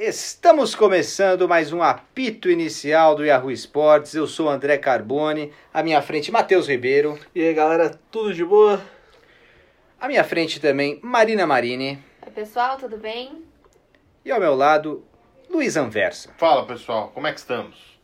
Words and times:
Estamos 0.00 0.76
começando 0.76 1.48
mais 1.48 1.72
um 1.72 1.82
apito 1.82 2.48
inicial 2.48 3.16
do 3.16 3.24
Yahoo 3.24 3.50
Esportes. 3.50 4.14
Eu 4.14 4.28
sou 4.28 4.48
André 4.48 4.78
Carbone, 4.78 5.52
à 5.74 5.82
minha 5.82 6.00
frente 6.00 6.30
Matheus 6.30 6.68
Ribeiro, 6.68 7.18
E 7.34 7.42
aí 7.42 7.52
galera, 7.52 7.98
tudo 8.08 8.32
de 8.32 8.44
boa? 8.44 8.80
à 10.00 10.06
minha 10.06 10.22
frente 10.22 10.60
também 10.60 11.00
Marina 11.02 11.44
Marini 11.48 11.98
Oi, 12.24 12.30
pessoal, 12.30 12.76
tudo 12.76 12.96
bem? 12.96 13.42
e 14.24 14.30
ao 14.30 14.38
meu 14.38 14.54
lado 14.54 15.04
Luiz 15.50 15.76
Anversa. 15.76 16.30
Fala 16.38 16.64
pessoal, 16.64 17.10
como 17.12 17.26
é 17.26 17.32
que 17.32 17.40
estamos? 17.40 17.97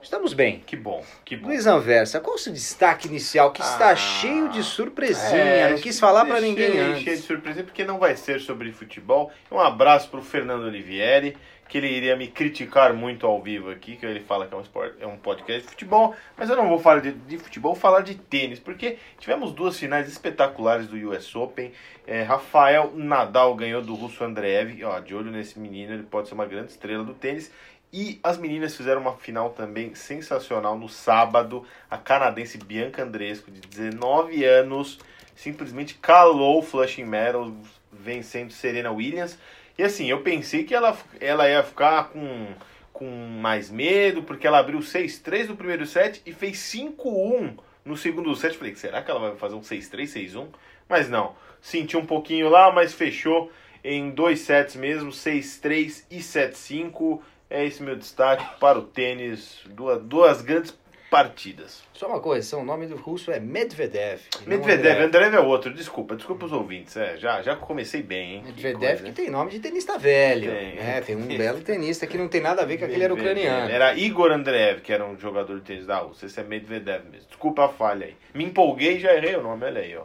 Estamos 0.00 0.32
bem. 0.32 0.60
Que 0.64 0.76
bom, 0.76 1.04
que 1.24 1.36
bom. 1.36 1.48
Luiz 1.48 1.66
Anversa, 1.66 2.20
qual 2.20 2.36
o 2.36 2.38
seu 2.38 2.52
destaque 2.52 3.08
inicial 3.08 3.52
que 3.52 3.60
está 3.60 3.90
Ah, 3.90 3.96
cheio 3.96 4.48
de 4.48 4.62
surpresinha? 4.62 5.36
É, 5.36 5.70
não 5.70 5.78
quis 5.78 5.98
falar 5.98 6.24
deixei- 6.24 6.48
ninguém 6.48 6.78
antes. 6.78 7.02
Cheio 7.02 7.16
de 7.16 7.22
surpresa, 7.22 7.62
porque 7.64 7.84
não 7.84 7.98
vai 7.98 8.16
ser 8.16 8.40
sobre 8.40 8.72
futebol. 8.72 9.30
Um 9.50 9.58
abraço 9.58 10.08
pro 10.08 10.22
Fernando 10.22 10.62
Olivieri, 10.64 11.36
que 11.68 11.76
ele 11.78 11.88
iria 11.88 12.16
me 12.16 12.28
criticar 12.28 12.94
muito 12.94 13.26
ao 13.26 13.42
vivo 13.42 13.70
aqui, 13.70 13.96
que 13.96 14.06
ele 14.06 14.20
fala 14.20 14.46
que 14.46 14.54
é 14.54 14.56
um, 14.56 14.62
sport, 14.62 14.94
é 15.00 15.06
um 15.06 15.18
podcast 15.18 15.62
de 15.64 15.68
futebol, 15.68 16.14
mas 16.36 16.48
eu 16.48 16.56
não 16.56 16.68
vou 16.68 16.78
falar 16.78 17.00
de, 17.00 17.12
de 17.12 17.36
futebol, 17.36 17.72
vou 17.74 17.80
falar 17.80 18.00
de 18.00 18.14
tênis, 18.14 18.58
porque 18.58 18.96
tivemos 19.18 19.52
duas 19.52 19.76
finais 19.78 20.08
espetaculares 20.08 20.86
do 20.86 20.96
US 21.10 21.34
Open. 21.36 21.72
É, 22.06 22.22
Rafael 22.22 22.92
Nadal 22.94 23.54
ganhou 23.54 23.82
do 23.82 23.94
russo 23.94 24.24
Andreev, 24.24 24.82
ó, 24.84 24.98
de 25.00 25.14
olho 25.14 25.30
nesse 25.30 25.58
menino, 25.58 25.92
ele 25.92 26.04
pode 26.04 26.28
ser 26.28 26.34
uma 26.34 26.46
grande 26.46 26.70
estrela 26.70 27.04
do 27.04 27.12
tênis. 27.12 27.50
E 27.92 28.20
as 28.22 28.36
meninas 28.36 28.76
fizeram 28.76 29.00
uma 29.00 29.16
final 29.16 29.50
também 29.50 29.94
sensacional 29.94 30.78
no 30.78 30.88
sábado. 30.88 31.64
A 31.90 31.96
canadense 31.96 32.58
Bianca 32.58 33.02
Andresco, 33.02 33.50
de 33.50 33.60
19 33.60 34.44
anos, 34.44 34.98
simplesmente 35.34 35.94
calou 35.94 36.58
o 36.58 36.62
Flushing 36.62 37.04
Meadows, 37.04 37.52
vencendo 37.90 38.52
Serena 38.52 38.90
Williams. 38.90 39.38
E 39.78 39.82
assim, 39.82 40.10
eu 40.10 40.22
pensei 40.22 40.64
que 40.64 40.74
ela, 40.74 40.96
ela 41.20 41.48
ia 41.48 41.62
ficar 41.62 42.10
com, 42.10 42.48
com 42.92 43.06
mais 43.40 43.70
medo, 43.70 44.22
porque 44.22 44.46
ela 44.46 44.58
abriu 44.58 44.80
6-3 44.80 45.46
no 45.46 45.56
primeiro 45.56 45.86
set 45.86 46.20
e 46.26 46.32
fez 46.32 46.58
5-1 46.58 47.58
no 47.84 47.96
segundo 47.96 48.34
set. 48.36 48.58
Falei, 48.58 48.74
será 48.74 49.02
que 49.02 49.10
ela 49.10 49.20
vai 49.20 49.36
fazer 49.36 49.54
um 49.54 49.60
6-3, 49.60 50.32
6-1? 50.32 50.48
Mas 50.88 51.08
não, 51.08 51.34
sentiu 51.60 52.00
um 52.00 52.06
pouquinho 52.06 52.48
lá, 52.48 52.72
mas 52.72 52.92
fechou 52.92 53.50
em 53.84 54.10
dois 54.10 54.40
sets 54.40 54.74
mesmo, 54.74 55.10
6-3 55.10 56.04
e 56.10 56.18
7-5. 56.18 57.20
É 57.50 57.64
esse 57.64 57.82
meu 57.82 57.96
destaque 57.96 58.44
para 58.60 58.78
o 58.78 58.82
tênis, 58.82 59.60
duas, 59.66 60.02
duas 60.02 60.42
grandes 60.42 60.76
partidas. 61.10 61.82
Só 61.94 62.06
uma 62.06 62.20
correção, 62.20 62.60
o 62.60 62.64
nome 62.64 62.86
do 62.86 62.96
russo 62.96 63.30
é 63.30 63.40
Medvedev. 63.40 64.20
Medvedev, 64.46 65.02
Andreev. 65.02 65.34
É 65.34 65.40
outro, 65.40 65.72
desculpa, 65.72 66.14
desculpa 66.14 66.46
os 66.46 66.52
ouvintes, 66.52 66.96
é, 66.96 67.16
já, 67.16 67.42
já 67.42 67.56
comecei 67.56 68.02
bem, 68.02 68.36
hein? 68.36 68.42
Que 68.42 68.62
Medvedev 68.62 68.98
coisa, 68.98 69.04
que 69.04 69.12
tem 69.12 69.30
nome 69.30 69.50
de 69.50 69.60
tenista 69.60 69.98
velho. 69.98 70.50
Tem. 70.50 70.74
né? 70.76 71.00
tem 71.00 71.16
um 71.16 71.26
belo 71.36 71.60
tenista 71.60 72.06
que 72.06 72.18
não 72.18 72.28
tem 72.28 72.40
nada 72.40 72.62
a 72.62 72.64
ver 72.64 72.78
com 72.78 72.84
aquele 72.84 73.02
era 73.02 73.14
ucraniano. 73.14 73.70
Era 73.70 73.94
Igor 73.94 74.30
Andreev, 74.30 74.80
que 74.80 74.92
era 74.92 75.04
um 75.04 75.18
jogador 75.18 75.58
de 75.58 75.64
tênis 75.64 75.86
da 75.86 75.98
Rússia. 75.98 76.26
Esse 76.26 76.40
é 76.40 76.44
Medvedev 76.44 77.04
mesmo. 77.10 77.28
Desculpa 77.28 77.64
a 77.64 77.68
falha 77.68 78.06
aí. 78.06 78.16
Me 78.34 78.44
empolguei 78.44 78.96
e 78.96 79.00
já 79.00 79.14
errei 79.14 79.36
o 79.36 79.42
nome, 79.42 79.64
olha 79.64 79.80
aí, 79.80 79.96
ó. 79.96 80.04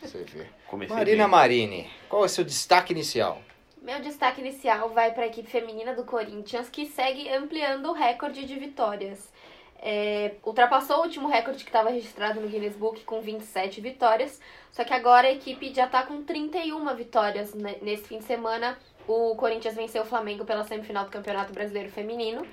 Você 0.00 0.24
vê. 0.24 0.46
Comecei 0.66 0.94
Marina 0.94 1.24
bem. 1.24 1.30
Marini, 1.30 1.90
qual 2.08 2.22
é 2.22 2.26
o 2.26 2.28
seu 2.28 2.44
destaque 2.44 2.92
inicial? 2.92 3.42
Meu 3.86 4.00
destaque 4.00 4.40
inicial 4.40 4.88
vai 4.88 5.12
para 5.12 5.22
a 5.22 5.26
equipe 5.28 5.48
feminina 5.48 5.94
do 5.94 6.02
Corinthians, 6.02 6.68
que 6.68 6.86
segue 6.86 7.28
ampliando 7.28 7.86
o 7.88 7.92
recorde 7.92 8.44
de 8.44 8.58
vitórias. 8.58 9.32
É, 9.78 10.34
ultrapassou 10.44 10.96
o 10.96 11.02
último 11.02 11.28
recorde 11.28 11.62
que 11.62 11.70
estava 11.70 11.90
registrado 11.90 12.40
no 12.40 12.48
Guinness 12.48 12.74
Book 12.74 13.04
com 13.04 13.20
27 13.20 13.80
vitórias, 13.80 14.40
só 14.72 14.82
que 14.82 14.92
agora 14.92 15.28
a 15.28 15.30
equipe 15.30 15.72
já 15.72 15.84
está 15.84 16.02
com 16.02 16.24
31 16.24 16.96
vitórias 16.96 17.54
ne- 17.54 17.78
nesse 17.80 18.08
fim 18.08 18.18
de 18.18 18.24
semana. 18.24 18.76
O 19.06 19.36
Corinthians 19.36 19.76
venceu 19.76 20.02
o 20.02 20.06
Flamengo 20.06 20.44
pela 20.44 20.64
semifinal 20.64 21.04
do 21.04 21.12
Campeonato 21.12 21.52
Brasileiro 21.52 21.88
Feminino. 21.88 22.44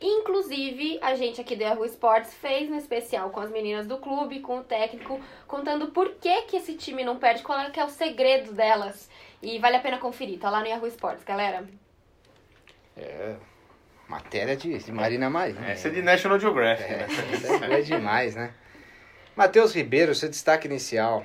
Inclusive, 0.00 0.98
a 1.00 1.14
gente 1.14 1.40
aqui 1.40 1.54
do 1.54 1.62
Yahoo 1.62 1.84
Sports 1.84 2.34
fez 2.34 2.68
um 2.68 2.76
especial 2.76 3.30
com 3.30 3.38
as 3.38 3.52
meninas 3.52 3.86
do 3.86 3.98
clube, 3.98 4.40
com 4.40 4.58
o 4.58 4.64
técnico, 4.64 5.20
contando 5.46 5.92
por 5.92 6.14
que, 6.14 6.42
que 6.42 6.56
esse 6.56 6.74
time 6.74 7.04
não 7.04 7.18
perde, 7.18 7.44
qual 7.44 7.60
é 7.60 7.70
que 7.70 7.78
é 7.78 7.84
o 7.84 7.88
segredo 7.88 8.52
delas. 8.52 9.08
E 9.42 9.58
vale 9.58 9.76
a 9.76 9.80
pena 9.80 9.98
conferir, 9.98 10.38
tá 10.38 10.48
lá 10.48 10.60
no 10.60 10.66
Yahoo 10.66 10.86
Sports, 10.86 11.24
galera. 11.24 11.64
É, 12.96 13.34
matéria 14.08 14.56
de, 14.56 14.78
de 14.78 14.92
Marina 14.92 15.28
Marini. 15.28 15.58
Essa 15.66 15.88
é 15.88 15.90
de 15.90 16.02
National 16.02 16.38
Geographic, 16.38 16.88
É, 16.92 16.96
né? 16.98 17.06
essa 17.32 17.64
é 17.64 17.80
demais, 17.80 18.36
né? 18.36 18.54
Matheus 19.34 19.74
Ribeiro, 19.74 20.14
seu 20.14 20.28
destaque 20.28 20.68
inicial. 20.68 21.24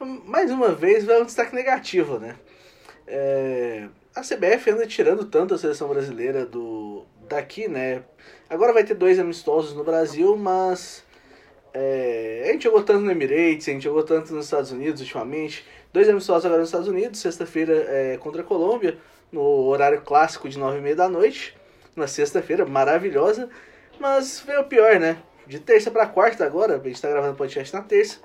Mais 0.00 0.50
uma 0.50 0.72
vez 0.72 1.04
vai 1.04 1.20
um 1.20 1.24
destaque 1.24 1.54
negativo, 1.54 2.18
né? 2.18 2.36
É, 3.06 3.88
a 4.14 4.20
CBF 4.20 4.70
anda 4.70 4.86
tirando 4.86 5.24
tanto 5.24 5.54
a 5.54 5.58
seleção 5.58 5.88
brasileira 5.88 6.46
do 6.46 7.04
daqui, 7.28 7.68
né? 7.68 8.02
Agora 8.48 8.72
vai 8.72 8.84
ter 8.84 8.94
dois 8.94 9.18
amistosos 9.18 9.74
no 9.74 9.84
Brasil, 9.84 10.36
mas 10.36 11.04
é, 11.74 12.46
a 12.48 12.52
gente 12.52 12.64
jogou 12.64 12.82
tanto 12.82 13.00
no 13.00 13.10
Emirates, 13.10 13.68
a 13.68 13.72
gente 13.72 13.82
jogou 13.84 14.02
tanto 14.02 14.32
nos 14.32 14.46
Estados 14.46 14.70
Unidos 14.70 15.00
ultimamente. 15.00 15.66
Dois 15.92 16.08
amistosos 16.08 16.44
agora 16.44 16.60
nos 16.60 16.68
Estados 16.68 16.88
Unidos, 16.88 17.18
sexta-feira 17.18 17.72
é, 17.88 18.18
contra 18.18 18.42
a 18.42 18.44
Colômbia, 18.44 18.98
no 19.32 19.42
horário 19.66 20.02
clássico 20.02 20.48
de 20.48 20.58
nove 20.58 20.78
e 20.78 20.80
meia 20.82 20.94
da 20.94 21.08
noite, 21.08 21.56
na 21.96 22.06
sexta-feira, 22.06 22.66
maravilhosa. 22.66 23.48
Mas 23.98 24.40
veio 24.46 24.60
o 24.60 24.64
pior, 24.64 25.00
né? 25.00 25.16
De 25.46 25.58
terça 25.58 25.90
para 25.90 26.06
quarta 26.06 26.44
agora, 26.44 26.76
a 26.76 26.86
gente 26.86 27.00
tá 27.00 27.08
gravando 27.08 27.36
podcast 27.36 27.74
na 27.74 27.80
terça. 27.80 28.18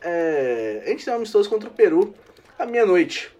É, 0.00 0.82
a 0.86 0.88
gente 0.88 1.04
tem 1.04 1.12
um 1.12 1.18
amistoso 1.18 1.48
contra 1.50 1.68
o 1.68 1.72
Peru 1.72 2.14
à 2.58 2.64
meia-noite. 2.64 3.34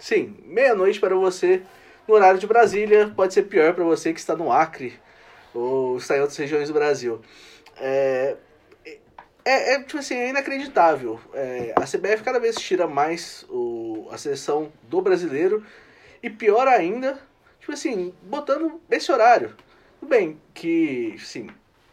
Sim, 0.00 0.34
meia-noite 0.46 0.98
para 0.98 1.14
você 1.14 1.62
no 2.08 2.14
horário 2.14 2.40
de 2.40 2.46
Brasília. 2.46 3.12
Pode 3.14 3.34
ser 3.34 3.42
pior 3.42 3.74
para 3.74 3.84
você 3.84 4.12
que 4.14 4.20
está 4.20 4.34
no 4.34 4.50
Acre 4.50 4.94
ou 5.54 5.98
está 5.98 6.16
em 6.16 6.20
outras 6.20 6.38
regiões 6.38 6.68
do 6.68 6.74
Brasil. 6.74 7.20
É, 7.78 8.36
é, 9.44 9.74
é, 9.74 9.82
tipo 9.82 9.98
assim, 9.98 10.14
é 10.14 10.30
inacreditável. 10.30 11.20
É, 11.34 11.72
a 11.76 11.82
CBF 11.82 12.22
cada 12.22 12.38
vez 12.38 12.56
tira 12.56 12.86
mais 12.86 13.44
o, 13.48 14.08
a 14.10 14.18
seleção 14.18 14.72
do 14.88 15.00
brasileiro 15.00 15.64
e 16.22 16.30
pior 16.30 16.68
ainda, 16.68 17.18
tipo 17.58 17.72
assim, 17.72 18.14
botando 18.22 18.80
esse 18.90 19.10
horário. 19.10 19.54
Tudo 19.98 20.08
bem 20.08 20.40
que, 20.54 21.16
sim, 21.18 21.48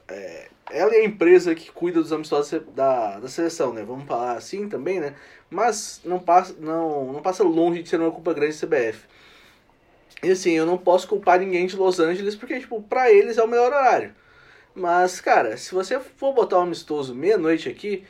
é, 0.07 0.49
ela 0.71 0.93
é 0.93 0.99
a 0.99 1.05
empresa 1.05 1.55
que 1.55 1.71
cuida 1.71 2.01
dos 2.01 2.13
amistosos 2.13 2.61
da, 2.75 3.19
da 3.19 3.27
seleção, 3.27 3.73
né? 3.73 3.83
Vamos 3.83 4.05
falar 4.05 4.33
assim 4.33 4.69
também, 4.69 4.99
né? 4.99 5.15
Mas 5.49 6.01
não 6.05 6.19
passa, 6.19 6.55
não, 6.59 7.13
não 7.13 7.21
passa 7.21 7.43
longe 7.43 7.81
de 7.81 7.89
ser 7.89 7.99
uma 7.99 8.11
culpa 8.11 8.33
grande 8.33 8.59
da 8.59 8.67
CBF. 8.67 9.05
E 10.21 10.31
assim, 10.31 10.51
eu 10.51 10.65
não 10.65 10.77
posso 10.77 11.07
culpar 11.07 11.39
ninguém 11.39 11.65
de 11.65 11.75
Los 11.75 11.99
Angeles 11.99 12.35
porque, 12.35 12.59
tipo, 12.59 12.81
pra 12.83 13.11
eles 13.11 13.37
é 13.37 13.43
o 13.43 13.47
melhor 13.47 13.67
horário. 13.71 14.13
Mas, 14.79 15.19
cara, 15.19 15.57
se 15.57 15.75
você 15.75 15.99
for 15.99 16.33
botar 16.33 16.57
um 16.59 16.61
amistoso 16.61 17.13
meia-noite 17.13 17.67
aqui, 17.67 18.05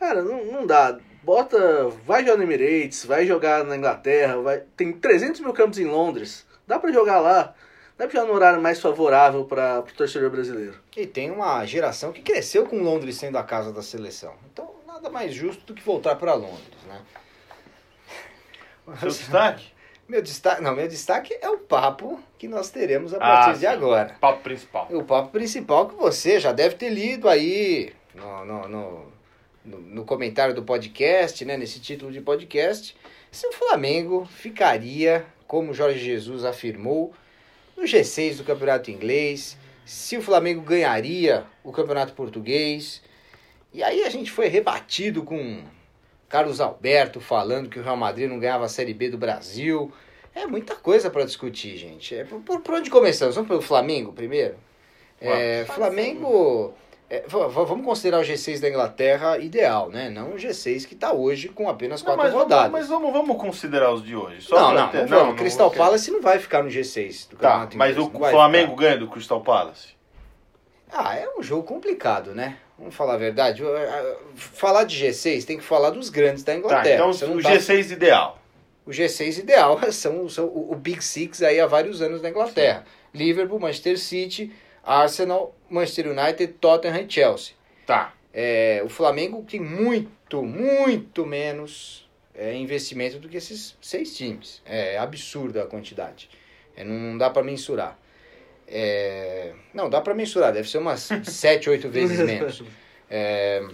cara, 0.00 0.22
não, 0.22 0.46
não 0.46 0.66
dá. 0.66 0.98
Bota, 1.22 1.88
vai 2.06 2.24
jogar 2.24 2.38
no 2.38 2.42
Emirates, 2.44 3.04
vai 3.04 3.26
jogar 3.26 3.64
na 3.64 3.76
Inglaterra, 3.76 4.40
vai, 4.40 4.62
tem 4.76 4.92
300 4.92 5.40
mil 5.40 5.52
campos 5.52 5.78
em 5.78 5.84
Londres, 5.84 6.46
dá 6.66 6.78
pra 6.78 6.90
jogar 6.90 7.20
lá. 7.20 7.54
Dá 7.98 8.06
pra 8.06 8.14
jogar 8.14 8.26
no 8.26 8.34
horário 8.34 8.62
mais 8.62 8.80
favorável 8.80 9.44
para 9.44 9.80
o 9.80 9.82
torcedor 9.82 10.30
brasileiro. 10.30 10.74
E 10.96 11.06
tem 11.06 11.30
uma 11.30 11.64
geração 11.66 12.12
que 12.12 12.22
cresceu 12.22 12.66
com 12.66 12.82
Londres 12.82 13.16
sendo 13.16 13.36
a 13.36 13.42
casa 13.42 13.72
da 13.72 13.82
seleção. 13.82 14.34
Então, 14.52 14.74
nada 14.86 15.10
mais 15.10 15.34
justo 15.34 15.64
do 15.66 15.74
que 15.74 15.82
voltar 15.82 16.16
para 16.16 16.34
Londres, 16.34 16.82
né? 16.86 17.00
Seu 19.00 19.08
destaque? 19.08 19.72
Meu 20.08 20.22
destaque, 20.22 20.62
não, 20.62 20.74
meu 20.74 20.86
destaque 20.86 21.36
é 21.40 21.50
o 21.50 21.58
papo 21.58 22.20
que 22.38 22.46
nós 22.46 22.70
teremos 22.70 23.12
a 23.12 23.16
Ah, 23.16 23.20
partir 23.20 23.52
de 23.54 23.58
sim. 23.60 23.66
agora. 23.66 24.16
Papo 24.20 24.42
principal. 24.42 24.86
O 24.90 25.02
papo 25.04 25.30
principal 25.30 25.88
que 25.88 25.94
você 25.96 26.38
já 26.38 26.52
deve 26.52 26.76
ter 26.76 26.90
lido 26.90 27.28
aí 27.28 27.92
no, 28.14 28.44
no, 28.44 28.68
no, 28.68 29.12
no- 29.64 29.80
no 29.80 30.04
comentário 30.04 30.54
do 30.54 30.62
podcast, 30.62 31.44
né? 31.44 31.56
Nesse 31.56 31.80
título 31.80 32.12
de 32.12 32.20
podcast. 32.20 32.96
Se 33.32 33.46
o 33.48 33.52
Flamengo 33.52 34.24
ficaria, 34.30 35.26
como 35.46 35.74
Jorge 35.74 35.98
Jesus 35.98 36.44
afirmou, 36.44 37.12
no 37.76 37.82
G6 37.82 38.36
do 38.38 38.44
Campeonato 38.44 38.90
Inglês. 38.92 39.56
Se 39.84 40.16
o 40.16 40.22
Flamengo 40.22 40.62
ganharia 40.62 41.44
o 41.64 41.72
Campeonato 41.72 42.12
Português. 42.12 43.02
E 43.72 43.82
aí 43.82 44.04
a 44.04 44.08
gente 44.08 44.30
foi 44.30 44.46
rebatido 44.46 45.22
com 45.24 45.62
Carlos 46.28 46.60
Alberto 46.60 47.20
falando 47.20 47.68
que 47.68 47.78
o 47.78 47.82
Real 47.82 47.96
Madrid 47.96 48.28
não 48.28 48.38
ganhava 48.38 48.64
a 48.64 48.68
Série 48.68 48.94
B 48.94 49.10
do 49.10 49.18
Brasil. 49.18 49.92
É 50.36 50.46
muita 50.46 50.74
coisa 50.76 51.08
para 51.08 51.24
discutir, 51.24 51.76
gente. 51.78 52.14
É, 52.14 52.24
por, 52.24 52.60
por 52.60 52.74
onde 52.74 52.90
começamos? 52.90 53.34
Vamos 53.34 53.48
pelo 53.48 53.62
Flamengo 53.62 54.12
primeiro? 54.12 54.54
É, 55.18 55.64
Flamengo. 55.64 56.74
é, 57.08 57.20
v- 57.20 57.26
v- 57.48 57.64
vamos 57.64 57.86
considerar 57.86 58.18
o 58.20 58.22
G6 58.22 58.60
da 58.60 58.68
Inglaterra 58.68 59.38
ideal, 59.38 59.88
né? 59.88 60.10
Não 60.10 60.32
o 60.32 60.34
G6 60.36 60.84
que 60.86 60.92
está 60.92 61.10
hoje 61.12 61.48
com 61.48 61.70
apenas 61.70 62.02
Não, 62.02 62.06
quatro 62.08 62.22
mas, 62.24 62.32
vamos, 62.32 62.44
rodadas. 62.44 62.70
mas 62.70 62.86
vamos, 62.88 63.12
vamos 63.12 63.36
considerar 63.38 63.92
os 63.94 64.04
de 64.04 64.14
hoje. 64.14 64.42
Só 64.42 64.60
não, 64.60 64.74
não, 64.74 64.88
ter- 64.90 64.98
não, 65.02 65.08
vamos. 65.08 65.26
não 65.28 65.36
Crystal 65.36 65.70
vou- 65.70 65.78
Palace 65.78 66.10
não 66.10 66.20
vai 66.20 66.38
ficar 66.38 66.62
no 66.62 66.68
G6 66.68 67.30
do 67.30 67.36
Tá, 67.36 67.66
mas 67.74 67.92
Inglês, 67.96 67.96
o 67.96 68.18
não 68.20 68.30
Flamengo 68.30 68.70
ficar. 68.72 68.82
ganha 68.82 68.98
do 68.98 69.08
Crystal 69.08 69.40
Palace? 69.40 69.96
Ah, 70.92 71.16
é 71.16 71.26
um 71.38 71.42
jogo 71.42 71.62
complicado, 71.62 72.34
né? 72.34 72.58
Vamos 72.78 72.94
falar 72.94 73.14
a 73.14 73.16
verdade. 73.18 73.62
Falar 74.34 74.84
de 74.84 75.02
G6 75.02 75.44
tem 75.46 75.56
que 75.56 75.64
falar 75.64 75.90
dos 75.90 76.10
grandes 76.10 76.42
da 76.44 76.52
Tá, 76.52 76.58
Inglaterra. 76.58 76.94
então 76.96 77.12
Você 77.12 77.24
não 77.26 77.36
o 77.36 77.42
tá- 77.42 77.50
G6 77.52 77.90
ideal. 77.90 78.38
O 78.86 78.90
G6 78.90 79.38
ideal 79.40 79.80
são, 79.92 80.28
são 80.28 80.46
o, 80.46 80.72
o 80.72 80.76
Big 80.76 81.02
Six 81.04 81.42
aí 81.42 81.60
há 81.60 81.66
vários 81.66 82.00
anos 82.00 82.22
na 82.22 82.30
Inglaterra. 82.30 82.84
Liverpool, 83.12 83.58
Manchester 83.58 83.98
City, 83.98 84.52
Arsenal, 84.84 85.54
Manchester 85.68 86.08
United, 86.08 86.54
Tottenham 86.54 87.00
e 87.00 87.10
Chelsea. 87.10 87.54
Tá. 87.84 88.14
É, 88.32 88.82
o 88.84 88.88
Flamengo 88.88 89.44
tem 89.48 89.60
muito, 89.60 90.42
muito 90.42 91.26
menos 91.26 92.08
é, 92.34 92.54
investimento 92.54 93.18
do 93.18 93.28
que 93.28 93.36
esses 93.36 93.76
seis 93.80 94.16
times. 94.16 94.62
É 94.64 94.98
absurda 94.98 95.62
a 95.62 95.66
quantidade. 95.66 96.28
É, 96.76 96.84
não, 96.84 96.94
não 96.94 97.18
dá 97.18 97.30
para 97.30 97.42
mensurar. 97.42 97.98
É, 98.68 99.54
não, 99.72 99.88
dá 99.88 100.00
para 100.00 100.14
mensurar, 100.14 100.52
deve 100.52 100.68
ser 100.68 100.78
umas 100.78 101.08
sete, 101.24 101.70
oito 101.70 101.88
vezes 101.88 102.18
menos. 102.20 102.62
É, 103.08 103.64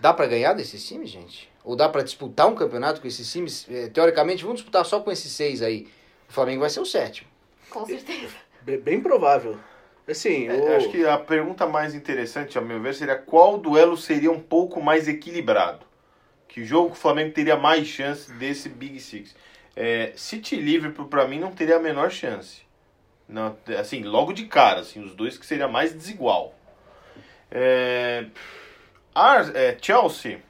dá 0.00 0.14
para 0.14 0.28
ganhar 0.28 0.52
desses 0.52 0.86
times, 0.86 1.10
gente? 1.10 1.49
Ou 1.64 1.76
dá 1.76 1.88
para 1.88 2.02
disputar 2.02 2.48
um 2.48 2.54
campeonato 2.54 3.00
com 3.00 3.06
esses 3.08 3.30
times? 3.30 3.66
É, 3.70 3.88
teoricamente, 3.88 4.42
vamos 4.42 4.58
disputar 4.60 4.84
só 4.84 5.00
com 5.00 5.10
esses 5.10 5.30
seis 5.32 5.62
aí. 5.62 5.88
O 6.28 6.32
Flamengo 6.32 6.60
vai 6.60 6.70
ser 6.70 6.80
o 6.80 6.86
sétimo. 6.86 7.28
Com 7.68 7.84
certeza. 7.84 8.34
Bem, 8.62 8.78
bem 8.78 9.00
provável. 9.00 9.58
Assim, 10.08 10.48
É, 10.48 10.52
o... 10.54 10.76
Acho 10.76 10.90
que 10.90 11.04
a 11.06 11.18
pergunta 11.18 11.66
mais 11.66 11.94
interessante, 11.94 12.56
ao 12.58 12.64
meu 12.64 12.80
ver, 12.80 12.94
seria 12.94 13.16
qual 13.16 13.58
duelo 13.58 13.96
seria 13.96 14.30
um 14.30 14.40
pouco 14.40 14.80
mais 14.80 15.06
equilibrado? 15.06 15.84
Que 16.48 16.64
jogo 16.64 16.90
que 16.90 16.96
o 16.96 17.00
Flamengo 17.00 17.32
teria 17.32 17.56
mais 17.56 17.86
chance 17.86 18.32
desse 18.32 18.68
Big 18.68 18.98
Six? 18.98 19.36
É, 19.76 20.12
City 20.16 20.56
Liverpool, 20.56 21.06
pra 21.06 21.28
mim, 21.28 21.38
não 21.38 21.52
teria 21.52 21.76
a 21.76 21.80
menor 21.80 22.10
chance. 22.10 22.62
Não, 23.28 23.56
assim, 23.78 24.02
logo 24.02 24.32
de 24.32 24.46
cara, 24.46 24.80
assim, 24.80 25.00
os 25.00 25.14
dois 25.14 25.38
que 25.38 25.46
seria 25.46 25.68
mais 25.68 25.92
desigual. 25.92 26.54
É, 27.50 28.26
Ar- 29.14 29.54
é, 29.54 29.76
Chelsea. 29.80 30.42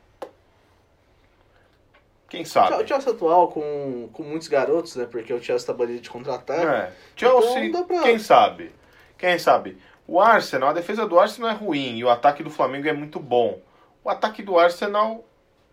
Quem 2.31 2.45
sabe? 2.45 2.83
o 2.83 2.87
Chelsea 2.87 3.13
atual 3.13 3.49
com, 3.49 4.09
com 4.13 4.23
muitos 4.23 4.49
garotos, 4.49 4.97
né? 4.97 5.07
Porque 5.11 5.33
o 5.35 5.43
Chelsea 5.43 5.67
tá 5.67 5.73
banido 5.73 6.01
de 6.01 6.09
contratar. 6.09 6.59
É. 6.61 6.93
Chelsea, 7.17 7.65
Então, 7.67 7.85
pra- 7.85 8.01
quem 8.03 8.19
sabe? 8.19 8.73
Quem 9.19 9.39
sabe? 9.39 9.77
O 10.07 10.19
Arsenal, 10.21 10.71
a 10.71 10.73
defesa 10.73 11.07
do 11.07 11.19
Arsenal 11.21 11.51
é 11.51 11.55
ruim 11.55 11.97
e 11.99 12.05
o 12.05 12.09
ataque 12.09 12.43
do 12.43 12.51
Flamengo 12.51 12.89
é 12.89 12.93
muito 12.93 13.19
bom. 13.21 13.59
O 14.03 14.09
ataque 14.09 14.43
do 14.43 14.59
Arsenal 14.59 15.25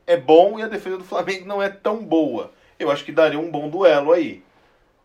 é 0.06 0.18
bom 0.18 0.60
e 0.60 0.64
a 0.64 0.68
defesa 0.68 0.98
do 0.98 1.04
Flamengo 1.04 1.46
não 1.48 1.62
é 1.62 1.70
tão 1.70 1.98
boa. 1.98 2.52
Eu 2.80 2.92
acho 2.92 3.06
que 3.06 3.12
daria 3.12 3.40
um 3.40 3.50
bom 3.50 3.70
duelo 3.70 4.12
aí. 4.12 4.44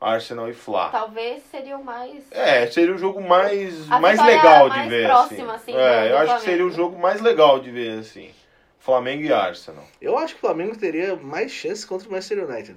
Arsenal 0.00 0.48
e 0.50 0.52
Fla. 0.52 0.88
Talvez 0.90 1.42
seria 1.50 1.76
o 1.78 1.84
mais. 1.84 2.24
É, 2.32 2.66
seria 2.66 2.92
o 2.94 2.98
jogo 2.98 3.20
mais, 3.20 3.88
A 3.90 4.00
mais 4.00 4.20
legal 4.20 4.68
de 4.68 4.76
mais 4.76 4.88
ver. 4.90 5.06
próxima, 5.06 5.54
assim. 5.54 5.72
assim, 5.72 5.80
é, 5.80 6.00
do- 6.02 6.08
eu 6.08 6.18
acho 6.18 6.34
que 6.36 6.40
seria 6.42 6.66
o 6.66 6.70
jogo 6.72 6.98
mais 6.98 7.20
legal 7.20 7.60
de 7.60 7.70
ver, 7.70 8.00
assim. 8.00 8.30
Flamengo 8.82 9.22
e 9.22 9.32
Arsenal. 9.32 9.84
Eu 10.00 10.18
acho 10.18 10.34
que 10.34 10.38
o 10.38 10.40
Flamengo 10.40 10.76
teria 10.76 11.14
mais 11.16 11.50
chances 11.52 11.84
contra 11.84 12.08
o 12.08 12.10
Manchester 12.12 12.48
United. 12.48 12.76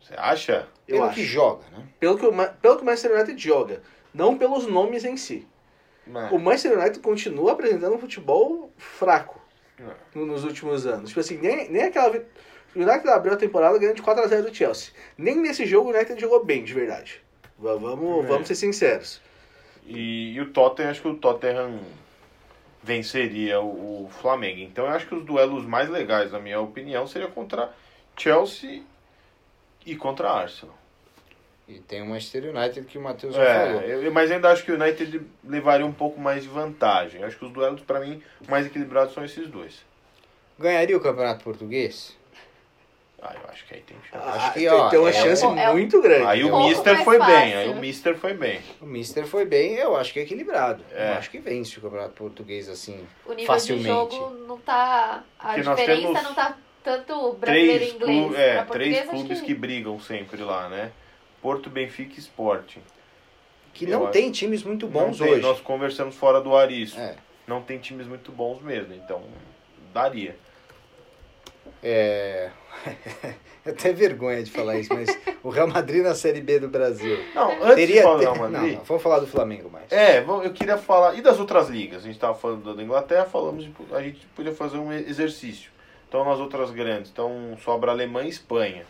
Você 0.00 0.14
acha? 0.16 0.66
Eu 0.88 0.96
Pelo 0.96 1.04
acho. 1.08 1.14
que 1.16 1.24
joga, 1.24 1.64
né? 1.72 1.84
Pelo 1.98 2.18
que, 2.18 2.26
o, 2.26 2.32
pelo 2.32 2.76
que 2.76 2.82
o 2.82 2.86
Manchester 2.86 3.12
United 3.14 3.38
joga. 3.42 3.82
Não 4.14 4.36
pelos 4.38 4.66
nomes 4.66 5.04
em 5.04 5.16
si. 5.16 5.46
É. 6.08 6.34
O 6.34 6.38
Manchester 6.38 6.78
United 6.78 6.98
continua 7.00 7.52
apresentando 7.52 7.94
um 7.94 7.98
futebol 7.98 8.72
fraco 8.78 9.38
É. 9.78 9.84
no- 10.14 10.26
nos 10.26 10.42
últimos 10.44 10.86
anos. 10.86 11.10
Tipo 11.10 11.20
assim, 11.20 11.36
nem, 11.36 11.70
nem 11.70 11.82
aquela. 11.82 12.08
O 12.74 12.78
United 12.80 13.08
abriu 13.10 13.34
a 13.34 13.36
temporada 13.36 13.78
ganhando 13.78 13.96
de 13.96 14.02
4x0 14.02 14.42
do 14.42 14.54
Chelsea. 14.54 14.92
Nem 15.18 15.36
nesse 15.36 15.66
jogo 15.66 15.90
o 15.90 15.94
United 15.94 16.18
jogou 16.20 16.42
bem, 16.44 16.64
de 16.64 16.72
verdade. 16.72 17.22
Va- 17.58 17.76
Vamos, 17.76 18.24
É. 18.24 18.28
vamos 18.28 18.48
ser 18.48 18.54
sinceros. 18.54 19.20
E, 19.86 20.32
e 20.34 20.40
o 20.40 20.50
Tottenham, 20.50 20.90
acho 20.90 21.02
que 21.02 21.08
o 21.08 21.14
Tottenham 21.16 21.78
venceria 22.82 23.60
o, 23.60 24.06
o 24.06 24.08
Flamengo. 24.20 24.60
Então 24.60 24.86
eu 24.86 24.90
acho 24.92 25.06
que 25.06 25.14
os 25.14 25.24
duelos 25.24 25.64
mais 25.64 25.88
legais, 25.88 26.32
na 26.32 26.38
minha 26.38 26.60
opinião, 26.60 27.06
seria 27.06 27.28
contra 27.28 27.70
Chelsea 28.16 28.82
e 29.84 29.96
contra 29.96 30.30
Arsenal. 30.30 30.76
E 31.68 31.78
tem 31.78 32.02
o 32.02 32.06
Manchester 32.06 32.54
United 32.54 32.84
que 32.86 32.98
o 32.98 33.00
Matheus 33.00 33.34
já 33.34 33.42
falou. 33.44 33.80
É, 33.82 34.06
eu- 34.06 34.12
mas 34.12 34.30
ainda 34.30 34.50
acho 34.50 34.64
que 34.64 34.72
o 34.72 34.74
United 34.74 35.20
levaria 35.44 35.86
um 35.86 35.92
pouco 35.92 36.20
mais 36.20 36.42
de 36.42 36.48
vantagem. 36.48 37.22
Acho 37.22 37.38
que 37.38 37.44
os 37.44 37.52
duelos, 37.52 37.80
para 37.82 38.00
mim, 38.00 38.20
mais 38.48 38.66
equilibrados 38.66 39.14
são 39.14 39.24
esses 39.24 39.46
dois. 39.48 39.84
Ganharia 40.58 40.96
o 40.96 41.00
Campeonato 41.00 41.44
Português? 41.44 42.16
Ah, 43.22 43.34
eu 43.34 43.50
acho 43.50 43.66
que 43.66 43.74
aí 43.74 43.82
tem 43.82 43.96
chance. 44.10 44.24
Ah, 44.26 44.48
que, 44.48 44.60
tem, 44.60 44.68
ó, 44.68 44.88
tem 44.88 44.98
uma 44.98 45.10
é 45.10 45.12
chance 45.12 45.44
um- 45.46 45.58
é 45.58 45.70
muito 45.72 46.00
grande. 46.00 46.24
Aí 46.26 46.42
o 46.42 46.58
Mister 46.66 47.04
foi 47.04 47.18
bem, 47.18 47.28
fácil. 47.28 47.58
aí 47.58 47.68
o 47.68 47.76
Mister 47.76 48.16
foi 48.16 48.32
bem. 48.34 48.60
O 48.80 48.86
Mister 48.86 49.26
foi 49.26 49.44
bem, 49.44 49.74
eu 49.74 49.94
acho 49.96 50.12
que 50.12 50.20
é 50.20 50.22
equilibrado. 50.22 50.82
É. 50.90 51.10
Eu 51.10 51.14
acho 51.18 51.30
que 51.30 51.38
vence 51.38 51.78
o 51.78 51.82
Campeonato 51.82 52.14
Português 52.14 52.68
assim. 52.68 53.06
O 53.26 53.30
nível 53.34 53.46
Facilmente. 53.46 53.84
de 53.84 54.16
jogo 54.16 54.30
não 54.46 54.58
tá. 54.58 55.22
A 55.38 55.48
Porque 55.54 55.60
diferença 55.60 56.00
temos 56.00 56.22
não 56.22 56.34
tá 56.34 56.56
tanto 56.82 57.32
brasileiro 57.34 57.78
Três, 57.78 57.92
e 57.92 57.96
inglês. 57.96 58.26
clu- 58.26 58.36
é, 58.36 58.64
três 58.64 58.98
acho 59.00 59.08
clubes 59.10 59.40
que... 59.42 59.54
brigam 59.54 60.00
sempre 60.00 60.42
lá, 60.42 60.68
né? 60.70 60.90
Porto, 61.42 61.68
Benfica 61.68 62.14
e 62.16 62.20
Sporting. 62.20 62.80
Que 63.74 63.84
Eu 63.84 63.90
não 63.98 64.02
acho- 64.04 64.12
tem 64.12 64.30
times 64.30 64.62
muito 64.62 64.86
bons 64.86 65.18
Não 65.20 65.26
tem, 65.26 65.34
hoje. 65.34 65.42
Nós 65.42 65.60
conversamos 65.60 66.16
fora 66.16 66.40
do 66.40 66.56
ar 66.56 66.70
isso. 66.72 66.98
É. 66.98 67.16
Não 67.46 67.60
tem 67.60 67.78
times 67.78 68.06
muito 68.06 68.32
bons 68.32 68.62
mesmo, 68.62 68.94
então 68.94 69.22
daria. 69.92 70.36
É... 71.82 72.50
Eu 73.64 73.74
tenho 73.76 73.94
vergonha 73.94 74.42
de 74.42 74.50
falar 74.50 74.78
isso, 74.78 74.92
mas 74.94 75.06
o 75.42 75.50
Real 75.50 75.68
Madrid 75.68 76.02
na 76.02 76.14
Série 76.14 76.40
B 76.40 76.58
do 76.58 76.68
Brasil. 76.68 77.18
Não, 77.34 77.50
antes 77.62 77.74
Teria 77.74 77.96
de 77.96 78.02
falar 78.02 78.14
do 78.16 78.20
Real 78.22 78.36
Madrid, 78.36 78.70
Não, 78.72 78.76
não, 78.78 78.84
vamos 78.84 79.02
falar 79.02 79.18
do 79.18 79.26
Flamengo 79.26 79.68
mais. 79.70 79.92
é, 79.92 80.20
eu 80.20 80.52
queria 80.52 80.78
falar. 80.78 81.14
E 81.14 81.20
das 81.20 81.38
outras 81.38 81.68
ligas? 81.68 81.98
A 82.02 82.06
gente 82.06 82.14
estava 82.14 82.34
falando 82.34 82.74
da 82.74 82.82
Inglaterra, 82.82 83.26
falamos, 83.26 83.64
de- 83.64 83.72
a 83.92 84.00
gente 84.00 84.26
podia 84.34 84.54
fazer 84.54 84.78
um 84.78 84.90
exercício. 84.90 85.70
Então 86.08 86.24
nas 86.24 86.40
outras 86.40 86.70
grandes, 86.70 87.10
então 87.10 87.56
sobra 87.62 87.90
Alemanha 87.92 88.26
e 88.26 88.30
Espanha. 88.30 88.84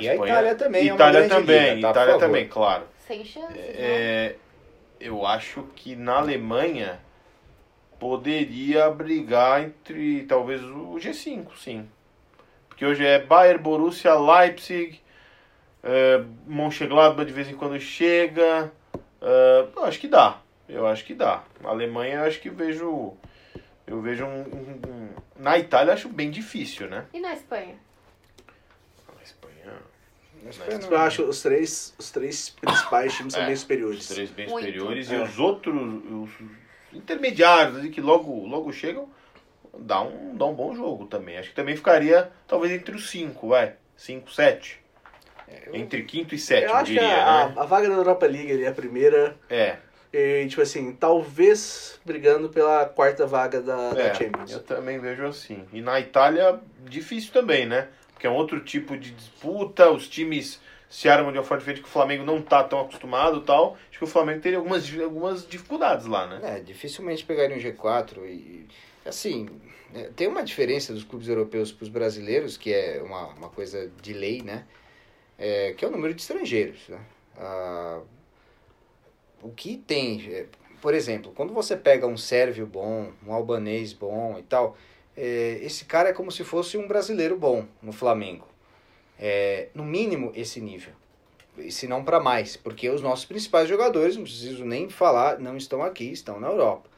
E 0.00 0.08
a 0.08 0.16
Itália 0.16 0.54
também 0.54 0.88
é 0.88 0.92
uma 0.92 0.96
Itália 0.96 1.20
grande 1.20 1.34
também, 1.34 1.74
liga, 1.76 1.80
tá? 1.82 1.90
Itália 1.90 2.18
também, 2.18 2.48
claro. 2.48 2.84
Sem 3.06 3.24
chance. 3.24 3.52
né? 3.52 3.58
É, 3.60 4.34
eu 4.98 5.26
acho 5.26 5.62
que 5.76 5.94
na 5.94 6.16
Alemanha 6.16 6.98
poderia 7.98 8.90
brigar 8.90 9.62
entre 9.62 10.24
talvez 10.24 10.62
o 10.62 10.94
G5, 10.96 11.46
sim. 11.56 11.88
Porque 12.68 12.84
hoje 12.86 13.04
é 13.04 13.18
Bayern, 13.18 13.62
Borussia, 13.62 14.14
Leipzig, 14.14 15.00
é, 15.82 16.22
Mönchengladbach 16.46 17.26
de 17.26 17.32
vez 17.32 17.48
em 17.48 17.54
quando 17.56 17.78
chega. 17.80 18.72
É, 19.20 19.66
eu 19.74 19.84
acho 19.84 19.98
que 19.98 20.06
dá. 20.08 20.40
Eu 20.68 20.86
acho 20.86 21.04
que 21.04 21.14
dá. 21.14 21.42
Na 21.60 21.70
Alemanha 21.70 22.16
eu 22.16 22.24
acho 22.24 22.40
que 22.40 22.50
vejo. 22.50 23.14
Eu 23.86 24.00
vejo 24.02 24.24
um, 24.24 24.40
um- 24.42 24.80
um- 24.88 25.08
Na 25.38 25.58
Itália 25.58 25.90
eu 25.90 25.94
acho 25.94 26.08
bem 26.08 26.30
difícil, 26.30 26.88
né? 26.88 27.06
E 27.12 27.20
na 27.20 27.32
Espanha? 27.32 27.74
Na 29.16 29.22
Espanha. 29.22 30.80
Foi 30.80 30.96
Eu 30.96 30.98
acho 31.00 31.22
os 31.24 31.42
três, 31.42 31.94
os 31.98 32.10
três 32.10 32.50
principais 32.50 33.14
times 33.16 33.32
são 33.32 33.42
É, 33.42 33.46
bem 33.46 33.54
Os 33.54 33.60
superiores. 33.60 34.08
três 34.08 34.30
bem 34.30 34.46
Muito. 34.48 34.64
superiores 34.66 35.10
É. 35.10 35.16
e 35.16 35.22
os 35.22 35.38
outros, 35.38 35.74
os 35.74 36.30
intermediários 36.92 37.76
ali 37.76 37.90
que 37.90 38.00
logo, 38.00 38.46
logo 38.46 38.72
chegam, 38.72 39.08
dá 39.78 40.00
um, 40.02 40.36
dá 40.36 40.46
um 40.46 40.54
bom 40.54 40.74
jogo 40.74 41.06
também. 41.06 41.38
Acho 41.38 41.50
que 41.50 41.54
também 41.56 41.76
ficaria 41.76 42.30
talvez 42.46 42.72
entre 42.72 42.94
os 42.94 43.10
cinco, 43.10 43.48
vai. 43.48 43.74
Cinco, 43.96 44.30
sete. 44.32 44.80
Entre 45.72 46.02
quinto 46.02 46.34
e 46.34 46.38
sétimo, 46.38 46.72
eu 46.72 46.76
acho 46.76 46.84
diria, 46.92 47.00
que 47.00 47.06
a, 47.14 47.48
né? 47.48 47.54
a 47.56 47.64
vaga 47.64 47.88
da 47.88 47.94
Europa 47.94 48.26
League 48.26 48.52
ali 48.52 48.64
é 48.64 48.68
a 48.68 48.72
primeira. 48.72 49.34
É, 49.48 49.76
E, 50.12 50.46
tipo 50.46 50.60
assim, 50.60 50.92
talvez 50.92 51.98
brigando 52.04 52.50
pela 52.50 52.84
quarta 52.84 53.26
vaga 53.26 53.60
da, 53.62 53.90
da 53.94 54.02
é, 54.02 54.14
Champions. 54.14 54.52
eu 54.52 54.62
também 54.62 54.98
vejo 54.98 55.24
assim. 55.24 55.64
E 55.72 55.80
na 55.80 55.98
Itália, 56.00 56.60
difícil 56.84 57.32
também, 57.32 57.64
né? 57.66 57.88
Porque 58.12 58.26
é 58.26 58.30
um 58.30 58.34
outro 58.34 58.60
tipo 58.60 58.96
de 58.96 59.10
disputa, 59.12 59.90
os 59.90 60.06
times 60.08 60.60
se 60.88 61.08
armam 61.08 61.30
de 61.30 61.38
uma 61.38 61.44
forma 61.44 61.60
diferente 61.60 61.82
que 61.82 61.88
o 61.88 61.92
Flamengo 61.92 62.24
não 62.24 62.40
tá 62.40 62.64
tão 62.64 62.80
acostumado 62.80 63.42
tal. 63.42 63.76
Acho 63.90 63.98
que 63.98 64.04
o 64.04 64.08
Flamengo 64.08 64.40
teria 64.40 64.58
algumas, 64.58 64.90
algumas 65.00 65.46
dificuldades 65.46 66.06
lá, 66.06 66.26
né? 66.26 66.56
É, 66.56 66.60
dificilmente 66.60 67.24
pegaria 67.24 67.56
um 67.56 67.60
G4 67.60 68.24
e, 68.26 68.66
assim, 69.04 69.48
é, 69.94 70.10
tem 70.16 70.26
uma 70.26 70.42
diferença 70.42 70.92
dos 70.92 71.04
clubes 71.04 71.28
europeus 71.28 71.70
para 71.70 71.84
os 71.84 71.88
brasileiros, 71.88 72.56
que 72.56 72.72
é 72.72 73.02
uma, 73.02 73.28
uma 73.34 73.48
coisa 73.50 73.90
de 74.00 74.12
lei, 74.12 74.42
né? 74.42 74.64
É, 75.38 75.72
que 75.76 75.84
é 75.84 75.88
o 75.88 75.90
número 75.90 76.14
de 76.14 76.22
estrangeiros, 76.22 76.88
né? 76.88 77.00
Ah, 77.36 78.00
o 79.42 79.50
que 79.50 79.76
tem, 79.76 80.26
é, 80.32 80.46
por 80.80 80.94
exemplo, 80.94 81.32
quando 81.34 81.52
você 81.52 81.76
pega 81.76 82.06
um 82.06 82.16
sérvio 82.16 82.66
bom, 82.66 83.12
um 83.26 83.32
albanês 83.32 83.92
bom 83.92 84.36
e 84.38 84.42
tal, 84.42 84.76
é, 85.16 85.58
esse 85.62 85.84
cara 85.84 86.08
é 86.08 86.12
como 86.12 86.32
se 86.32 86.44
fosse 86.44 86.76
um 86.76 86.88
brasileiro 86.88 87.38
bom 87.38 87.66
no 87.82 87.92
Flamengo. 87.92 88.46
É, 89.18 89.68
no 89.74 89.84
mínimo 89.84 90.32
esse 90.34 90.60
nível. 90.60 90.92
Se 91.70 91.88
não 91.88 92.04
para 92.04 92.20
mais, 92.20 92.56
porque 92.56 92.88
os 92.88 93.02
nossos 93.02 93.24
principais 93.24 93.68
jogadores, 93.68 94.16
não 94.16 94.22
preciso 94.22 94.64
nem 94.64 94.88
falar, 94.88 95.40
não 95.40 95.56
estão 95.56 95.82
aqui, 95.82 96.12
estão 96.12 96.38
na 96.38 96.46
Europa. 96.46 96.88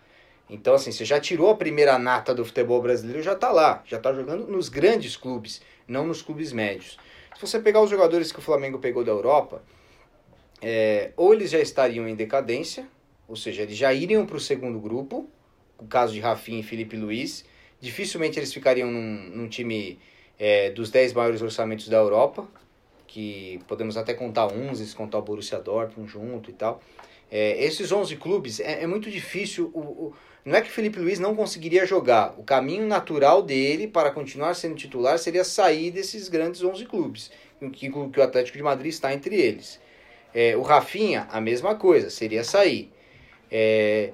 Então, 0.50 0.74
assim, 0.74 0.92
você 0.92 1.04
já 1.04 1.20
tirou 1.20 1.48
a 1.48 1.54
primeira 1.54 1.98
nata 1.98 2.34
do 2.34 2.44
futebol 2.44 2.82
brasileiro, 2.82 3.22
já 3.22 3.34
tá 3.34 3.50
lá, 3.50 3.82
já 3.86 3.98
tá 3.98 4.12
jogando 4.12 4.46
nos 4.48 4.68
grandes 4.68 5.16
clubes, 5.16 5.62
não 5.86 6.06
nos 6.06 6.20
clubes 6.20 6.52
médios. 6.52 6.98
Se 7.34 7.40
você 7.40 7.60
pegar 7.60 7.80
os 7.80 7.88
jogadores 7.88 8.32
que 8.32 8.38
o 8.38 8.42
Flamengo 8.42 8.78
pegou 8.78 9.04
da 9.04 9.12
Europa, 9.12 9.62
é, 10.60 11.12
ou 11.16 11.32
eles 11.32 11.50
já 11.50 11.60
estariam 11.60 12.06
em 12.06 12.14
decadência, 12.14 12.86
ou 13.26 13.36
seja, 13.36 13.62
eles 13.62 13.76
já 13.76 13.94
iriam 13.94 14.26
para 14.26 14.36
o 14.36 14.40
segundo 14.40 14.78
grupo, 14.78 15.30
o 15.78 15.86
caso 15.86 16.12
de 16.12 16.20
Rafinha 16.20 16.60
e 16.60 16.62
Felipe 16.62 16.96
Luiz, 16.96 17.44
dificilmente 17.80 18.38
eles 18.38 18.52
ficariam 18.52 18.90
num, 18.90 19.30
num 19.30 19.48
time 19.48 19.98
é, 20.40 20.70
dos 20.70 20.90
10 20.90 21.12
maiores 21.12 21.42
orçamentos 21.42 21.86
da 21.86 21.98
Europa, 21.98 22.48
que 23.06 23.60
podemos 23.68 23.98
até 23.98 24.14
contar 24.14 24.46
11, 24.46 24.86
se 24.86 24.96
contar 24.96 25.18
o 25.18 25.22
Borussia 25.22 25.58
Dortmund 25.58 26.10
junto 26.10 26.48
e 26.48 26.54
tal. 26.54 26.80
É, 27.30 27.62
esses 27.62 27.92
11 27.92 28.16
clubes, 28.16 28.58
é, 28.58 28.82
é 28.82 28.86
muito 28.86 29.10
difícil. 29.10 29.70
O, 29.74 29.80
o, 29.80 30.14
não 30.42 30.56
é 30.56 30.62
que 30.62 30.70
Felipe 30.70 30.98
Luiz 30.98 31.18
não 31.18 31.36
conseguiria 31.36 31.84
jogar. 31.84 32.34
O 32.38 32.42
caminho 32.42 32.86
natural 32.86 33.42
dele 33.42 33.86
para 33.86 34.10
continuar 34.10 34.54
sendo 34.54 34.76
titular 34.76 35.18
seria 35.18 35.44
sair 35.44 35.90
desses 35.90 36.28
grandes 36.30 36.64
11 36.64 36.86
clubes, 36.86 37.30
que, 37.74 37.90
que 37.90 38.20
o 38.20 38.22
Atlético 38.22 38.56
de 38.56 38.64
Madrid 38.64 38.90
está 38.90 39.12
entre 39.12 39.36
eles. 39.36 39.78
É, 40.34 40.56
o 40.56 40.62
Rafinha, 40.62 41.28
a 41.30 41.40
mesma 41.40 41.74
coisa, 41.74 42.08
seria 42.08 42.42
sair. 42.42 42.90
É, 43.50 44.12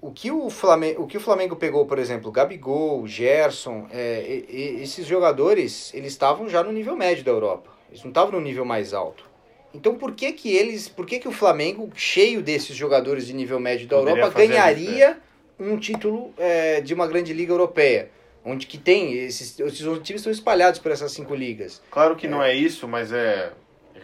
o 0.00 0.10
que 0.10 0.30
o 0.30 0.50
Flamengo, 0.50 1.02
o 1.02 1.06
que 1.06 1.16
o 1.16 1.20
Flamengo 1.20 1.56
pegou, 1.56 1.86
por 1.86 1.98
exemplo, 1.98 2.30
Gabigol, 2.30 3.06
Gerson, 3.06 3.86
é, 3.90 4.44
e, 4.48 4.56
e, 4.56 4.82
esses 4.82 5.06
jogadores, 5.06 5.92
eles 5.94 6.12
estavam 6.12 6.48
já 6.48 6.62
no 6.62 6.72
nível 6.72 6.96
médio 6.96 7.24
da 7.24 7.30
Europa. 7.30 7.70
Eles 7.88 8.02
não 8.02 8.10
estavam 8.10 8.32
no 8.32 8.40
nível 8.40 8.64
mais 8.64 8.92
alto. 8.92 9.24
Então 9.72 9.94
por 9.94 10.12
que 10.12 10.32
que 10.32 10.54
eles, 10.54 10.88
por 10.88 11.06
que 11.06 11.18
que 11.18 11.28
o 11.28 11.32
Flamengo, 11.32 11.90
cheio 11.94 12.42
desses 12.42 12.74
jogadores 12.74 13.26
de 13.26 13.34
nível 13.34 13.60
médio 13.60 13.86
da 13.86 13.96
Poderia 13.96 14.22
Europa, 14.22 14.38
ganharia 14.38 15.18
um 15.58 15.76
título 15.76 16.32
é, 16.38 16.80
de 16.80 16.94
uma 16.94 17.06
grande 17.06 17.32
liga 17.32 17.52
europeia? 17.52 18.10
Onde 18.44 18.66
que 18.66 18.78
tem, 18.78 19.12
esses, 19.12 19.58
esses 19.58 19.84
outros 19.84 20.06
times 20.06 20.20
estão 20.20 20.32
espalhados 20.32 20.78
por 20.78 20.92
essas 20.92 21.10
cinco 21.10 21.34
ligas. 21.34 21.82
Claro 21.90 22.14
que 22.14 22.28
não 22.28 22.42
é 22.42 22.54
isso, 22.54 22.86
mas 22.86 23.12
é, 23.12 23.52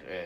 é, 0.09 0.25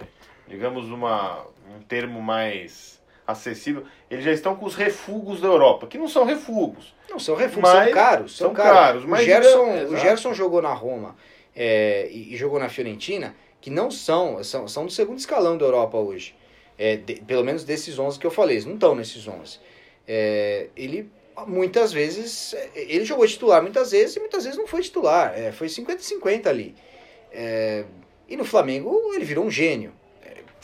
digamos, 0.49 0.87
uma, 0.87 1.45
um 1.69 1.83
termo 1.87 2.23
mais 2.23 2.96
acessível. 3.27 3.85
Eles 4.11 4.25
já 4.25 4.33
estão 4.33 4.55
com 4.57 4.65
os 4.67 4.75
refugos 4.75 5.41
da 5.41 5.49
Europa, 5.49 5.87
que 5.87 5.99
não 5.99 6.09
são 6.09 6.25
refugos. 6.25 6.95
Não, 7.11 7.19
são 7.19 7.35
refúgios, 7.35 7.63
Mas 7.63 7.85
são 7.85 7.93
caros. 7.95 8.37
São, 8.37 8.47
são 8.49 8.55
caros. 8.55 8.73
caros, 8.79 9.05
o, 9.05 9.09
mas 9.09 9.25
Gerson, 9.25 9.65
digamos- 9.73 9.93
o. 9.93 9.97
Gerson 9.97 10.35
jogou 10.35 10.61
na 10.63 10.73
Roma 10.75 11.17
é, 11.55 12.09
e, 12.11 12.35
e 12.35 12.37
jogou 12.37 12.59
na 12.59 12.69
Fiorentina, 12.69 13.35
que 13.61 13.71
não 13.71 13.91
são, 13.91 14.43
são, 14.45 14.69
são 14.69 14.85
do 14.87 14.93
segundo 14.93 15.19
escalão 15.19 15.57
da 15.57 15.65
Europa 15.65 15.97
hoje. 15.99 16.35
É, 16.79 16.97
de- 16.97 17.17
pelo 17.23 17.43
menos 17.43 17.65
desses 17.65 17.99
11 17.99 18.19
que 18.19 18.27
eu 18.27 18.31
falei, 18.31 18.57
eles 18.57 18.67
não 18.67 18.75
estão 18.75 18.95
nesses 18.95 19.27
11. 19.27 19.59
É, 20.07 20.69
ele, 20.77 21.11
muitas 21.47 21.93
vezes, 21.93 22.55
é, 22.55 22.71
ele 22.75 23.05
jogou 23.05 23.27
titular 23.27 23.63
muitas 23.63 23.91
vezes 23.93 24.15
e 24.17 24.21
muitas 24.21 24.45
vezes 24.45 24.59
não 24.59 24.67
foi 24.67 24.83
titular. 24.83 25.33
É, 25.37 25.51
foi 25.53 25.69
50-50 25.69 26.47
ali. 26.47 26.75
É, 27.33 27.85
e 28.29 28.37
no 28.37 28.45
Flamengo 28.45 29.13
ele 29.15 29.25
virou 29.25 29.45
um 29.45 29.51
gênio. 29.51 29.93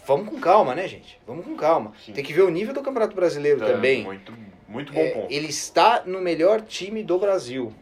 É, 0.03 0.07
vamos 0.07 0.29
com 0.29 0.41
calma, 0.41 0.75
né, 0.75 0.87
gente? 0.89 1.19
Vamos 1.27 1.45
com 1.45 1.57
calma. 1.57 1.93
Sim. 2.05 2.13
Tem 2.13 2.25
que 2.25 2.33
ver 2.33 2.43
o 2.43 2.51
nível 2.51 2.75
do 2.75 2.83
Campeonato 2.83 3.15
Brasileiro 3.15 3.59
Então, 3.59 3.69
também. 3.75 4.03
Muito, 4.03 4.33
muito 4.69 4.93
bom 4.93 5.01
É, 5.01 5.11
ponto. 5.11 5.33
ele 5.33 5.49
está 5.49 6.03
no 6.05 6.21
melhor 6.21 6.61
time 6.63 7.03
do 7.03 7.19
Brasil. 7.19 7.73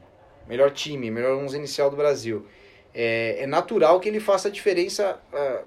Melhor 0.49 0.71
time, 0.71 1.11
melhor 1.11 1.37
11 1.39 1.57
inicial 1.57 1.91
do 1.91 1.97
Brasil. 1.97 2.47
É, 2.95 3.37
é 3.43 3.47
natural 3.47 4.01
que 4.01 4.09
ele 4.09 4.19
faça 4.21 4.49
a 4.49 4.51
diferença 4.51 5.21
ah, 5.33 5.63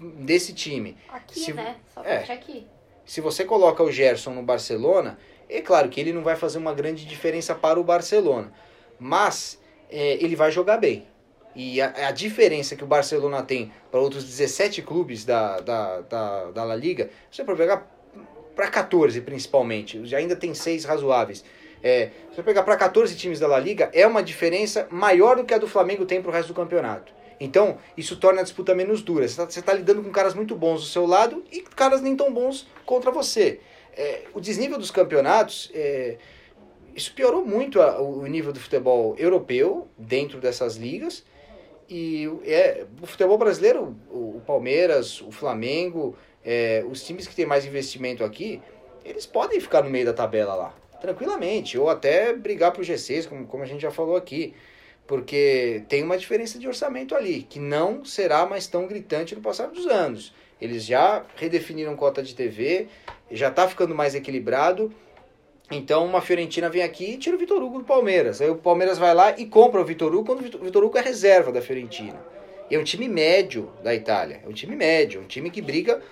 desse 0.00 0.52
time. 0.52 0.96
Aqui, 1.08 1.38
Se- 1.40 1.52
né? 1.52 1.76
Só 1.94 2.02
é. 2.04 2.24
é. 2.28 2.32
aqui. 2.32 2.66
Se 3.06 3.20
você 3.20 3.44
coloca 3.44 3.82
o 3.82 3.92
Gerson 3.92 4.30
no 4.30 4.42
Barcelona, 4.42 5.18
é 5.48 5.60
claro 5.60 5.88
que 5.88 6.00
ele 6.00 6.12
não 6.12 6.22
vai 6.22 6.36
fazer 6.36 6.58
uma 6.58 6.72
grande 6.74 7.04
diferença 7.04 7.54
para 7.54 7.78
o 7.78 7.84
Barcelona. 7.84 8.52
Mas 8.98 9.60
é, 9.90 10.14
ele 10.14 10.34
vai 10.34 10.50
jogar 10.50 10.78
bem. 10.78 11.06
E 11.54 11.80
a, 11.80 12.08
a 12.08 12.10
diferença 12.10 12.74
que 12.76 12.82
o 12.84 12.86
Barcelona 12.86 13.42
tem 13.42 13.72
para 13.90 14.00
outros 14.00 14.24
17 14.24 14.82
clubes 14.82 15.24
da, 15.24 15.60
da, 15.60 16.00
da, 16.00 16.50
da 16.50 16.64
La 16.64 16.74
Liga, 16.76 17.10
você 17.30 17.44
pode 17.44 17.58
pegar 17.58 17.88
para 18.54 18.68
14 18.68 19.20
principalmente, 19.20 20.04
já 20.06 20.18
ainda 20.18 20.36
tem 20.36 20.54
seis 20.54 20.84
razoáveis. 20.84 21.44
É, 21.82 22.10
se 22.30 22.36
você 22.36 22.42
pegar 22.42 22.62
para 22.62 22.76
14 22.76 23.14
times 23.14 23.38
da 23.38 23.46
La 23.46 23.58
Liga, 23.58 23.90
é 23.92 24.06
uma 24.06 24.22
diferença 24.22 24.88
maior 24.90 25.36
do 25.36 25.44
que 25.44 25.52
a 25.52 25.58
do 25.58 25.68
Flamengo 25.68 26.06
tem 26.06 26.20
para 26.22 26.30
o 26.30 26.32
resto 26.32 26.48
do 26.48 26.54
campeonato. 26.54 27.12
Então, 27.38 27.76
isso 27.96 28.16
torna 28.16 28.40
a 28.40 28.42
disputa 28.44 28.74
menos 28.74 29.02
dura. 29.02 29.28
Você 29.28 29.60
está 29.60 29.72
lidando 29.74 30.02
com 30.02 30.10
caras 30.10 30.34
muito 30.34 30.54
bons 30.56 30.80
do 30.80 30.86
seu 30.86 31.04
lado 31.04 31.44
e 31.52 31.60
caras 31.60 32.00
nem 32.00 32.16
tão 32.16 32.32
bons 32.32 32.66
contra 32.86 33.10
você. 33.10 33.60
É, 33.96 34.22
o 34.32 34.40
desnível 34.40 34.78
dos 34.78 34.90
campeonatos, 34.90 35.70
é, 35.74 36.16
isso 36.94 37.12
piorou 37.12 37.44
muito 37.44 37.82
a- 37.82 38.00
o 38.00 38.24
nível 38.26 38.52
do 38.52 38.60
futebol 38.60 39.14
europeu 39.18 39.88
dentro 39.98 40.40
dessas 40.40 40.76
ligas. 40.76 41.24
E 41.88 42.28
é, 42.44 42.86
o 43.00 43.06
futebol 43.06 43.36
brasileiro, 43.36 43.96
o, 44.10 44.36
o 44.36 44.42
Palmeiras, 44.46 45.20
o 45.20 45.30
Flamengo, 45.30 46.16
é, 46.44 46.84
os 46.90 47.04
times 47.04 47.26
que 47.26 47.34
têm 47.34 47.46
mais 47.46 47.66
investimento 47.66 48.24
aqui, 48.24 48.60
eles 49.04 49.26
podem 49.26 49.60
ficar 49.60 49.82
no 49.82 49.90
meio 49.90 50.06
da 50.06 50.12
tabela 50.12 50.54
lá, 50.54 50.74
tranquilamente, 51.00 51.78
ou 51.78 51.90
até 51.90 52.32
brigar 52.32 52.72
pro 52.72 52.82
G6, 52.82 53.28
como, 53.28 53.46
como 53.46 53.62
a 53.62 53.66
gente 53.66 53.82
já 53.82 53.90
falou 53.90 54.16
aqui, 54.16 54.54
porque 55.06 55.82
tem 55.88 56.02
uma 56.02 56.16
diferença 56.16 56.58
de 56.58 56.66
orçamento 56.66 57.14
ali, 57.14 57.42
que 57.42 57.58
não 57.58 58.04
será 58.04 58.46
mais 58.46 58.66
tão 58.66 58.86
gritante 58.86 59.34
no 59.34 59.42
passar 59.42 59.68
dos 59.68 59.86
anos. 59.86 60.32
Eles 60.60 60.84
já 60.84 61.22
redefiniram 61.36 61.94
cota 61.96 62.22
de 62.22 62.34
TV, 62.34 62.88
já 63.30 63.50
tá 63.50 63.68
ficando 63.68 63.94
mais 63.94 64.14
equilibrado. 64.14 64.94
Então 65.70 66.04
uma 66.04 66.20
Fiorentina 66.20 66.68
vem 66.68 66.82
aqui 66.82 67.12
e 67.12 67.16
tira 67.16 67.36
o 67.36 67.38
Vitor 67.38 67.62
Hugo 67.62 67.78
do 67.78 67.84
Palmeiras. 67.84 68.40
Aí 68.40 68.50
o 68.50 68.56
Palmeiras 68.56 68.98
vai 68.98 69.14
lá 69.14 69.38
e 69.38 69.46
compra 69.46 69.80
o 69.80 69.84
Vitor 69.84 70.14
Hugo 70.14 70.26
quando 70.26 70.40
o 70.40 70.64
Vitor- 70.64 70.84
Hugo 70.84 70.98
é 70.98 71.00
reserva 71.00 71.50
da 71.50 71.62
Fiorentina. 71.62 72.20
E 72.70 72.74
é 72.74 72.78
um 72.78 72.84
time 72.84 73.08
médio 73.08 73.70
da 73.82 73.94
Itália. 73.94 74.40
É 74.44 74.48
um 74.48 74.52
time 74.52 74.76
médio, 74.76 75.20
um 75.20 75.26
time 75.26 75.50
que 75.50 75.62
briga 75.62 76.02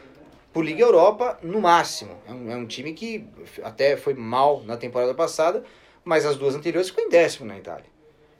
por 0.52 0.64
Liga 0.64 0.82
Europa 0.82 1.38
no 1.42 1.60
máximo. 1.60 2.16
É 2.26 2.32
um, 2.32 2.50
é 2.50 2.56
um 2.56 2.66
time 2.66 2.92
que 2.92 3.26
até 3.62 3.96
foi 3.96 4.14
mal 4.14 4.62
na 4.62 4.76
temporada 4.76 5.14
passada, 5.14 5.64
mas 6.04 6.26
as 6.26 6.36
duas 6.36 6.54
anteriores 6.54 6.88
ficou 6.88 7.04
em 7.04 7.08
décimo 7.08 7.46
na 7.46 7.58
Itália. 7.58 7.86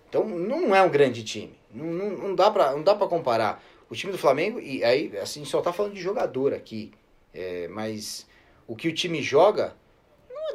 Então 0.08 0.24
não 0.24 0.74
é 0.74 0.82
um 0.82 0.90
grande 0.90 1.22
time. 1.24 1.54
Não, 1.72 1.86
não, 1.86 2.10
não 2.10 2.34
dá 2.34 2.50
pra 2.50 3.06
comparar. 3.06 3.62
O 3.88 3.94
time 3.94 4.12
do 4.12 4.18
Flamengo, 4.18 4.58
e 4.58 4.82
aí 4.82 5.14
assim, 5.18 5.44
só 5.44 5.60
tá 5.60 5.72
falando 5.72 5.94
de 5.94 6.00
jogador 6.00 6.54
aqui. 6.54 6.90
É, 7.34 7.68
mas 7.68 8.26
o 8.66 8.74
que 8.74 8.88
o 8.88 8.94
time 8.94 9.22
joga 9.22 9.74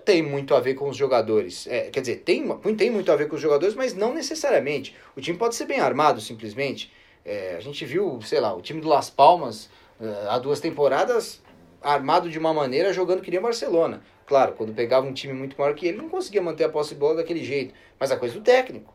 tem 0.08 0.24
muito 0.24 0.56
a 0.56 0.62
ver 0.62 0.74
com 0.76 0.88
os 0.88 0.96
jogadores. 0.96 1.68
É, 1.68 1.90
quer 1.90 2.00
dizer, 2.00 2.16
tem, 2.20 2.48
tem 2.78 2.90
muito 2.90 3.12
a 3.12 3.16
ver 3.18 3.28
com 3.28 3.36
os 3.36 3.42
jogadores, 3.42 3.76
mas 3.76 3.94
não 3.94 4.14
necessariamente. 4.14 4.96
O 5.18 5.20
time 5.20 5.38
pode 5.38 5.54
ser 5.54 5.66
bem 5.66 5.82
armado, 5.82 6.22
simplesmente. 6.22 6.90
É, 7.26 7.56
a 7.58 7.60
gente 7.60 7.84
viu, 7.84 8.22
sei 8.22 8.40
lá, 8.40 8.56
o 8.56 8.62
time 8.62 8.80
do 8.80 8.88
Las 8.88 9.10
Palmas, 9.10 9.70
é, 10.00 10.30
há 10.30 10.40
duas 10.40 10.62
temporadas, 10.62 11.42
armado 11.82 12.30
de 12.30 12.40
uma 12.40 12.54
maneira, 12.54 12.94
jogando 12.94 13.22
que 13.22 13.30
nem 13.30 13.42
o 13.42 13.44
Barcelona. 13.44 14.02
Claro, 14.26 14.54
quando 14.54 14.74
pegava 14.74 15.06
um 15.06 15.12
time 15.12 15.34
muito 15.34 15.58
maior 15.60 15.76
que 15.76 15.86
ele, 15.86 15.98
não 15.98 16.08
conseguia 16.08 16.42
manter 16.42 16.64
a 16.64 16.70
posse 16.70 16.94
de 16.94 17.00
bola 17.02 17.16
daquele 17.18 17.44
jeito. 17.44 17.74
Mas 18.00 18.10
a 18.10 18.16
coisa 18.16 18.34
do 18.34 18.42
técnico. 18.42 18.94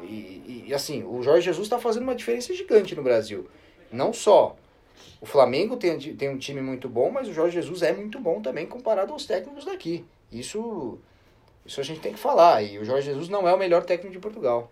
E, 0.00 0.06
e- 0.06 0.64
e, 0.68 0.74
assim, 0.74 1.04
o 1.04 1.22
Jorge 1.22 1.44
Jesus 1.44 1.66
está 1.66 1.78
fazendo 1.78 2.04
uma 2.04 2.14
diferença 2.14 2.54
gigante 2.54 2.94
no 2.94 3.02
Brasil. 3.02 3.46
Não 3.92 4.10
só 4.10 4.56
o 5.20 5.26
Flamengo 5.26 5.76
tem, 5.76 5.98
tem 5.98 6.30
um 6.30 6.38
time 6.38 6.62
muito 6.62 6.88
bom, 6.88 7.10
mas 7.10 7.28
o 7.28 7.34
Jorge 7.34 7.56
Jesus 7.56 7.82
é 7.82 7.92
muito 7.92 8.18
bom 8.18 8.40
também 8.40 8.64
comparado 8.66 9.12
aos 9.12 9.26
técnicos 9.26 9.66
daqui. 9.66 10.02
Isso, 10.30 10.98
isso 11.64 11.80
a 11.80 11.84
gente 11.84 12.00
tem 12.00 12.12
que 12.12 12.18
falar. 12.18 12.62
E 12.62 12.78
o 12.78 12.84
Jorge 12.84 13.06
Jesus 13.06 13.28
não 13.28 13.48
é 13.48 13.54
o 13.54 13.58
melhor 13.58 13.84
técnico 13.84 14.12
de 14.12 14.18
Portugal. 14.18 14.70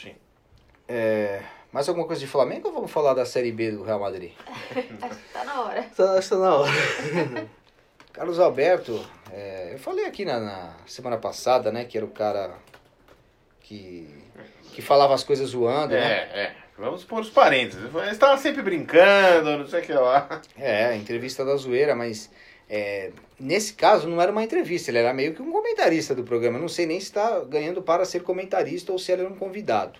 Sim. 0.00 0.14
É, 0.88 1.42
mais 1.72 1.88
alguma 1.88 2.06
coisa 2.06 2.20
de 2.20 2.26
Flamengo 2.26 2.68
ou 2.68 2.74
vamos 2.74 2.90
falar 2.90 3.14
da 3.14 3.24
Série 3.24 3.52
B 3.52 3.72
do 3.72 3.82
Real 3.82 4.00
Madrid? 4.00 4.32
Acho 5.02 5.18
que 5.18 5.32
tá 5.32 5.44
na 5.44 5.62
hora. 5.62 5.82
Tá, 5.96 6.12
acho 6.12 6.28
que 6.28 6.34
tá 6.34 6.40
na 6.40 6.54
hora. 6.54 6.72
Carlos 8.12 8.38
Alberto, 8.38 9.04
é, 9.32 9.70
eu 9.72 9.78
falei 9.78 10.04
aqui 10.04 10.24
na, 10.24 10.38
na 10.38 10.76
semana 10.86 11.16
passada, 11.16 11.72
né, 11.72 11.86
que 11.86 11.96
era 11.96 12.04
o 12.04 12.10
cara 12.10 12.54
que, 13.60 14.06
que 14.74 14.82
falava 14.82 15.14
as 15.14 15.24
coisas 15.24 15.48
zoando, 15.48 15.94
né? 15.94 16.00
É, 16.00 16.40
é. 16.42 16.56
Vamos 16.76 17.04
pôr 17.04 17.20
os 17.20 17.30
parênteses. 17.30 17.94
Eles 17.94 18.12
estavam 18.12 18.36
sempre 18.36 18.60
brincando, 18.62 19.58
não 19.58 19.66
sei 19.66 19.80
o 19.80 19.82
que 19.82 19.92
lá. 19.92 20.42
É, 20.58 20.86
a 20.86 20.96
entrevista 20.96 21.44
da 21.44 21.56
zoeira, 21.56 21.94
mas 21.94 22.30
é, 22.68 23.12
nesse 23.42 23.74
caso 23.74 24.08
não 24.08 24.20
era 24.20 24.30
uma 24.30 24.44
entrevista, 24.44 24.90
ele 24.90 24.98
era 24.98 25.12
meio 25.12 25.34
que 25.34 25.42
um 25.42 25.50
comentarista 25.50 26.14
do 26.14 26.22
programa. 26.22 26.58
Eu 26.58 26.62
não 26.62 26.68
sei 26.68 26.86
nem 26.86 27.00
se 27.00 27.06
está 27.06 27.40
ganhando 27.40 27.82
para 27.82 28.04
ser 28.04 28.22
comentarista 28.22 28.92
ou 28.92 28.98
se 28.98 29.10
ele 29.10 29.22
era 29.22 29.30
um 29.30 29.36
convidado 29.36 29.98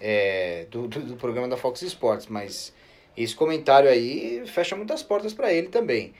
é, 0.00 0.66
do, 0.70 0.88
do, 0.88 1.00
do 1.00 1.16
programa 1.16 1.48
da 1.48 1.56
Fox 1.56 1.80
Sports, 1.82 2.26
mas 2.26 2.74
esse 3.16 3.34
comentário 3.34 3.88
aí 3.88 4.42
fecha 4.46 4.76
muitas 4.76 5.02
portas 5.02 5.32
para 5.32 5.52
ele 5.52 5.68
também. 5.68 6.12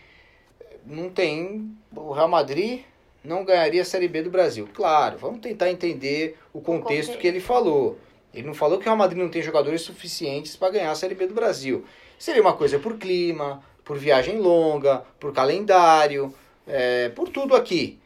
Não 0.87 1.11
tem. 1.11 1.76
O 1.95 2.12
Real 2.12 2.29
Madrid 2.29 2.83
não 3.25 3.45
ganharia 3.45 3.83
a 3.83 3.85
Série 3.85 4.07
B 4.07 4.23
do 4.23 4.31
Brasil. 4.31 4.69
Claro, 4.73 5.19
vamos 5.19 5.41
tentar 5.41 5.71
entender 5.71 6.38
o 6.53 6.61
contexto 6.61 7.09
contexto. 7.09 7.19
que 7.19 7.26
ele 7.26 7.41
falou. 7.41 7.99
Ele 8.33 8.47
não 8.47 8.55
falou 8.55 8.79
que 8.79 8.85
o 8.85 8.87
Real 8.87 8.97
Madrid 8.97 9.21
não 9.21 9.29
tem 9.29 9.43
jogadores 9.43 9.81
suficientes 9.81 10.57
para 10.57 10.71
ganhar 10.71 10.91
a 10.91 10.95
Série 10.95 11.15
B 11.15 11.26
do 11.26 11.35
Brasil. 11.35 11.85
Seria 12.19 12.41
uma 12.41 12.53
coisa 12.53 12.79
por 12.79 12.97
clima, 12.99 13.62
por 13.87 13.97
viagem 13.97 14.38
longa, 14.38 15.05
por 15.21 15.33
calendário, 15.33 16.35
é, 16.66 17.09
por 17.11 17.28
tudo 17.28 17.55
aqui. 17.55 17.99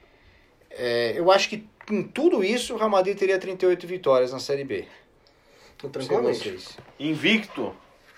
É, 0.71 1.15
eu 1.17 1.33
acho 1.33 1.49
que 1.49 1.67
em 1.91 2.03
tudo 2.03 2.45
isso 2.45 2.75
o 2.75 2.77
Real 2.77 2.91
Madrid 2.91 3.19
teria 3.19 3.39
38 3.39 3.87
vitórias 3.87 4.31
na 4.31 4.39
Série 4.39 4.63
B. 4.63 4.85
Tranquilamente. 5.91 6.39
vocês. 6.39 6.79
Invicto. 6.99 7.75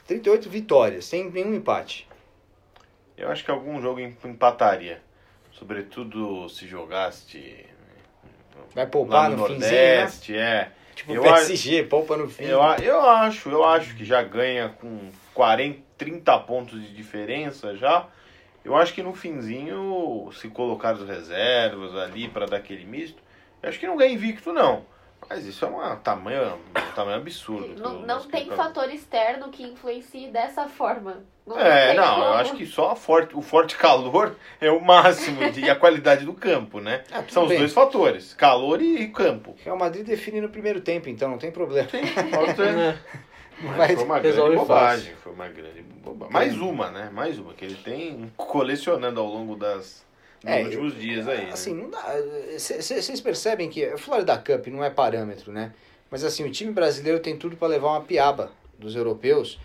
38 0.08 0.50
vitórias, 0.50 1.04
sem 1.04 1.30
nenhum 1.30 1.54
empate. 1.54 2.08
Eu 3.16 3.28
acho 3.30 3.44
que 3.44 3.50
algum 3.52 3.80
jogo 3.80 4.00
em- 4.00 4.16
empataria. 4.24 5.00
Sobretudo 5.52 6.48
se 6.48 6.66
jogasse 6.66 7.64
Vai 8.74 8.84
lá 8.84 8.90
poupar 8.90 9.30
no, 9.30 9.36
no, 9.36 9.46
finzinho, 9.46 9.60
né? 9.70 9.96
Nordeste, 9.98 10.36
é. 10.36 10.72
Tipo, 10.96 11.14
Eu 11.14 11.22
PSG, 11.22 11.84
poupa 11.84 12.16
no 12.16 12.28
fim. 12.28 12.44
Eu, 12.44 12.60
eu 12.82 13.00
acho, 13.00 13.48
eu 13.48 13.64
acho 13.64 13.94
que 13.96 14.04
já 14.04 14.22
ganha 14.22 14.70
com 14.80 15.10
40, 15.32 15.80
30 16.02 16.36
pontos 16.40 16.80
de 16.80 16.92
diferença 16.92 17.76
já. 17.76 18.06
Eu 18.64 18.74
acho 18.76 18.92
que 18.92 19.02
no 19.02 19.14
finzinho, 19.14 20.28
se 20.32 20.48
colocar 20.48 20.90
as 20.90 21.06
reservas 21.06 21.94
ali 21.96 22.28
para 22.28 22.46
dar 22.46 22.56
aquele 22.56 22.84
misto, 22.84 23.22
eu 23.62 23.68
acho 23.68 23.78
que 23.78 23.86
não 23.86 23.96
ganha 23.96 24.12
invicto, 24.12 24.52
não. 24.52 24.84
Mas 25.30 25.46
isso 25.46 25.64
é 25.64 25.68
uma 25.68 25.94
tamanho, 25.94 26.54
um 26.56 26.94
tamanho 26.94 27.18
absurdo. 27.18 27.80
Não, 27.80 28.00
não 28.00 28.20
tem 28.24 28.50
fator 28.50 28.90
externo 28.90 29.50
que 29.50 29.62
influencie 29.62 30.28
dessa 30.28 30.68
forma. 30.68 31.22
Não 31.46 31.56
É, 31.58 31.94
não, 31.94 32.14
como. 32.14 32.24
eu 32.24 32.32
acho 32.34 32.54
que 32.56 32.66
só 32.66 32.90
a 32.90 32.96
forte, 32.96 33.36
o 33.36 33.40
forte 33.42 33.76
calor 33.76 34.34
é 34.60 34.70
o 34.70 34.80
máximo 34.80 35.50
de, 35.52 35.60
e 35.60 35.70
a 35.70 35.76
qualidade 35.76 36.24
do 36.24 36.34
campo, 36.34 36.80
né? 36.80 37.04
Ah, 37.12 37.22
São 37.28 37.44
os 37.44 37.48
bem. 37.50 37.58
dois 37.58 37.72
fatores, 37.72 38.34
calor 38.34 38.82
e 38.82 39.06
campo. 39.08 39.54
Real 39.64 39.76
Madrid 39.78 40.04
define 40.04 40.40
no 40.40 40.48
primeiro 40.48 40.80
tempo, 40.80 41.08
então 41.08 41.30
não 41.30 41.38
tem 41.38 41.52
problema. 41.52 41.88
Pode 41.88 42.54
Né? 43.60 43.76
Vai- 43.76 43.94
Foi 43.94 44.04
uma 44.04 44.18
grande 44.20 44.56
bobagem, 44.56 45.14
foi 45.22 45.32
uma 45.32 45.48
grande 45.48 45.82
bobagem. 45.82 46.32
Mais 46.32 46.56
uma, 46.58 46.90
né? 46.90 47.10
Mais 47.12 47.38
uma 47.38 47.52
que 47.54 47.64
ele 47.64 47.76
tem 47.76 48.32
colecionando 48.36 49.20
ao 49.20 49.26
longo 49.26 49.56
das 49.56 50.04
dos 50.42 50.50
É, 50.50 50.62
últimos 50.64 50.98
dias 50.98 51.28
aí. 51.28 51.46
né? 51.46 51.52
Assim, 51.52 51.72
não 51.74 51.88
dá. 51.88 52.02
Vocês 52.58 53.20
percebem 53.20 53.68
que 53.70 53.84
a 53.84 53.96
Florida 53.98 54.36
Cup 54.36 54.66
não 54.68 54.82
é 54.82 54.90
parâmetro, 54.90 55.52
né? 55.52 55.72
Mas 56.10 56.24
assim, 56.24 56.44
o 56.44 56.50
time 56.50 56.72
brasileiro 56.72 57.20
tem 57.20 57.36
tudo 57.36 57.56
para 57.56 57.68
levar 57.68 57.90
uma 57.90 58.00
piaba 58.00 58.50
dos 58.78 58.96
europeus, 58.96 59.58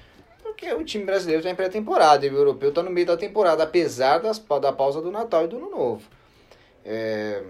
porque 0.44 0.72
o 0.72 0.84
time 0.84 1.04
brasileiro 1.04 1.40
está 1.40 1.50
em 1.50 1.56
pré-temporada 1.56 2.26
e 2.26 2.30
o 2.30 2.36
europeu 2.38 2.70
está 2.70 2.84
no 2.84 2.92
meio 2.92 3.08
da 3.08 3.18
temporada, 3.18 3.64
apesar 3.64 4.20
das, 4.20 4.38
da 4.62 4.72
pausa 4.72 5.02
do 5.02 5.12
Natal 5.12 5.46
e 5.46 5.48
do 5.48 5.58
Ano 5.58 5.70
Novo. 5.72 6.04
É, 6.86 7.42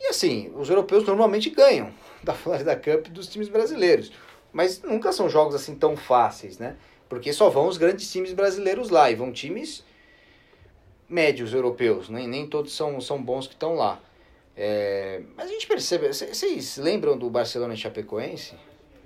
E 0.00 0.06
assim, 0.08 0.52
os 0.56 0.68
europeus 0.68 1.04
normalmente 1.04 1.50
ganham 1.50 1.90
da 2.22 2.34
Florida 2.34 2.74
Cup 2.76 3.06
dos 3.08 3.28
times 3.28 3.48
brasileiros, 3.48 4.12
mas 4.58 4.82
nunca 4.82 5.12
são 5.12 5.28
jogos 5.28 5.54
assim 5.54 5.76
tão 5.76 5.96
fáceis, 5.96 6.58
né? 6.58 6.74
Porque 7.08 7.32
só 7.32 7.48
vão 7.48 7.68
os 7.68 7.78
grandes 7.78 8.10
times 8.10 8.32
brasileiros 8.32 8.90
lá 8.90 9.08
e 9.08 9.14
vão 9.14 9.30
times 9.32 9.84
médios 11.08 11.54
europeus, 11.54 12.08
nem, 12.08 12.26
nem 12.26 12.44
todos 12.44 12.74
são, 12.74 13.00
são 13.00 13.22
bons 13.22 13.46
que 13.46 13.54
estão 13.54 13.76
lá. 13.76 14.00
É, 14.56 15.22
mas 15.36 15.48
a 15.48 15.52
gente 15.52 15.64
percebe, 15.68 16.08
vocês 16.08 16.76
lembram 16.76 17.16
do 17.16 17.30
Barcelona 17.30 17.74
e 17.74 17.76
Chapecoense? 17.76 18.56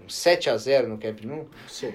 Um 0.02 0.08
7 0.08 0.48
a 0.48 0.56
0 0.56 0.88
no 0.88 0.96
Camp 0.96 1.20
Nou? 1.22 1.46
Sim. 1.68 1.92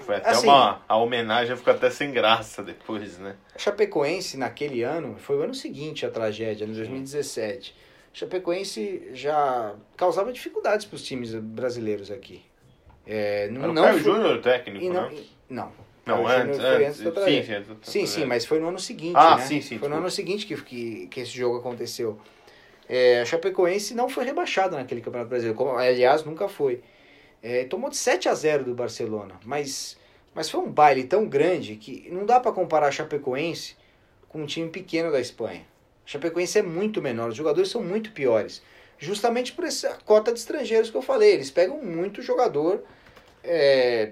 Foi 0.00 0.16
até 0.16 0.30
assim- 0.30 0.48
uma. 0.48 0.82
A 0.88 0.96
homenagem 0.96 1.56
ficou 1.56 1.72
até 1.72 1.90
sem 1.90 2.10
graça 2.10 2.60
depois, 2.60 3.18
né? 3.18 3.36
Chapecoense 3.56 4.36
naquele 4.36 4.82
ano, 4.82 5.16
foi 5.16 5.36
o 5.36 5.42
ano 5.42 5.54
seguinte 5.54 6.04
a 6.04 6.10
tragédia, 6.10 6.64
em 6.64 6.72
2017. 6.72 7.72
Chapecoense 8.12 9.10
já 9.14 9.74
causava 9.96 10.32
dificuldades 10.32 10.84
para 10.86 10.96
os 10.96 11.02
times 11.02 11.34
brasileiros 11.34 12.10
aqui. 12.10 12.42
É, 13.06 13.48
não, 13.48 13.62
Era 13.62 13.70
o 13.70 13.74
não 13.74 13.82
Caio 13.82 13.98
foi- 14.00 14.12
Júnior 14.12 14.40
técnico, 14.40 14.84
não, 14.92 15.10
né? 15.10 15.22
não. 15.48 15.72
Não, 16.06 16.26
antes, 16.26 16.56
foi 16.56 16.86
antes. 16.86 16.96
sim, 16.98 17.04
sim, 17.42 17.76
Sim, 17.82 18.06
sim, 18.06 18.24
mas 18.24 18.44
foi 18.44 18.58
no 18.58 18.68
ano 18.68 18.78
seguinte, 18.80 19.14
Ah, 19.16 19.36
né? 19.36 19.44
sim, 19.46 19.60
sim, 19.60 19.78
Foi 19.78 19.88
no 19.88 19.96
ano 19.96 20.10
seguinte 20.10 20.44
que, 20.46 20.56
que, 20.60 21.06
que 21.06 21.20
esse 21.20 21.30
jogo 21.30 21.58
aconteceu. 21.58 22.18
É, 22.88 23.20
a 23.20 23.24
Chapecoense 23.24 23.94
não 23.94 24.08
foi 24.08 24.24
rebaixada 24.24 24.76
naquele 24.76 25.00
Campeonato 25.00 25.28
Brasileiro, 25.28 25.56
como, 25.56 25.76
aliás, 25.78 26.24
nunca 26.24 26.48
foi. 26.48 26.80
É, 27.40 27.64
tomou 27.64 27.88
de 27.88 27.96
7 27.96 28.28
a 28.28 28.34
0 28.34 28.64
do 28.64 28.74
Barcelona, 28.74 29.38
mas, 29.44 29.96
mas 30.34 30.50
foi 30.50 30.60
um 30.60 30.70
baile 30.70 31.04
tão 31.04 31.26
grande 31.28 31.76
que 31.76 32.08
não 32.10 32.26
dá 32.26 32.40
para 32.40 32.50
comparar 32.50 32.88
a 32.88 32.90
Chapecoense 32.90 33.76
com 34.28 34.42
um 34.42 34.46
time 34.46 34.68
pequeno 34.68 35.12
da 35.12 35.20
Espanha. 35.20 35.64
Chapecoense 36.10 36.58
é 36.58 36.62
muito 36.62 37.00
menor, 37.00 37.28
os 37.28 37.36
jogadores 37.36 37.70
são 37.70 37.80
muito 37.80 38.10
piores. 38.10 38.60
Justamente 38.98 39.52
por 39.52 39.62
essa 39.62 39.90
cota 40.04 40.32
de 40.32 40.40
estrangeiros 40.40 40.90
que 40.90 40.96
eu 40.96 41.02
falei. 41.02 41.30
Eles 41.30 41.52
pegam 41.52 41.80
muito 41.80 42.20
jogador 42.20 42.82
é, 43.44 44.10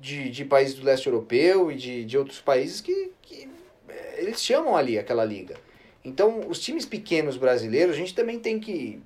de, 0.00 0.30
de 0.30 0.44
países 0.46 0.74
do 0.76 0.82
leste 0.82 1.06
europeu 1.08 1.70
e 1.70 1.76
de, 1.76 2.06
de 2.06 2.16
outros 2.16 2.40
países 2.40 2.80
que, 2.80 3.12
que 3.20 3.50
é, 3.86 4.22
eles 4.22 4.42
chamam 4.42 4.74
ali 4.74 4.98
aquela 4.98 5.26
liga. 5.26 5.56
Então, 6.02 6.40
os 6.48 6.58
times 6.58 6.86
pequenos 6.86 7.36
brasileiros, 7.36 7.94
a 7.94 7.98
gente 7.98 8.14
também 8.14 8.38
tem 8.38 8.58
que, 8.58 8.98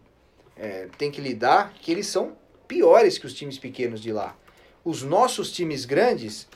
é, 0.56 0.86
tem 0.96 1.10
que 1.10 1.20
lidar 1.20 1.74
que 1.80 1.90
eles 1.90 2.06
são 2.06 2.36
piores 2.68 3.18
que 3.18 3.26
os 3.26 3.34
times 3.34 3.58
pequenos 3.58 4.00
de 4.00 4.12
lá. 4.12 4.38
Os 4.84 5.02
nossos 5.02 5.50
times 5.50 5.84
grandes 5.84 6.46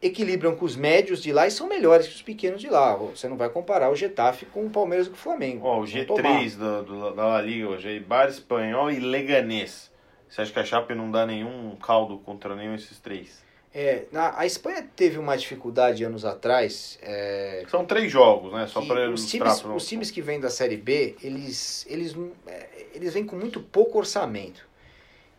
equilibram 0.00 0.54
com 0.54 0.64
os 0.64 0.76
médios 0.76 1.22
de 1.22 1.32
lá 1.32 1.46
e 1.46 1.50
são 1.50 1.68
melhores 1.68 2.06
que 2.06 2.14
os 2.14 2.22
pequenos 2.22 2.60
de 2.60 2.68
lá. 2.68 2.94
Você 2.94 3.28
não 3.28 3.36
vai 3.36 3.48
comparar 3.48 3.90
o 3.90 3.96
Getafe 3.96 4.46
com 4.46 4.64
o 4.66 4.70
Palmeiras 4.70 5.06
e 5.06 5.10
com 5.10 5.16
o 5.16 5.18
Flamengo. 5.18 5.66
Ó, 5.66 5.80
o 5.80 5.86
Vão 5.86 6.04
tomar. 6.04 6.22
G3 6.40 6.56
do, 6.56 6.82
do- 6.84 7.14
da 7.14 7.26
La 7.26 7.40
Liga 7.42 7.68
hoje 7.68 7.96
é 7.96 8.00
Bar 8.00 8.28
Espanhol 8.28 8.90
e 8.90 9.00
Leganês. 9.00 9.90
Você 10.28 10.42
acha 10.42 10.52
que 10.52 10.58
a 10.58 10.64
Chape 10.64 10.94
não 10.94 11.10
dá 11.10 11.26
nenhum 11.26 11.74
caldo 11.76 12.18
contra 12.18 12.54
nenhum 12.54 12.76
desses 12.76 12.98
três? 13.00 13.42
É, 13.74 14.04
na, 14.12 14.38
a 14.38 14.46
Espanha 14.46 14.86
teve 14.96 15.18
uma 15.18 15.36
dificuldade 15.36 16.02
anos 16.04 16.24
atrás. 16.24 16.98
é, 17.02 17.64
São 17.68 17.84
três 17.84 18.10
jogos, 18.10 18.52
né? 18.52 18.66
Só 18.66 18.80
para 18.82 19.10
os, 19.10 19.26
times, 19.28 19.64
os 19.64 19.86
times 19.86 20.10
que 20.10 20.20
vêm 20.22 20.38
da 20.40 20.48
Série 20.50 20.76
B, 20.76 21.16
eles, 21.22 21.86
eles, 21.88 22.14
é, 22.46 22.66
eles 22.94 23.14
vêm 23.14 23.24
com 23.24 23.36
muito 23.36 23.60
pouco 23.60 23.98
orçamento. 23.98 24.67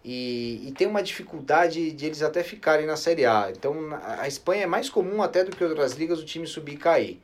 E, 0.04 0.68
e 0.68 0.72
tem 0.72 0.88
uma 0.88 1.04
dificuldade 1.04 1.92
de 1.92 2.06
eles 2.06 2.22
até 2.22 2.42
ficarem 2.42 2.86
na 2.86 2.96
Série 2.96 3.26
A. 3.26 3.52
Então 3.52 3.76
a 4.18 4.28
Espanha 4.28 4.64
é 4.64 4.68
mais 4.68 4.90
comum 4.90 5.22
até 5.22 5.44
do 5.44 5.56
que 5.56 5.64
outras 5.64 5.94
ligas 5.94 6.20
o 6.20 6.26
time 6.26 6.48
subir 6.48 6.74
e 6.74 6.78
cair. 6.78 7.22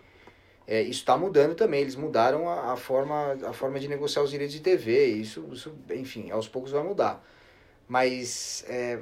É, 0.67 0.81
isso 0.81 0.99
está 0.99 1.17
mudando 1.17 1.55
também. 1.55 1.81
Eles 1.81 1.95
mudaram 1.95 2.49
a, 2.49 2.73
a 2.73 2.75
forma, 2.75 3.37
a 3.47 3.53
forma 3.53 3.79
de 3.79 3.87
negociar 3.87 4.23
os 4.23 4.31
direitos 4.31 4.53
de 4.53 4.61
TV. 4.61 5.05
Isso, 5.07 5.47
isso, 5.51 5.73
enfim, 5.91 6.31
aos 6.31 6.47
poucos 6.47 6.71
vai 6.71 6.83
mudar. 6.83 7.23
Mas 7.87 8.65
é, 8.67 8.99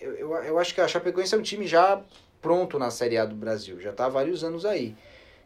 eu, 0.00 0.14
eu, 0.14 0.34
eu 0.34 0.58
acho 0.58 0.74
que 0.74 0.80
a 0.80 0.88
Chapecoense 0.88 1.34
é 1.34 1.38
um 1.38 1.42
time 1.42 1.66
já 1.66 2.02
pronto 2.40 2.78
na 2.78 2.90
Série 2.90 3.18
A 3.18 3.24
do 3.24 3.36
Brasil. 3.36 3.80
Já 3.80 3.90
está 3.90 4.06
há 4.06 4.08
vários 4.08 4.42
anos 4.42 4.64
aí. 4.64 4.96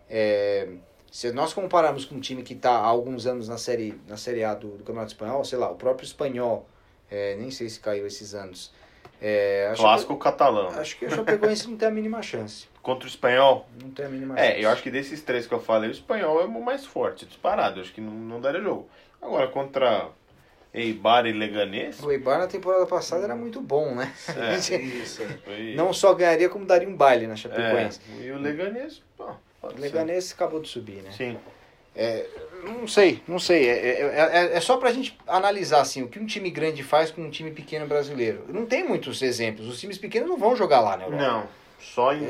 É, 0.09 0.69
se 1.11 1.33
nós 1.33 1.53
compararmos 1.53 2.05
com 2.05 2.15
um 2.15 2.21
time 2.21 2.43
que 2.43 2.55
está 2.55 2.71
há 2.71 2.87
alguns 2.87 3.27
anos 3.27 3.49
na 3.49 3.59
Série, 3.59 4.01
na 4.09 4.17
série 4.17 4.45
A 4.45 4.55
do, 4.55 4.69
do 4.69 4.85
Campeonato 4.85 5.13
Espanhol, 5.13 5.45
sei 5.45 5.59
lá, 5.59 5.71
o 5.71 5.75
próprio 5.75 6.07
Espanhol, 6.07 6.67
é, 7.11 7.37
nem 7.37 7.51
sei 7.51 7.69
se 7.69 7.81
caiu 7.81 8.07
esses 8.07 8.35
anos. 8.35 8.73
É, 9.21 9.73
Clássico 9.77 10.17
catalão. 10.19 10.69
Chape- 10.69 10.81
acho 10.81 10.99
que 10.99 11.07
a 11.07 11.11
Chapecoense 11.11 11.69
não 11.69 11.77
tem 11.77 11.89
a 11.89 11.91
mínima 11.91 12.21
chance. 12.23 12.67
Contra 12.83 13.07
o 13.07 13.09
Espanhol? 13.09 13.67
Não 13.83 13.91
tem 13.91 14.05
a 14.05 14.09
mínima 14.09 14.37
chance. 14.37 14.49
É, 14.53 14.63
eu 14.65 14.69
acho 14.69 14.83
que 14.83 14.91
desses 14.91 15.23
três 15.23 15.47
que 15.47 15.55
eu 15.55 15.61
falei, 15.61 15.89
o 15.89 15.93
Espanhol 15.93 16.41
é 16.41 16.45
o 16.45 16.63
mais 16.63 16.85
forte, 16.85 17.25
disparado. 17.25 17.79
Eu 17.79 17.83
acho 17.85 17.93
que 17.95 18.01
não, 18.01 18.13
não 18.13 18.41
daria 18.41 18.61
jogo. 18.61 18.89
Agora, 19.21 19.49
contra 19.49 20.09
Eibar 20.75 21.25
e 21.27 21.33
Leganês, 21.33 22.03
O 22.03 22.13
Eibar 22.13 22.39
na 22.39 22.47
temporada 22.47 22.85
passada 22.85 23.25
era 23.25 23.35
muito 23.35 23.61
bom, 23.63 23.95
né? 23.95 24.13
É. 24.37 24.55
Isso. 24.79 25.23
é. 25.23 25.27
foi... 25.45 25.75
Não 25.75 25.93
só 25.95 26.13
ganharia, 26.13 26.51
como 26.51 26.67
daria 26.67 26.89
um 26.89 26.95
baile 26.97 27.27
na 27.27 27.35
Chapecoense. 27.37 28.01
É, 28.21 28.25
e 28.25 28.33
o 28.33 28.39
Leganês, 28.39 29.03
pô, 29.17 29.31
pode 29.61 29.75
O 29.75 29.77
ser. 29.79 29.83
Leganês 29.83 30.33
acabou 30.33 30.61
de 30.61 30.69
subir, 30.69 31.03
né? 31.03 31.11
Sim. 31.13 31.39
Não 32.65 32.87
sei, 32.89 33.23
não 33.29 33.39
sei. 33.39 33.69
É, 33.69 34.01
é, 34.01 34.03
é, 34.53 34.57
é 34.57 34.61
só 34.61 34.77
pra 34.77 34.93
gente 34.93 35.17
analisar 35.27 35.81
assim, 35.81 36.03
o 36.03 36.09
que 36.09 36.19
um 36.19 36.27
time 36.27 36.51
grande 36.51 36.83
faz 36.83 37.11
com 37.11 37.23
um 37.23 37.31
time 37.31 37.51
pequeno 37.53 37.87
brasileiro. 37.87 38.45
Não 38.49 38.67
tem 38.67 38.87
muitos 38.87 39.23
exemplos. 39.23 39.67
Os 39.69 39.79
times 39.81 39.99
pequenos 39.99 40.29
não 40.29 40.37
vão 40.37 40.57
jogar 40.57 40.81
lá 40.81 40.95
Europa. 40.95 41.17
Não, 41.17 41.49
só 41.81 42.13
em 42.13 42.25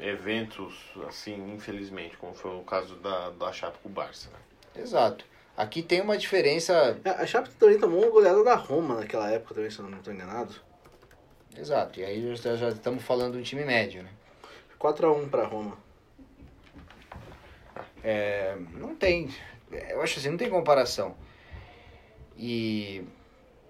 É. 0.00 0.08
eventos, 0.08 0.74
assim, 1.08 1.52
infelizmente, 1.54 2.16
como 2.16 2.32
foi 2.32 2.52
o 2.56 2.60
caso 2.62 2.94
da, 2.96 3.30
da 3.30 3.52
Chape 3.52 3.78
com 3.82 3.88
o 3.88 3.92
Barça. 3.92 4.28
né? 4.30 4.82
Exato. 4.82 5.24
Aqui 5.56 5.82
tem 5.82 6.00
uma 6.00 6.16
diferença. 6.16 6.98
É, 7.04 7.10
A 7.10 7.26
Chape 7.26 7.50
também 7.50 7.78
tomou 7.78 8.02
uma 8.02 8.10
goleada 8.10 8.42
da 8.44 8.54
Roma 8.54 8.94
naquela 9.00 9.30
época 9.30 9.54
também, 9.54 9.70
se 9.70 9.80
eu 9.80 9.88
não 9.88 9.98
estou 9.98 10.14
enganado. 10.14 10.54
Exato. 11.58 12.00
E 12.00 12.04
aí 12.04 12.34
já, 12.36 12.56
já 12.56 12.68
estamos 12.70 13.02
falando 13.02 13.32
de 13.34 13.38
um 13.40 13.42
time 13.42 13.64
médio, 13.64 14.02
né? 14.02 14.08
4x1 14.80 15.28
pra 15.28 15.44
Roma. 15.44 15.76
É, 18.02 18.56
não 18.74 18.94
tem. 18.94 19.28
Eu 19.88 20.02
acho 20.02 20.18
assim, 20.18 20.30
não 20.30 20.36
tem 20.36 20.50
comparação. 20.50 21.14
E 22.36 23.04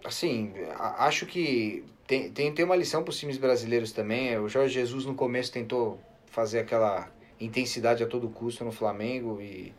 assim, 0.05 0.53
acho 0.79 1.27
que 1.27 1.85
tem, 2.07 2.31
tem, 2.31 2.53
tem 2.53 2.65
uma 2.65 2.77
lição 2.77 3.03
para 3.03 3.11
os 3.11 3.19
times 3.19 3.37
brasileiros 3.37 3.93
também. 3.93 4.37
O 4.39 4.49
Jorge 4.49 4.75
Jesus 4.75 5.05
no 5.05 5.15
começo 5.15 5.53
tentou 5.53 6.01
fazer 6.27 6.61
aquela 6.61 7.11
intensidade 7.39 8.03
a 8.03 8.07
todo 8.07 8.29
custo 8.29 8.65
no 8.65 8.73
Flamengo 8.73 9.41
e, 9.41 9.73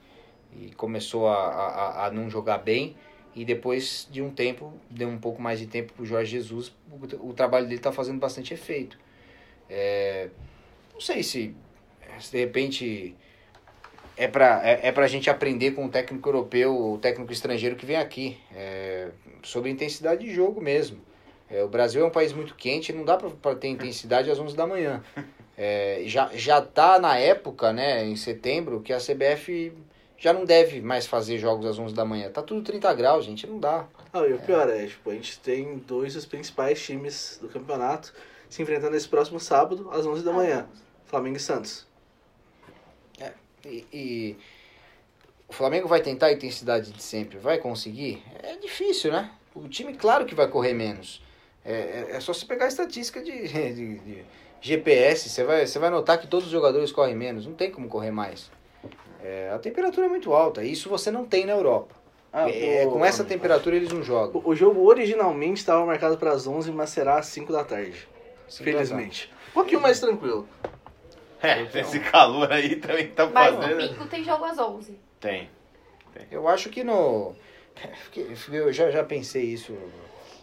e 0.56 0.72
começou 0.76 1.28
a, 1.28 1.36
a, 1.36 2.06
a 2.06 2.12
não 2.12 2.30
jogar 2.30 2.60
bem. 2.60 2.96
E 3.36 3.44
depois 3.44 4.08
de 4.12 4.22
um 4.22 4.30
tempo, 4.30 4.72
deu 4.90 5.10
um 5.10 5.18
pouco 5.18 5.42
mais 5.42 5.60
de 5.60 5.66
tempo 5.66 5.94
para 5.94 6.04
o 6.04 6.06
Jorge 6.06 6.32
Jesus, 6.32 6.72
o, 6.92 7.30
o 7.30 7.34
trabalho 7.34 7.66
dele 7.66 7.78
está 7.78 7.92
fazendo 7.92 8.20
bastante 8.20 8.54
efeito. 8.54 9.00
É, 9.68 10.30
não 10.94 11.02
sei 11.02 11.24
se, 11.24 11.56
se 12.20 12.32
de 12.32 12.38
repente 12.38 13.16
é 14.16 14.28
para 14.28 14.62
é, 14.68 14.88
é 14.88 14.92
pra 14.92 15.08
gente 15.08 15.30
aprender 15.30 15.72
com 15.72 15.86
o 15.86 15.90
técnico 15.90 16.28
europeu, 16.28 16.76
o 16.76 16.98
técnico 16.98 17.32
estrangeiro 17.32 17.76
que 17.76 17.86
vem 17.86 17.98
aqui, 17.98 18.38
é, 18.56 19.10
sobre 19.42 19.70
intensidade 19.70 20.24
de 20.26 20.34
jogo 20.34 20.62
mesmo. 20.62 21.00
É, 21.50 21.64
o 21.64 21.68
Brasil 21.68 22.04
é 22.04 22.06
um 22.06 22.12
país 22.12 22.34
muito 22.34 22.56
quente, 22.56 22.92
não 22.92 23.06
dá 23.06 23.18
para 23.18 23.56
ter 23.56 23.68
intensidade 23.68 24.30
às 24.30 24.40
11 24.40 24.56
da 24.56 24.66
manhã. 24.66 25.04
É, 25.56 26.02
já, 26.08 26.32
já 26.34 26.60
tá 26.60 26.98
na 26.98 27.16
época, 27.20 27.72
né, 27.72 28.04
em 28.04 28.16
setembro, 28.16 28.82
que 28.82 28.92
a 28.92 28.98
CBF 28.98 29.72
já 30.18 30.34
não 30.34 30.46
deve 30.46 30.82
mais 30.82 31.06
fazer 31.06 31.38
jogos 31.38 31.68
às 31.68 31.78
11 31.78 31.94
da 31.94 32.04
manhã. 32.04 32.28
Tá 32.32 32.42
tudo 32.42 32.64
30 32.64 32.92
graus, 32.96 33.24
gente, 33.24 33.46
não 33.46 33.60
dá. 33.60 33.86
Ah, 34.12 34.26
e 34.26 34.34
o 34.34 34.40
pior 34.40 34.68
é, 34.68 34.88
tipo, 34.88 35.12
a 35.12 35.14
gente 35.14 35.40
tem 35.42 35.78
dois 35.78 36.16
dos 36.16 36.26
principais 36.26 36.82
times 36.84 37.38
do 37.40 37.48
campeonato 37.48 38.12
se 38.50 38.62
enfrentando 38.62 38.96
esse 38.96 39.08
próximo 39.08 39.40
sábado, 39.40 39.90
às 39.92 40.06
11 40.06 40.24
da 40.24 40.32
manhã. 40.32 40.68
Flamengo 41.06 41.38
e 41.38 41.40
Santos. 41.40 41.86
E, 43.66 43.86
e 43.94 44.38
o 45.48 45.54
Flamengo 45.54 45.88
vai 45.88 46.02
tentar 46.02 46.28
a 46.28 46.32
intensidade 46.34 46.92
de 46.92 47.02
sempre, 47.02 47.38
vai 47.38 47.58
conseguir? 47.58 48.24
É 48.42 48.56
difícil, 48.58 49.12
né? 49.12 49.32
O 49.56 49.68
time, 49.68 49.94
claro 49.94 50.26
que 50.26 50.36
vai 50.36 50.48
correr 50.48 50.74
menos. 50.74 51.22
É, 51.64 51.74
é, 51.74 52.16
é 52.16 52.20
só 52.20 52.34
você 52.34 52.46
pegar 52.46 52.66
a 52.66 52.68
estatística 52.68 53.22
de, 53.22 53.32
de- 53.48 54.00
de 54.00 54.26
GPS, 54.62 55.30
você 55.30 55.44
vai, 55.44 55.66
você 55.66 55.80
vai 55.80 55.90
notar 55.90 56.20
que 56.20 56.28
todos 56.28 56.46
os 56.46 56.52
jogadores 56.52 56.92
correm 56.92 57.16
menos, 57.16 57.46
não 57.46 57.54
tem 57.54 57.70
como 57.72 57.88
correr 57.88 58.12
mais. 58.12 58.52
É, 59.24 59.50
a 59.54 59.60
temperatura 59.60 60.08
é 60.08 60.10
muito 60.10 60.34
alta, 60.34 60.64
isso 60.64 60.90
você 60.90 61.10
não 61.10 61.26
tem 61.26 61.46
na 61.46 61.54
Europa. 61.54 61.96
Ah, 62.32 62.50
É, 62.50 62.86
com 62.88 63.06
essa 63.06 63.24
temperatura 63.24 63.76
eles 63.76 63.92
não 63.92 64.02
jogam. 64.02 64.42
O, 64.44 64.56
jogo 64.56 64.82
originalmente 64.82 65.60
estava 65.60 65.86
marcado 65.86 66.18
para 66.18 66.32
as 66.32 66.48
11, 66.48 66.72
mas 66.72 66.90
será 66.90 67.20
às 67.20 67.28
5 67.28 67.54
da 67.54 67.64
tarde. 67.64 68.08
Cinco 68.50 68.64
felizmente. 68.64 69.32
Um 69.50 69.54
pouquinho 69.54 69.80
mais 69.80 70.00
tranquilo. 70.00 70.48
É, 71.44 71.80
esse 71.80 72.00
calor 72.00 72.50
aí 72.52 72.78
também 72.78 73.10
tá 73.10 73.28
Mas 73.28 73.54
fazendo. 73.54 73.78
domingo 73.78 74.08
tem 74.08 74.24
jogo 74.24 74.46
às 74.46 74.58
11. 74.58 74.98
Tem. 75.20 75.50
Eu 76.32 76.48
acho 76.48 76.70
que 76.70 76.84
no. 76.84 77.36
Eu 78.50 78.72
já, 78.72 78.90
já 78.90 79.04
pensei 79.04 79.44
isso. 79.44 79.76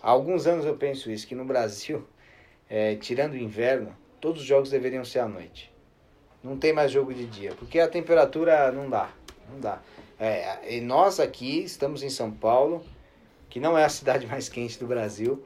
Há 0.03 0.11
alguns 0.11 0.47
anos 0.47 0.67
eu 0.67 0.77
penso 0.77 1.11
isso, 1.11 1.27
que 1.27 1.35
no 1.35 1.45
Brasil, 1.45 2.07
é, 2.69 2.97
tirando 2.97 3.33
o 3.33 3.39
inverno, 3.39 3.97
todos 4.21 4.43
os 4.43 4.47
jogos 4.47 4.71
deveriam 4.71 5.05
ser 5.05 5.21
à 5.21 5.29
noite. 5.29 5.73
Não 6.43 6.57
tem 6.59 6.73
mais 6.73 6.91
jogo 6.91 7.13
de 7.13 7.27
dia, 7.27 7.55
porque 7.59 7.79
a 7.79 7.89
temperatura 7.89 8.73
não 8.73 8.89
dá. 8.89 9.11
Não 9.51 9.61
dá. 9.61 9.81
É, 10.19 10.77
e 10.77 10.81
nós 10.81 11.19
aqui 11.19 11.63
estamos 11.65 12.03
em 12.03 12.11
São 12.11 12.31
Paulo, 12.31 12.85
que 13.49 13.61
não 13.61 13.77
é 13.77 13.85
a 13.85 13.89
cidade 13.89 14.27
mais 14.27 14.49
quente 14.49 14.79
do 14.79 14.87
Brasil, 14.87 15.43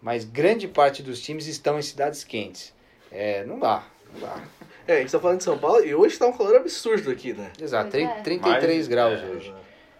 mas 0.00 0.24
grande 0.24 0.66
parte 0.68 1.02
dos 1.02 1.20
times 1.20 1.46
estão 1.46 1.78
em 1.78 1.82
cidades 1.82 2.24
quentes. 2.24 2.72
É, 3.10 3.44
não 3.44 3.58
dá, 3.58 3.84
não 4.12 4.20
dá. 4.20 4.42
É, 4.86 4.96
a 4.96 5.00
gente 5.00 5.12
tá 5.12 5.20
falando 5.20 5.38
de 5.38 5.44
São 5.44 5.58
Paulo 5.58 5.84
e 5.84 5.94
hoje 5.94 6.18
tá 6.18 6.26
um 6.26 6.32
calor 6.32 6.56
absurdo 6.56 7.10
aqui, 7.10 7.32
né? 7.34 7.50
Exato, 7.60 7.94
é. 7.96 8.06
33 8.22 8.64
Mais- 8.76 8.88
graus 8.88 9.20
é. 9.20 9.26
hoje. 9.26 9.54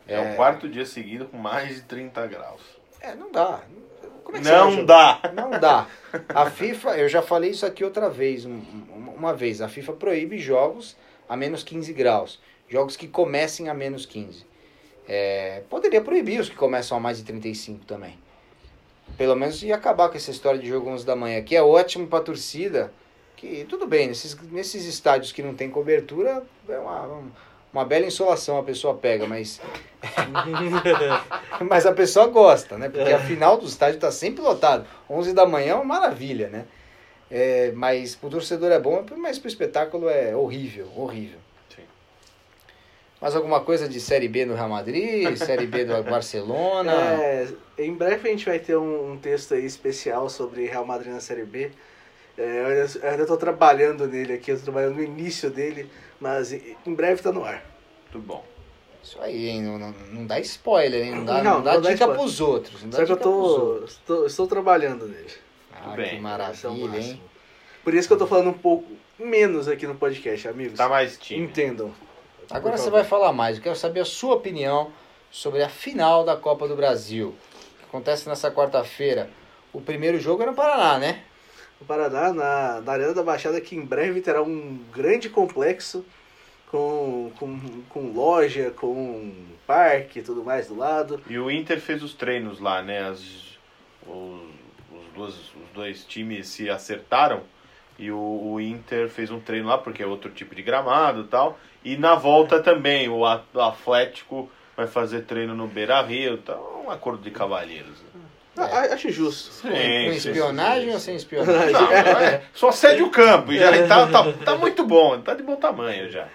É, 0.07 0.33
o 0.33 0.37
quarto 0.37 0.67
dia 0.69 0.87
seguido 0.87 1.27
com 1.27 1.37
mais 1.37 1.75
de 1.75 1.83
30 1.83 2.27
graus. 2.27 2.63
É, 3.01 3.15
não 3.15 3.31
dá. 3.31 3.61
Como 4.25 4.37
é 4.39 4.41
Não 4.41 4.85
dá. 4.85 5.21
Não 5.35 5.51
dá. 5.51 5.87
A 6.31 6.49
FIFA, 6.51 6.97
eu 6.97 7.09
já 7.09 7.21
falei 7.21 7.51
isso 7.51 7.67
aqui 7.67 7.85
outra 7.85 8.09
vez, 8.09 8.47
um- 8.47 8.51
um- 8.53 9.13
uma 9.17 9.35
vez. 9.35 9.61
A 9.61 9.69
FIFA 9.69 9.93
proíbe 9.95 10.39
jogos 10.39 10.97
a 11.29 11.37
menos 11.37 11.63
15 11.63 11.93
graus. 11.93 12.41
Jogos 12.69 12.97
que 12.97 13.07
comecem 13.07 13.69
a 13.69 13.75
menos 13.75 14.07
15. 14.07 14.47
É, 15.07 15.63
poderia 15.71 16.01
proibir 16.01 16.41
os 16.41 16.49
que 16.49 16.57
começam 16.57 16.97
a 16.97 17.01
mais 17.01 17.19
de 17.19 17.25
35 17.25 17.85
também. 17.85 18.19
Pelo 19.17 19.35
menos 19.35 19.63
ia 19.63 19.75
acabar 19.75 20.09
com 20.09 20.17
essa 20.17 20.31
história 20.31 20.59
de 20.61 20.69
jogo 20.69 20.89
11 20.91 21.05
da 21.05 21.17
manhã, 21.17 21.43
que 21.43 21.55
é 21.57 21.63
ótimo 21.63 22.07
pra 22.07 22.21
torcida. 22.21 22.93
Que 23.39 23.65
tudo 23.69 23.87
bem, 23.87 24.09
nesses, 24.09 24.37
nesses 24.51 24.85
estádios 24.85 25.31
que 25.31 25.45
não 25.45 25.55
tem 25.55 25.71
cobertura, 25.71 26.43
é 26.69 26.77
uma, 26.77 27.23
uma 27.73 27.85
bela 27.85 28.05
insolação 28.05 28.59
a 28.59 28.65
pessoa 28.65 28.95
pega, 28.95 29.29
mas 29.29 29.61
mas 31.63 31.87
a 31.87 31.93
pessoa 31.93 32.27
gosta, 32.27 32.77
né? 32.77 32.89
Porque 32.89 33.13
a 33.13 33.21
final 33.21 33.57
do 33.57 33.65
estádio 33.65 34.01
tá 34.01 34.11
sempre 34.11 34.43
lotado. 34.43 34.85
11 35.09 35.33
da 35.35 35.47
manhã 35.47 35.71
é 35.71 35.75
uma 35.77 35.85
maravilha, 35.85 36.49
né? 36.49 36.65
É, 37.31 37.71
mas 37.77 38.17
pro 38.17 38.29
torcedor 38.29 38.73
é 38.73 38.81
bom, 38.81 39.05
mas 39.17 39.39
pro 39.39 39.47
espetáculo 39.47 40.09
é 40.09 40.35
horrível, 40.35 40.89
horrível. 40.97 41.39
Sim. 41.77 41.83
Mais 43.21 43.37
alguma 43.37 43.61
coisa 43.61 43.89
de 43.89 44.01
Série 44.01 44.27
B 44.27 44.47
no 44.47 44.57
Real 44.57 44.69
Madrid, 44.69 45.37
Série 45.37 45.67
B 45.69 45.85
do 45.85 46.03
Barcelona? 46.03 46.93
É, 46.93 47.47
em 47.79 47.95
breve 47.95 48.29
a 48.29 48.33
gente 48.33 48.47
vai 48.47 48.59
ter 48.59 48.77
um, 48.77 49.13
um 49.13 49.17
texto 49.17 49.55
aí 49.55 49.65
especial 49.65 50.29
sobre 50.29 50.67
Real 50.67 50.85
Madrid 50.85 51.13
na 51.13 51.21
Série 51.21 51.45
B. 51.45 51.71
É, 52.39 52.61
eu 52.61 52.67
ainda- 52.67 52.99
eu 53.03 53.11
ainda 53.11 53.27
tô 53.27 53.37
trabalhando 53.37 54.07
nele 54.07 54.35
aqui, 54.35 54.53
eu 54.53 54.57
tô 54.59 54.63
trabalhando 54.65 54.95
no 54.95 55.03
início 55.03 55.51
dele, 55.51 55.91
mas 56.21 56.53
em 56.53 56.95
breve 56.95 57.21
tá 57.21 57.33
no 57.33 57.45
ar. 57.45 57.65
Muito 58.13 58.25
bom. 58.27 58.45
Isso 59.03 59.21
aí, 59.21 59.49
hein? 59.49 59.63
Não, 59.63 59.79
não, 59.79 59.91
não 60.13 60.27
dá 60.27 60.39
spoiler, 60.41 61.05
hein? 61.07 61.15
Não 61.17 61.25
dá, 61.25 61.43
Não, 61.43 61.55
não, 61.57 61.63
dá 61.63 61.77
dica 61.77 61.93
spoiler. 61.95 62.17
pros 62.17 62.41
outros. 62.41 62.83
Não 62.83 62.91
dá 62.91 62.99
Só 62.99 63.05
que 63.07 63.13
eu 63.13 63.17
tô, 63.17 63.85
estou, 63.85 64.27
estou 64.27 64.47
trabalhando 64.47 65.07
nele. 65.07 65.31
Ah, 65.73 65.91
que 65.91 65.97
bem. 65.97 66.07
Esse 66.07 66.17
é 66.17 66.21
maravilha, 66.21 66.87
máximo. 66.89 66.97
hein? 67.15 67.23
Por 67.85 67.95
isso 67.95 68.07
que 68.09 68.15
eu 68.15 68.19
tô 68.19 68.27
falando 68.27 68.51
um 68.51 68.59
pouco 68.59 68.87
menos 69.19 69.67
aqui 69.69 69.87
no 69.87 69.95
podcast, 69.95 70.47
amigos. 70.49 70.77
Tá 70.79 70.89
mais 70.89 71.17
time. 71.19 71.45
Entendam. 71.45 71.93
Agora 72.51 72.77
você 72.77 72.91
vai 72.91 73.05
falar 73.05 73.33
mais. 73.33 73.57
Eu 73.57 73.63
quero 73.63 73.77
saber 73.77 74.01
a 74.01 74.05
sua 74.05 74.35
opinião 74.35 74.91
sobre 75.31 75.63
a 75.63 75.69
final 75.69 76.25
da 76.25 76.37
Copa 76.37 76.67
do 76.69 76.75
Brasil. 76.77 77.35
Que 77.79 77.85
acontece 77.87 78.29
nessa 78.29 78.51
quarta-feira. 78.51 79.31
O 79.73 79.81
primeiro 79.81 80.19
jogo 80.19 80.43
é 80.43 80.47
no 80.47 80.55
Paraná, 80.55 80.99
né? 80.99 81.23
O 81.81 81.85
Paraná, 81.85 82.33
na, 82.33 82.81
na 82.81 82.93
Arena 82.93 83.15
da 83.15 83.23
Baixada, 83.23 83.61
que 83.61 83.77
em 83.77 83.85
breve 83.85 84.21
terá 84.21 84.43
um 84.43 84.79
grande 84.93 85.29
complexo 85.31 86.05
com, 86.71 87.31
com, 87.39 87.83
com 87.89 88.13
loja, 88.13 88.71
com 88.77 89.33
parque 89.67 90.19
e 90.19 90.23
tudo 90.23 90.45
mais 90.45 90.67
do 90.67 90.77
lado. 90.77 91.21
E 91.29 91.39
o 91.39 91.51
Inter 91.51 91.81
fez 91.81 92.03
os 92.03 92.15
treinos 92.15 92.59
lá, 92.61 92.83
né? 92.83 93.09
As, 93.09 93.21
os, 94.07 94.41
os, 94.91 95.07
dois, 95.15 95.35
os 95.35 95.71
dois 95.75 96.05
times 96.05 96.49
se 96.49 96.69
acertaram 96.69 97.43
e 97.99 98.11
o, 98.11 98.19
o 98.19 98.61
Inter 98.61 99.09
fez 99.09 99.31
um 99.31 99.41
treino 99.41 99.69
lá, 99.69 99.79
porque 99.79 100.03
é 100.03 100.07
outro 100.07 100.31
tipo 100.31 100.55
de 100.55 100.63
gramado 100.63 101.23
e 101.23 101.27
tal. 101.29 101.59
E 101.85 101.97
na 101.97 102.15
volta 102.17 102.61
também, 102.61 103.09
o 103.09 103.25
At- 103.25 103.45
o 103.55 103.61
Atlético 103.61 104.51
vai 104.77 104.87
fazer 104.87 105.23
treino 105.23 105.55
no 105.55 105.67
Beira 105.67 106.01
Rio, 106.03 106.35
então 106.35 106.85
um 106.87 106.91
acordo 106.91 107.23
de 107.23 107.31
cavalheiros. 107.31 107.99
Ah, 108.59 108.81
a- 108.81 108.95
acho 108.95 109.11
justo. 109.11 109.53
Sim, 109.53 109.69
com 109.69 109.75
sim, 109.75 110.11
espionagem 110.31 110.89
sim, 110.89 110.95
ou 110.95 111.01
sem 111.01 111.17
espionagem? 111.17 111.73
Não, 111.73 111.93
é, 111.93 112.43
só 112.55 112.73
cede 112.73 113.03
o 113.03 113.11
campo, 113.11 113.53
e 113.53 113.59
já 113.59 113.87
tá, 113.87 114.07
tá, 114.07 114.33
tá 114.45 114.57
muito 114.57 114.85
bom, 114.85 115.21
tá 115.21 115.35
de 115.35 115.43
bom 115.43 115.57
tamanho 115.57 116.11
já. 116.11 116.29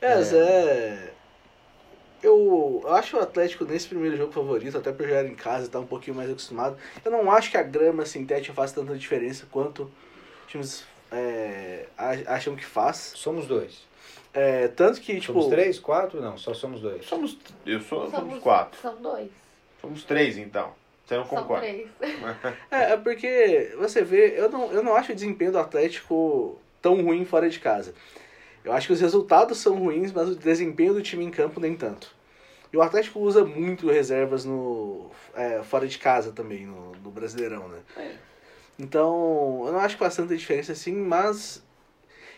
É, 0.00 0.14
mas 0.14 0.32
é. 0.32 1.12
Eu 2.22 2.82
acho 2.88 3.16
o 3.16 3.20
Atlético 3.20 3.64
nesse 3.64 3.86
primeiro 3.86 4.16
jogo 4.16 4.32
favorito, 4.32 4.76
até 4.76 4.90
por 4.90 5.06
jogar 5.06 5.24
em 5.26 5.34
casa 5.34 5.64
e 5.64 5.66
estar 5.66 5.78
um 5.78 5.86
pouquinho 5.86 6.16
mais 6.16 6.30
acostumado. 6.30 6.76
Eu 7.04 7.10
não 7.10 7.30
acho 7.30 7.50
que 7.50 7.56
a 7.56 7.62
grama 7.62 8.04
sintética 8.04 8.52
faz 8.54 8.72
tanta 8.72 8.96
diferença 8.96 9.46
quanto 9.50 9.90
times 10.48 10.84
é, 11.12 11.86
acham 12.26 12.56
que 12.56 12.64
faz. 12.64 13.12
Somos 13.14 13.46
dois. 13.46 13.86
É, 14.32 14.68
tanto 14.68 15.00
que, 15.00 15.20
tipo. 15.20 15.32
Somos 15.40 15.46
três, 15.48 15.78
quatro? 15.78 16.20
Não, 16.20 16.36
só 16.36 16.52
somos 16.52 16.80
dois. 16.80 17.06
Somos, 17.06 17.36
eu 17.64 17.80
sou, 17.80 18.10
somos 18.10 18.38
quatro. 18.40 18.78
São 18.80 18.96
dois. 18.96 19.30
Somos 19.80 20.04
três 20.04 20.36
então. 20.36 20.72
Você 21.06 21.16
não 21.16 21.24
São 21.24 21.42
concorda? 21.42 21.66
três. 21.66 21.88
É, 22.68 22.92
é 22.92 22.96
porque 22.96 23.72
você 23.78 24.02
vê, 24.02 24.38
eu 24.38 24.50
não, 24.50 24.72
eu 24.72 24.82
não 24.82 24.96
acho 24.96 25.12
o 25.12 25.14
desempenho 25.14 25.52
do 25.52 25.58
Atlético 25.58 26.58
tão 26.82 27.00
ruim 27.00 27.24
fora 27.24 27.48
de 27.48 27.60
casa. 27.60 27.94
Eu 28.64 28.72
acho 28.72 28.88
que 28.88 28.92
os 28.92 29.00
resultados 29.00 29.58
são 29.58 29.78
ruins, 29.78 30.10
mas 30.10 30.28
o 30.28 30.34
desempenho 30.34 30.92
do 30.92 31.00
time 31.00 31.24
em 31.24 31.30
campo 31.30 31.60
nem 31.60 31.76
tanto. 31.76 32.12
E 32.72 32.76
o 32.76 32.82
Atlético 32.82 33.20
usa 33.20 33.44
muito 33.44 33.88
reservas 33.88 34.44
no 34.44 35.08
é, 35.34 35.62
fora 35.62 35.86
de 35.86 35.96
casa 35.96 36.32
também, 36.32 36.66
no, 36.66 36.90
no 36.96 37.10
Brasileirão, 37.12 37.68
né? 37.68 37.78
Então, 38.76 39.62
eu 39.64 39.72
não 39.72 39.78
acho 39.78 39.94
que 39.94 40.02
faz 40.02 40.16
tanta 40.16 40.36
diferença 40.36 40.72
assim, 40.72 40.94
mas 40.94 41.64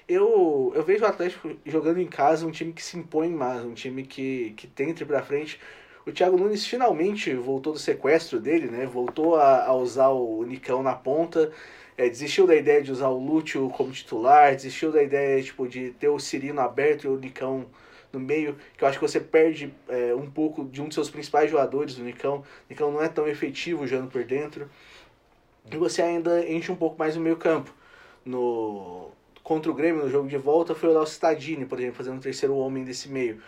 eu, 0.06 0.72
eu 0.74 0.82
vejo 0.82 1.04
o 1.04 1.06
Atlético 1.06 1.56
jogando 1.64 2.00
em 2.00 2.06
casa 2.06 2.46
um 2.46 2.50
time 2.50 2.72
que 2.72 2.82
se 2.82 2.98
impõe 2.98 3.30
mais, 3.30 3.64
um 3.64 3.74
time 3.74 4.04
que, 4.04 4.52
que 4.56 4.66
tenta 4.66 5.02
ir 5.02 5.06
pra 5.06 5.22
frente. 5.22 5.58
O 6.08 6.12
Thiago 6.12 6.38
Nunes 6.38 6.66
finalmente 6.66 7.34
voltou 7.34 7.74
do 7.74 7.78
sequestro 7.78 8.40
dele, 8.40 8.66
né? 8.66 8.86
Voltou 8.86 9.36
a, 9.36 9.66
a 9.66 9.74
usar 9.74 10.08
o 10.08 10.42
Nicão 10.42 10.82
na 10.82 10.94
ponta. 10.94 11.52
é, 11.98 12.08
desistiu 12.08 12.46
da 12.46 12.56
ideia 12.56 12.82
de 12.82 12.90
usar 12.90 13.08
o 13.08 13.18
Lúcio 13.18 13.68
como 13.76 13.92
titular, 13.92 14.54
desistiu 14.54 14.90
da 14.90 15.02
ideia 15.02 15.42
tipo, 15.42 15.68
de 15.68 15.90
ter 15.90 16.08
o 16.08 16.18
Cirino 16.18 16.62
aberto 16.62 17.04
e 17.04 17.08
o 17.08 17.18
Nicão 17.18 17.66
no 18.10 18.18
meio, 18.18 18.56
que 18.74 18.84
eu 18.84 18.88
acho 18.88 18.98
que 18.98 19.06
você 19.06 19.20
perde 19.20 19.74
é, 19.86 20.14
um 20.14 20.30
pouco 20.30 20.64
de 20.64 20.80
um 20.80 20.86
dos 20.86 20.94
seus 20.94 21.10
principais 21.10 21.50
jogadores, 21.50 21.96
do 21.96 22.02
Nicão. 22.02 22.38
O 22.38 22.44
Nicão 22.70 22.90
não 22.90 23.02
é 23.02 23.08
tão 23.08 23.28
efetivo 23.28 23.86
jogando 23.86 24.10
por 24.10 24.24
dentro. 24.24 24.66
E 25.70 25.76
você 25.76 26.00
ainda 26.00 26.48
enche 26.48 26.72
um 26.72 26.76
pouco 26.76 26.98
mais 26.98 27.18
o 27.18 27.20
meio 27.20 27.36
campo. 27.36 27.70
No, 28.24 29.10
contra 29.42 29.70
o 29.70 29.74
Grêmio, 29.74 30.04
no 30.04 30.10
jogo 30.10 30.26
de 30.26 30.38
volta, 30.38 30.74
foi 30.74 30.88
o 30.88 30.94
Léo 30.94 31.06
Cittadini, 31.06 31.66
por 31.66 31.78
exemplo, 31.78 31.96
fazendo 31.96 32.16
o 32.16 32.22
terceiro 32.22 32.56
homem 32.56 32.82
desse 32.82 33.10
meio. 33.10 33.42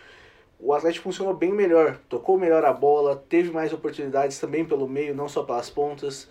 O 0.63 0.75
Atlético 0.75 1.05
funcionou 1.05 1.33
bem 1.35 1.53
melhor, 1.53 1.97
tocou 2.09 2.39
melhor 2.39 2.65
a 2.65 2.73
bola, 2.73 3.17
teve 3.29 3.51
mais 3.51 3.73
oportunidades 3.73 4.39
também 4.39 4.65
pelo 4.65 4.87
meio, 4.87 5.15
não 5.15 5.29
só 5.29 5.43
pelas 5.43 5.71
pontas. 5.71 6.29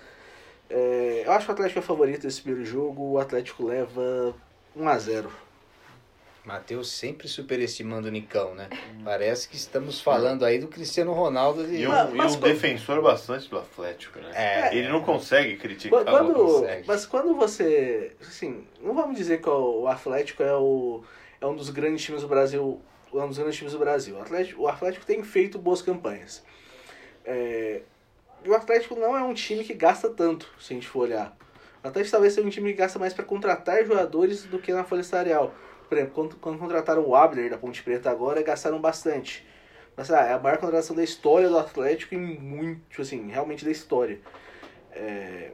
É, 0.70 1.24
eu 1.26 1.32
acho 1.32 1.46
que 1.46 1.52
o 1.52 1.54
Atlético 1.56 1.80
é 1.80 1.82
favorito 1.82 2.22
desse 2.22 2.42
primeiro 2.42 2.66
jogo, 2.66 3.04
o 3.14 3.18
Atlético 3.20 3.66
leva 3.66 4.36
1 4.76 4.88
a 4.88 4.98
0 5.00 5.32
Matheus 6.46 6.92
sempre 6.92 7.28
superestimando 7.28 8.08
o 8.08 8.12
Nicão, 8.12 8.56
né? 8.56 8.70
Parece 9.04 9.48
que 9.48 9.56
estamos 9.56 10.00
falando 10.02 10.46
aí 10.46 10.58
do 10.58 10.68
Cristiano 10.68 11.12
Ronaldo 11.14 11.66
de... 11.68 11.76
E 11.82 11.88
um, 11.88 11.90
Mas- 11.92 12.10
e 12.12 12.16
mas 12.16 12.36
um 12.36 12.40
quando- 12.40 12.54
defensor 12.54 13.02
bastante 13.02 13.50
do 13.50 13.58
Atlético, 13.60 14.20
né? 14.20 14.32
É. 14.34 14.76
Ele 14.76 14.88
não 14.88 15.02
consegue 15.04 15.58
criticar 15.58 16.04
Quando, 16.06 16.32
o 16.32 16.60
consegue. 16.62 16.88
mas 16.88 17.06
quando 17.06 17.36
você. 17.36 18.14
Assim, 18.22 18.64
não 18.82 18.96
vamos 18.96 19.16
dizer 19.18 19.42
que 19.42 19.50
o 19.50 19.86
Atlético 19.88 20.42
é, 20.42 20.56
o, 20.56 21.04
é 21.42 21.46
um 21.46 21.56
dos 21.56 21.70
grandes 21.70 22.04
times 22.04 22.22
do 22.22 22.28
Brasil 22.28 22.82
dos 23.12 23.38
grandes 23.38 23.58
times 23.58 23.74
do 23.74 23.80
Brasil. 23.80 24.16
O 24.16 24.22
Atlético, 24.22 24.62
o 24.62 24.68
Atlético 24.68 25.06
tem 25.06 25.24
feito 25.24 25.58
boas 25.58 25.82
campanhas. 25.82 26.44
É, 27.26 27.82
e 28.44 28.50
o 28.50 28.56
Atlético 28.56 28.96
não 28.96 29.18
é 29.18 29.24
um 29.24 29.34
time 29.34 29.64
que 29.64 29.74
gasta 29.74 30.10
tanto, 30.10 30.50
se 30.60 30.74
a 30.74 30.76
gente 30.76 30.88
for 30.88 31.02
olhar. 31.02 31.36
O 31.84 31.88
Atlético 31.88 32.12
talvez 32.12 32.34
seja 32.34 32.48
um 32.48 32.50
time 32.50 32.72
que 32.72 32.78
gasta 32.78 33.00
mais 33.00 33.14
para 33.14 33.26
contratar 33.26 33.86
jogadores 33.86 34.44
do 34.44 34.60
que 34.60 34.74
na 34.74 34.84
folha 34.84 35.04
salarial. 35.04 35.54
Por 35.88 35.98
exemplo, 35.98 36.14
quando, 36.14 36.36
quando 36.38 36.60
contrataram 36.60 37.06
o 37.06 37.16
Abner 37.16 37.50
da 37.50 37.58
Ponte 37.58 37.82
Preta 37.82 38.10
agora, 38.10 38.42
gastaram 38.44 38.80
bastante. 38.80 39.46
Mas 39.98 40.12
ah, 40.12 40.22
é 40.22 40.34
a 40.34 40.40
maior 40.40 40.58
contratação 40.58 40.96
da 40.96 41.04
história 41.04 41.50
do 41.50 41.58
Atlético 41.58 42.14
e 42.14 42.18
muito, 42.18 43.02
assim, 43.02 43.28
realmente 43.28 43.66
da 43.66 43.72
história. 43.72 44.20
É, 44.92 45.52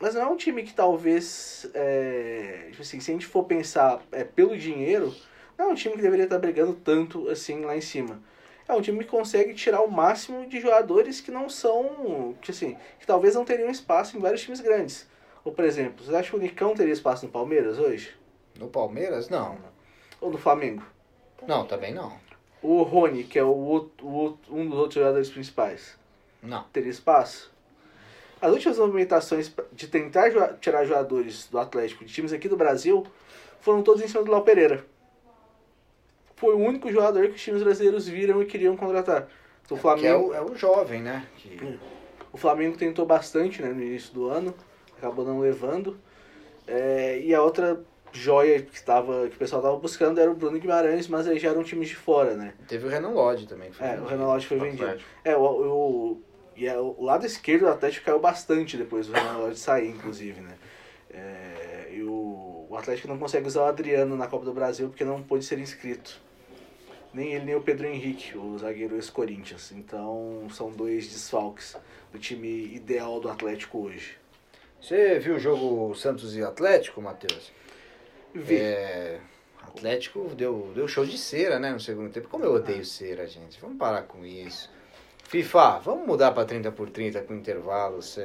mas 0.00 0.14
não 0.14 0.22
é 0.22 0.26
um 0.26 0.36
time 0.36 0.62
que 0.62 0.74
talvez, 0.74 1.70
é, 1.74 2.68
tipo 2.70 2.82
assim, 2.82 2.98
se 2.98 3.10
a 3.10 3.14
gente 3.14 3.26
for 3.26 3.44
pensar 3.44 4.02
é, 4.10 4.24
pelo 4.24 4.56
dinheiro, 4.56 5.14
não 5.58 5.66
é 5.66 5.72
um 5.72 5.74
time 5.74 5.94
que 5.96 6.02
deveria 6.02 6.24
estar 6.24 6.38
brigando 6.38 6.74
tanto 6.74 7.28
assim 7.28 7.64
lá 7.64 7.76
em 7.76 7.80
cima. 7.80 8.20
É 8.66 8.72
um 8.72 8.80
time 8.80 8.98
que 9.04 9.10
consegue 9.10 9.52
tirar 9.54 9.82
o 9.82 9.90
máximo 9.90 10.46
de 10.48 10.60
jogadores 10.60 11.20
que 11.20 11.30
não 11.30 11.48
são, 11.48 12.34
que 12.40 12.50
assim, 12.50 12.76
que 12.98 13.06
talvez 13.06 13.34
não 13.34 13.44
teriam 13.44 13.68
espaço 13.70 14.16
em 14.16 14.20
vários 14.20 14.40
times 14.42 14.60
grandes. 14.60 15.06
Ou, 15.44 15.52
por 15.52 15.64
exemplo, 15.64 16.02
você 16.04 16.14
acha 16.16 16.30
que 16.30 16.36
o 16.36 16.40
Nicão 16.40 16.74
teria 16.74 16.92
espaço 16.92 17.26
no 17.26 17.32
Palmeiras 17.32 17.78
hoje? 17.78 18.14
No 18.58 18.68
Palmeiras, 18.68 19.28
não. 19.28 19.58
Ou 20.20 20.30
no 20.30 20.38
Flamengo? 20.38 20.82
Não, 21.46 21.66
também 21.66 21.92
não. 21.92 22.18
O 22.62 22.82
Rony, 22.82 23.24
que 23.24 23.38
é 23.38 23.44
o, 23.44 23.48
outro- 23.54 24.06
o 24.06 24.38
um 24.50 24.66
dos 24.70 24.78
outros 24.78 24.94
jogadores 24.94 25.28
principais, 25.28 25.98
Não. 26.42 26.64
teria 26.72 26.88
espaço? 26.90 27.52
As 28.40 28.50
últimas 28.50 28.78
movimentações 28.78 29.52
de 29.72 29.86
tentar 29.86 30.30
tirar 30.58 30.86
jogadores 30.86 31.46
do 31.48 31.58
Atlético 31.58 32.04
de 32.06 32.12
times 32.12 32.32
aqui 32.32 32.48
do 32.48 32.56
Brasil 32.56 33.06
foram 33.60 33.82
todos 33.82 34.02
em 34.02 34.08
cima 34.08 34.22
do 34.22 34.30
Léo 34.32 34.42
Pereira. 34.42 34.86
Foi 36.44 36.54
o 36.54 36.58
único 36.58 36.92
jogador 36.92 37.28
que 37.28 37.36
os 37.36 37.42
times 37.42 37.62
brasileiros 37.62 38.06
viram 38.06 38.42
e 38.42 38.44
queriam 38.44 38.76
contratar. 38.76 39.28
Então, 39.64 39.76
o 39.76 39.78
é 39.78 39.80
Flamengo, 39.80 40.28
o, 40.28 40.34
é 40.34 40.42
o 40.42 40.54
jovem, 40.54 41.00
né? 41.00 41.26
Que- 41.38 41.78
o 42.30 42.36
Flamengo 42.36 42.76
tentou 42.76 43.06
bastante 43.06 43.62
né, 43.62 43.70
no 43.70 43.82
início 43.82 44.12
do 44.12 44.28
ano, 44.28 44.54
acabou 44.98 45.24
não 45.24 45.40
levando. 45.40 45.96
É, 46.66 47.18
e 47.18 47.34
a 47.34 47.42
outra 47.42 47.80
joia 48.12 48.60
que, 48.60 48.82
tava, 48.84 49.26
que 49.28 49.36
o 49.36 49.38
pessoal 49.38 49.62
estava 49.62 49.76
buscando 49.78 50.20
era 50.20 50.30
o 50.30 50.34
Bruno 50.34 50.58
Guimarães, 50.58 51.08
mas 51.08 51.26
aí 51.26 51.38
já 51.38 51.48
eram 51.48 51.64
times 51.64 51.88
de 51.88 51.96
fora, 51.96 52.34
né? 52.36 52.52
Teve 52.68 52.86
o 52.86 52.90
Renan 52.90 53.08
Lodge 53.10 53.46
também. 53.46 53.70
que 53.70 53.76
foi 53.76 53.86
É, 53.86 53.90
o 53.92 53.94
vendido. 53.94 54.08
Renan 54.10 54.26
Lodge 54.26 54.46
foi 54.46 54.58
vendido. 54.58 54.82
Atlético. 54.84 55.10
É, 55.24 55.34
o, 55.34 55.40
o, 55.42 56.22
e 56.54 56.66
é, 56.66 56.78
o 56.78 57.02
lado 57.02 57.24
esquerdo 57.24 57.62
do 57.62 57.68
Atlético 57.70 58.04
caiu 58.04 58.20
bastante 58.20 58.76
depois 58.76 59.06
do 59.06 59.14
Renan 59.14 59.38
Lodge 59.38 59.58
sair, 59.58 59.88
inclusive, 59.88 60.42
né? 60.42 60.52
É, 61.10 61.88
e 61.94 62.02
o, 62.02 62.66
o 62.68 62.76
Atlético 62.76 63.08
não 63.08 63.16
consegue 63.18 63.46
usar 63.46 63.62
o 63.62 63.66
Adriano 63.66 64.14
na 64.14 64.26
Copa 64.26 64.44
do 64.44 64.52
Brasil 64.52 64.88
porque 64.90 65.04
não 65.04 65.22
pôde 65.22 65.42
ser 65.42 65.58
inscrito. 65.58 66.22
Nem 67.14 67.32
ele, 67.32 67.44
nem 67.44 67.54
o 67.54 67.60
Pedro 67.60 67.86
Henrique, 67.86 68.36
o 68.36 68.58
zagueiro 68.58 68.96
ex-Corinthians. 68.96 69.70
Então, 69.70 70.48
são 70.50 70.70
dois 70.70 71.06
desfalques 71.06 71.76
do 72.12 72.18
time 72.18 72.74
ideal 72.74 73.20
do 73.20 73.30
Atlético 73.30 73.78
hoje. 73.78 74.18
Você 74.80 75.20
viu 75.20 75.36
o 75.36 75.38
jogo 75.38 75.94
Santos 75.94 76.36
e 76.36 76.42
Atlético, 76.42 77.00
Matheus? 77.00 77.52
Vi. 78.34 78.56
É, 78.56 79.20
Atlético 79.62 80.28
deu, 80.34 80.72
deu 80.74 80.88
show 80.88 81.06
de 81.06 81.16
cera, 81.16 81.60
né, 81.60 81.70
no 81.72 81.80
segundo 81.80 82.10
tempo. 82.10 82.28
Como 82.28 82.44
eu 82.44 82.54
odeio 82.54 82.84
cera, 82.84 83.26
gente. 83.28 83.60
Vamos 83.60 83.78
parar 83.78 84.02
com 84.02 84.26
isso. 84.26 84.68
FIFA, 85.28 85.78
vamos 85.78 86.06
mudar 86.06 86.32
pra 86.32 86.44
30 86.44 86.72
por 86.72 86.90
30 86.90 87.22
com 87.22 87.34
intervalos 87.34 88.18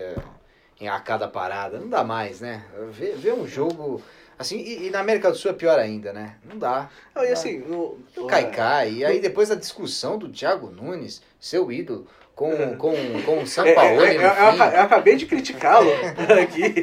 em 0.80 0.88
a 0.88 1.00
cada 1.00 1.28
parada. 1.28 1.80
Não 1.80 1.90
dá 1.90 2.04
mais, 2.04 2.42
né? 2.42 2.66
Ver, 2.92 3.16
ver 3.16 3.34
um 3.34 3.48
jogo 3.48 4.02
assim, 4.40 4.58
e, 4.58 4.88
e 4.88 4.90
na 4.90 5.00
América 5.02 5.30
do 5.30 5.38
Sul 5.38 5.52
é 5.52 5.54
pior 5.54 5.78
ainda, 5.78 6.12
né? 6.12 6.36
Não 6.44 6.58
dá. 6.58 6.90
Não, 7.14 7.24
e 7.24 7.28
assim, 7.28 7.60
no, 7.60 8.00
O 8.18 8.26
Caicai, 8.26 8.92
e 8.94 9.06
aí 9.06 9.20
depois 9.20 9.52
a 9.52 9.56
discussão 9.56 10.18
do 10.18 10.28
Thiago 10.30 10.72
Nunes, 10.72 11.22
seu 11.40 11.72
ídolo, 11.72 12.08
com, 12.34 12.52
com, 12.78 12.94
com 13.26 13.44
o 13.44 13.46
São 13.48 13.66
É, 13.66 13.74
Paulo. 13.74 14.02
é, 14.02 14.16
é, 14.16 14.18
eu- 14.18 14.22
eu 14.24 14.82
acabei 14.82 15.16
de 15.18 15.26
criticá-lo 15.26 15.90
aqui. 16.42 16.74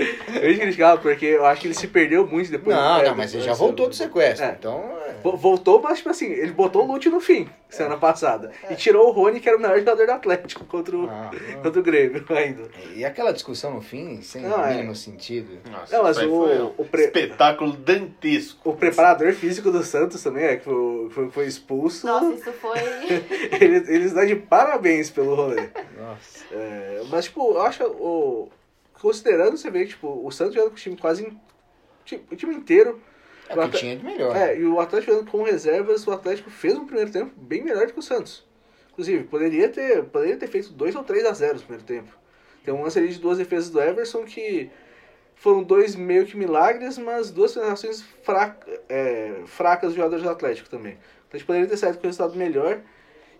Eu 0.00 0.32
acabei 0.32 0.54
de 0.54 0.60
criticá-lo 0.60 1.00
porque 1.00 1.26
eu 1.26 1.44
acho 1.46 1.60
que 1.60 1.66
ele 1.66 1.74
se 1.74 1.86
perdeu 1.88 2.26
muito 2.26 2.50
depois. 2.50 2.74
Não, 2.76 3.00
é, 3.00 3.08
não, 3.08 3.16
mas 3.16 3.34
ele 3.34 3.42
já 3.42 3.52
voltou 3.54 3.88
do 3.88 3.94
sequestro. 3.94 4.44
É. 4.46 4.56
Então, 4.58 4.80
é. 5.06 5.10
Vo- 5.22 5.36
Voltou, 5.36 5.80
mas 5.82 5.98
tipo 5.98 6.08
assim, 6.10 6.26
ele 6.32 6.52
botou 6.52 6.82
o 6.84 6.92
Lute 6.92 7.10
no 7.10 7.20
fim, 7.20 7.46
semana 7.68 7.96
passada. 7.98 8.50
E 8.70 8.74
tirou 8.74 9.08
o 9.08 9.12
Rony, 9.12 9.38
que 9.40 9.48
era 9.48 9.58
o 9.58 9.60
melhor 9.60 9.78
jogador 9.78 10.06
do 10.06 10.12
Atlético 10.12 10.64
contra 10.64 10.96
o, 10.96 11.08
Ah, 11.10 11.30
não. 11.32 11.60
contra 11.62 11.80
o 11.80 11.82
Grêmio 11.82 12.24
ainda. 12.30 12.62
E 12.94 13.04
aquela 13.04 13.32
discussão 13.32 13.74
no 13.74 13.82
fim, 13.82 14.22
sem 14.22 14.42
Não, 14.42 14.64
é. 14.64 14.74
mínimo 14.74 14.94
sentido. 14.96 15.58
Nossa, 15.70 15.94
Não, 15.96 16.04
mas 16.04 16.16
o- 16.16 16.20
foi 16.20 16.62
um 16.62 16.72
o 16.78 16.84
pre- 16.86 17.04
espetáculo 17.04 17.72
dantesco. 17.72 18.70
O 18.70 18.74
preparador 18.74 19.32
físico 19.34 19.70
do 19.70 19.82
Santos 19.82 20.22
também, 20.22 20.44
é, 20.44 20.56
que 20.56 20.64
foi, 20.64 21.10
foi, 21.10 21.30
foi 21.30 21.46
expulso. 21.46 22.06
Nossa, 22.06 22.32
isso 22.32 22.52
foi. 22.52 22.78
Eles, 23.60 23.88
eles 23.88 24.12
dão 24.12 24.24
de 24.24 24.36
parabéns 24.36 25.10
pelo 25.10 25.34
rolê. 25.34 25.68
Nossa. 25.98 26.44
É, 26.52 27.02
mas, 27.10 27.26
tipo, 27.26 27.52
eu 27.52 27.60
acho. 27.62 27.84
O, 27.84 28.48
considerando, 29.00 29.56
você 29.56 29.70
vê 29.70 29.84
que 29.84 29.90
tipo, 29.90 30.08
o 30.26 30.30
Santos 30.30 30.54
joga 30.54 30.68
com 30.70 30.76
o 30.76 30.78
time 30.78 30.96
quase. 30.96 31.24
in- 31.26 31.40
ti- 32.04 32.22
O 32.30 32.36
time 32.36 32.54
inteiro. 32.54 33.00
É 33.48 33.54
O 33.56 33.64
o 33.64 33.68
que 33.70 33.78
tinha 33.78 33.96
de 33.96 34.04
melhor. 34.04 34.36
É, 34.36 34.56
e 34.56 34.64
o 34.64 34.78
Atlético 34.78 35.12
jogando 35.12 35.30
com 35.30 35.42
reservas, 35.42 36.06
o 36.06 36.12
Atlético 36.12 36.50
fez 36.50 36.76
um 36.76 36.86
primeiro 36.86 37.10
tempo 37.10 37.32
bem 37.36 37.62
melhor 37.64 37.86
do 37.86 37.92
que 37.92 37.98
o 37.98 38.02
Santos. 38.02 38.46
Inclusive, 38.92 39.24
poderia 39.24 39.68
ter, 39.68 40.04
poderia 40.04 40.36
ter 40.36 40.46
feito 40.46 40.72
2 40.72 40.94
ou 40.94 41.02
3 41.02 41.24
a 41.24 41.32
0 41.32 41.54
no 41.54 41.60
primeiro 41.60 41.84
tempo. 41.84 42.12
Tem 42.64 42.72
um 42.72 42.82
lance 42.82 42.98
ali 42.98 43.08
de 43.08 43.18
duas 43.18 43.38
defesas 43.38 43.70
do 43.70 43.80
Everson 43.80 44.24
que 44.24 44.70
foram 45.34 45.62
dois 45.62 45.96
meio 45.96 46.26
que 46.26 46.36
milagres, 46.36 46.98
mas 46.98 47.30
duas 47.30 47.52
finalizações 47.54 48.02
fraca, 48.22 48.66
é, 48.88 49.34
fracas 49.46 49.88
dos 49.88 49.96
jogadores 49.96 50.22
do 50.22 50.30
Atlético 50.30 50.68
também. 50.68 50.92
Então 50.92 51.30
a 51.32 51.36
gente 51.38 51.46
poderia 51.46 51.66
ter 51.66 51.76
saído 51.76 51.98
com 51.98 52.04
um 52.04 52.10
resultado 52.10 52.36
melhor. 52.38 52.80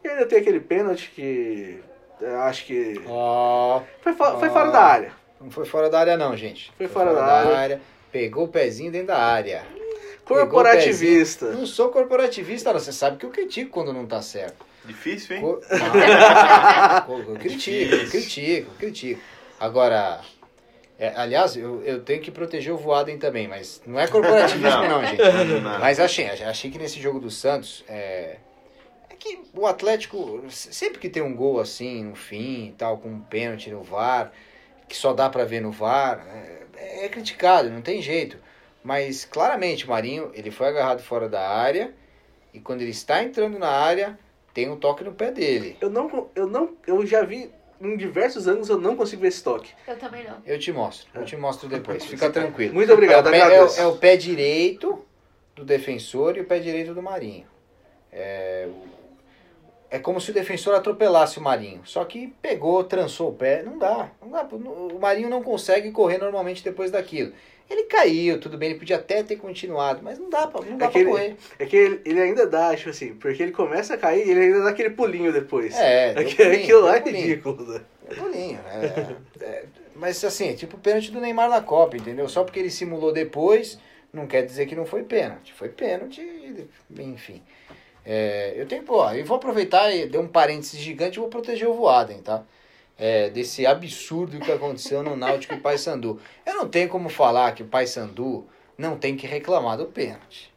E 0.03 0.09
ainda 0.09 0.25
tem 0.27 0.39
aquele 0.39 0.61
pênalti 0.61 1.11
que 1.15 1.79
é, 2.23 2.35
acho 2.37 2.65
que 2.67 3.01
Ó, 3.07 3.83
foi, 4.01 4.13
fo- 4.15 4.39
foi 4.39 4.49
Ah. 4.49 4.53
fora 4.53 4.71
da 4.71 4.83
área. 4.83 5.13
Não 5.41 5.51
foi 5.51 5.65
fora 5.65 5.89
da 5.89 5.99
área 6.01 6.17
não, 6.17 6.37
gente. 6.37 6.73
Foi 6.77 6.89
fora 6.89 7.13
da 7.15 7.25
área. 7.57 7.81
Pegou 8.13 8.45
o 8.45 8.49
pezinho 8.49 8.91
dentro 8.93 9.09
da 9.09 9.19
área. 9.19 9.65
Corporativista. 10.25 11.51
Não 11.53 11.67
sou 11.67 11.89
corporativista, 11.91 12.73
não. 12.73 12.79
Você 12.81 12.93
sabe 12.93 13.17
que 13.17 13.27
eu 13.27 13.31
critico 13.31 13.71
quando 13.71 13.93
não 13.93 14.07
tá 14.07 14.23
certo. 14.23 14.65
Difícil, 14.85 15.37
hein? 15.37 15.43
Co- 15.43 15.61
Não, 15.71 17.19
eu 17.29 17.35
critico, 17.37 17.95
eu 17.95 18.09
critico, 18.11 18.71
eu 18.71 18.77
critico. 18.79 19.21
Agora, 19.59 20.21
é, 20.99 21.13
aliás, 21.17 21.57
eu, 21.57 21.83
eu 21.85 22.01
tenho 22.01 22.21
que 22.23 22.31
proteger 22.31 22.73
o 22.73 22.77
Voaden 22.79 23.19
também, 23.19 23.47
mas 23.47 23.83
não 23.87 23.99
é 24.01 24.07
corporativismo 24.07 24.83
não, 24.83 25.03
Não. 25.03 25.07
gente. 25.07 25.23
Não. 25.61 25.79
Mas 25.79 26.01
achei, 26.01 26.27
achei 26.27 26.71
que 26.71 26.79
nesse 26.79 26.99
jogo 27.01 27.21
do 27.21 27.31
Santos, 27.31 27.85
é, 27.89 28.37
é 29.11 29.15
que 29.19 29.41
o 29.53 29.67
Atlético, 29.67 30.43
sempre 30.49 30.99
que 30.99 31.11
tem 31.11 31.23
um 31.23 31.35
gol 31.35 31.61
assim, 31.61 32.05
no 32.05 32.15
fim 32.15 32.69
e 32.69 32.75
tal, 32.79 32.97
com 32.99 33.09
um 33.11 33.21
pênalti 33.21 33.69
no 33.71 33.83
VAR, 33.83 34.33
que 34.91 34.97
só 34.97 35.13
dá 35.13 35.31
pra 35.31 35.45
ver 35.45 35.61
no 35.61 35.71
VAR, 35.71 36.27
é, 36.77 37.05
é 37.05 37.09
criticado, 37.09 37.71
não 37.71 37.81
tem 37.81 38.03
jeito. 38.03 38.37
Mas 38.83 39.25
claramente 39.25 39.85
o 39.87 39.89
Marinho, 39.89 40.33
ele 40.35 40.51
foi 40.51 40.67
agarrado 40.67 41.01
fora 41.01 41.29
da 41.29 41.49
área 41.49 41.95
e 42.53 42.59
quando 42.59 42.81
ele 42.83 42.91
está 42.91 43.23
entrando 43.23 43.57
na 43.57 43.69
área, 43.69 44.19
tem 44.53 44.69
um 44.69 44.77
toque 44.77 45.05
no 45.05 45.13
pé 45.13 45.31
dele. 45.31 45.77
Eu 45.81 45.89
não, 45.91 46.29
eu 46.35 46.49
não, 46.49 46.77
eu 46.89 47.07
já 47.07 47.23
vi 47.23 47.53
em 47.81 47.97
diversos 47.97 48.49
ângulos, 48.49 48.69
eu 48.69 48.81
não 48.81 48.97
consigo 48.97 49.23
ver 49.23 49.29
esse 49.29 49.45
toque. 49.45 49.71
Eu 49.87 49.97
também 49.97 50.25
não. 50.25 50.39
Eu 50.45 50.59
te 50.59 50.73
mostro, 50.73 51.09
eu 51.15 51.25
te 51.25 51.37
mostro 51.37 51.69
depois, 51.69 52.05
fica 52.05 52.29
tranquilo. 52.29 52.75
Muito 52.75 52.93
obrigado, 52.93 53.29
é, 53.29 53.29
o 53.29 53.33
pé, 53.33 53.39
é, 53.55 53.63
o- 53.65 53.75
é 53.77 53.87
o 53.87 53.97
pé 53.97 54.17
direito 54.17 55.05
do 55.55 55.65
defensor 55.65 56.37
e 56.37 56.41
o 56.41 56.45
pé 56.45 56.59
direito 56.59 56.93
do 56.95 57.01
Marinho. 57.03 57.47
É, 58.13 58.67
é 59.91 59.99
como 59.99 60.21
se 60.21 60.31
o 60.31 60.35
defensor 60.35 60.75
atropelasse 60.75 61.39
o 61.39 61.43
Marinho. 61.43 61.81
Só 61.85 62.05
que 62.05 62.33
pegou, 62.41 62.85
trançou 62.85 63.31
o 63.31 63.35
pé. 63.35 63.63
Não 63.63 63.77
dá. 63.79 64.11
Não 64.23 64.31
dá. 64.31 64.43
O 64.53 64.99
Marinho 65.01 65.29
não 65.29 65.43
consegue 65.43 65.91
correr 65.91 66.19
normalmente 66.19 66.63
depois 66.63 66.91
daquilo. 66.91 67.33
Ele 67.69 67.85
caiu, 67.85 68.41
tudo 68.41 68.59
bem, 68.59 68.71
ele 68.71 68.79
podia 68.81 68.97
até 68.97 69.23
ter 69.23 69.37
continuado, 69.37 70.01
mas 70.03 70.19
não 70.19 70.29
dá 70.29 70.45
pra, 70.49 70.61
não 70.63 70.77
dá 70.77 70.87
É 70.87 70.89
que 70.89 70.93
pra 70.93 71.01
ele- 71.03 71.11
correr. 71.11 71.37
É 71.59 71.67
que 71.67 71.77
ele, 71.77 72.01
ele 72.05 72.21
ainda 72.21 72.45
dá, 72.47 72.75
tipo 72.75 72.91
assim, 72.91 73.15
porque 73.15 73.41
ele 73.43 73.53
começa 73.53 73.95
a 73.95 73.97
cair 73.97 74.27
e 74.27 74.31
ele 74.31 74.41
ainda 74.41 74.63
dá 74.65 74.71
aquele 74.71 74.91
pulinho 74.91 75.33
depois. 75.33 75.77
É, 75.77 76.11
Aquilo, 76.19 76.37
pulinho, 76.37 76.63
aquilo 76.65 76.81
lá 76.81 76.97
é 76.97 77.01
pulinho. 77.01 77.27
ridículo. 77.27 77.65
né? 77.73 77.81
É 78.11 78.15
bolinho. 78.17 78.59
é- 78.69 79.45
é- 79.45 79.65
mas 79.95 80.25
assim, 80.25 80.49
é 80.49 80.53
tipo 80.55 80.77
o 80.77 80.81
pênalti 80.81 81.13
do 81.13 81.21
Neymar 81.21 81.49
na 81.49 81.61
Copa, 81.61 81.97
entendeu? 81.97 82.29
Só 82.29 82.43
porque 82.43 82.59
ele 82.59 82.71
simulou 82.71 83.13
depois, 83.13 83.79
não 84.13 84.27
quer 84.27 84.45
dizer 84.45 84.67
que 84.67 84.75
não 84.75 84.85
foi 84.87 85.05
pênalti. 85.05 85.53
Foi 85.53 85.69
pênalti, 85.69 86.67
enfim. 86.99 87.41
É, 88.05 88.55
eu 88.57 88.67
tenho, 88.67 88.83
pô, 88.83 89.09
eu 89.11 89.25
vou 89.25 89.37
aproveitar 89.37 89.91
e 89.91 90.07
dar 90.07 90.21
um 90.21 90.29
parênteses 90.29 90.81
gigante 90.81 91.19
e 91.19 91.21
vou 91.21 91.29
proteger 91.29 91.69
o 91.69 91.75
Voaden, 91.75 92.19
tá? 92.23 92.43
É, 92.99 93.31
desse 93.31 93.67
absurdo 93.67 94.39
que 94.41 94.53
aconteceu 94.53 95.03
no 95.03 95.17
Náutico 95.17 95.55
e 95.55 95.61
Paysandu. 95.61 96.21
Eu 96.45 96.55
não 96.55 96.69
tenho 96.69 96.89
como 96.89 97.09
falar 97.09 97.53
que 97.53 97.63
o 97.63 97.67
Paysandu 97.67 98.47
não 98.77 98.97
tem 98.97 99.17
que 99.17 99.27
reclamar 99.27 99.79
do 99.79 99.87
pênalti. 99.87 100.51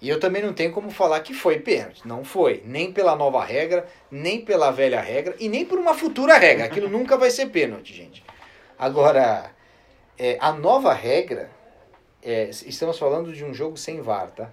E 0.00 0.08
eu 0.08 0.18
também 0.18 0.42
não 0.42 0.54
tenho 0.54 0.72
como 0.72 0.90
falar 0.90 1.20
que 1.20 1.34
foi 1.34 1.58
pênalti. 1.58 2.06
Não 2.06 2.24
foi. 2.24 2.62
Nem 2.64 2.90
pela 2.90 3.14
nova 3.14 3.44
regra, 3.44 3.86
nem 4.10 4.40
pela 4.40 4.70
velha 4.70 5.00
regra 5.00 5.36
e 5.38 5.48
nem 5.48 5.64
por 5.64 5.78
uma 5.78 5.92
futura 5.92 6.38
regra. 6.38 6.64
Aquilo 6.64 6.88
nunca 6.90 7.18
vai 7.18 7.30
ser 7.30 7.46
pênalti, 7.46 7.94
gente. 7.94 8.24
Agora, 8.78 9.50
é, 10.18 10.38
a 10.40 10.52
nova 10.52 10.94
regra, 10.94 11.50
é, 12.22 12.48
estamos 12.48 12.98
falando 12.98 13.32
de 13.32 13.44
um 13.44 13.52
jogo 13.52 13.76
sem 13.76 14.00
VAR, 14.00 14.30
tá? 14.30 14.50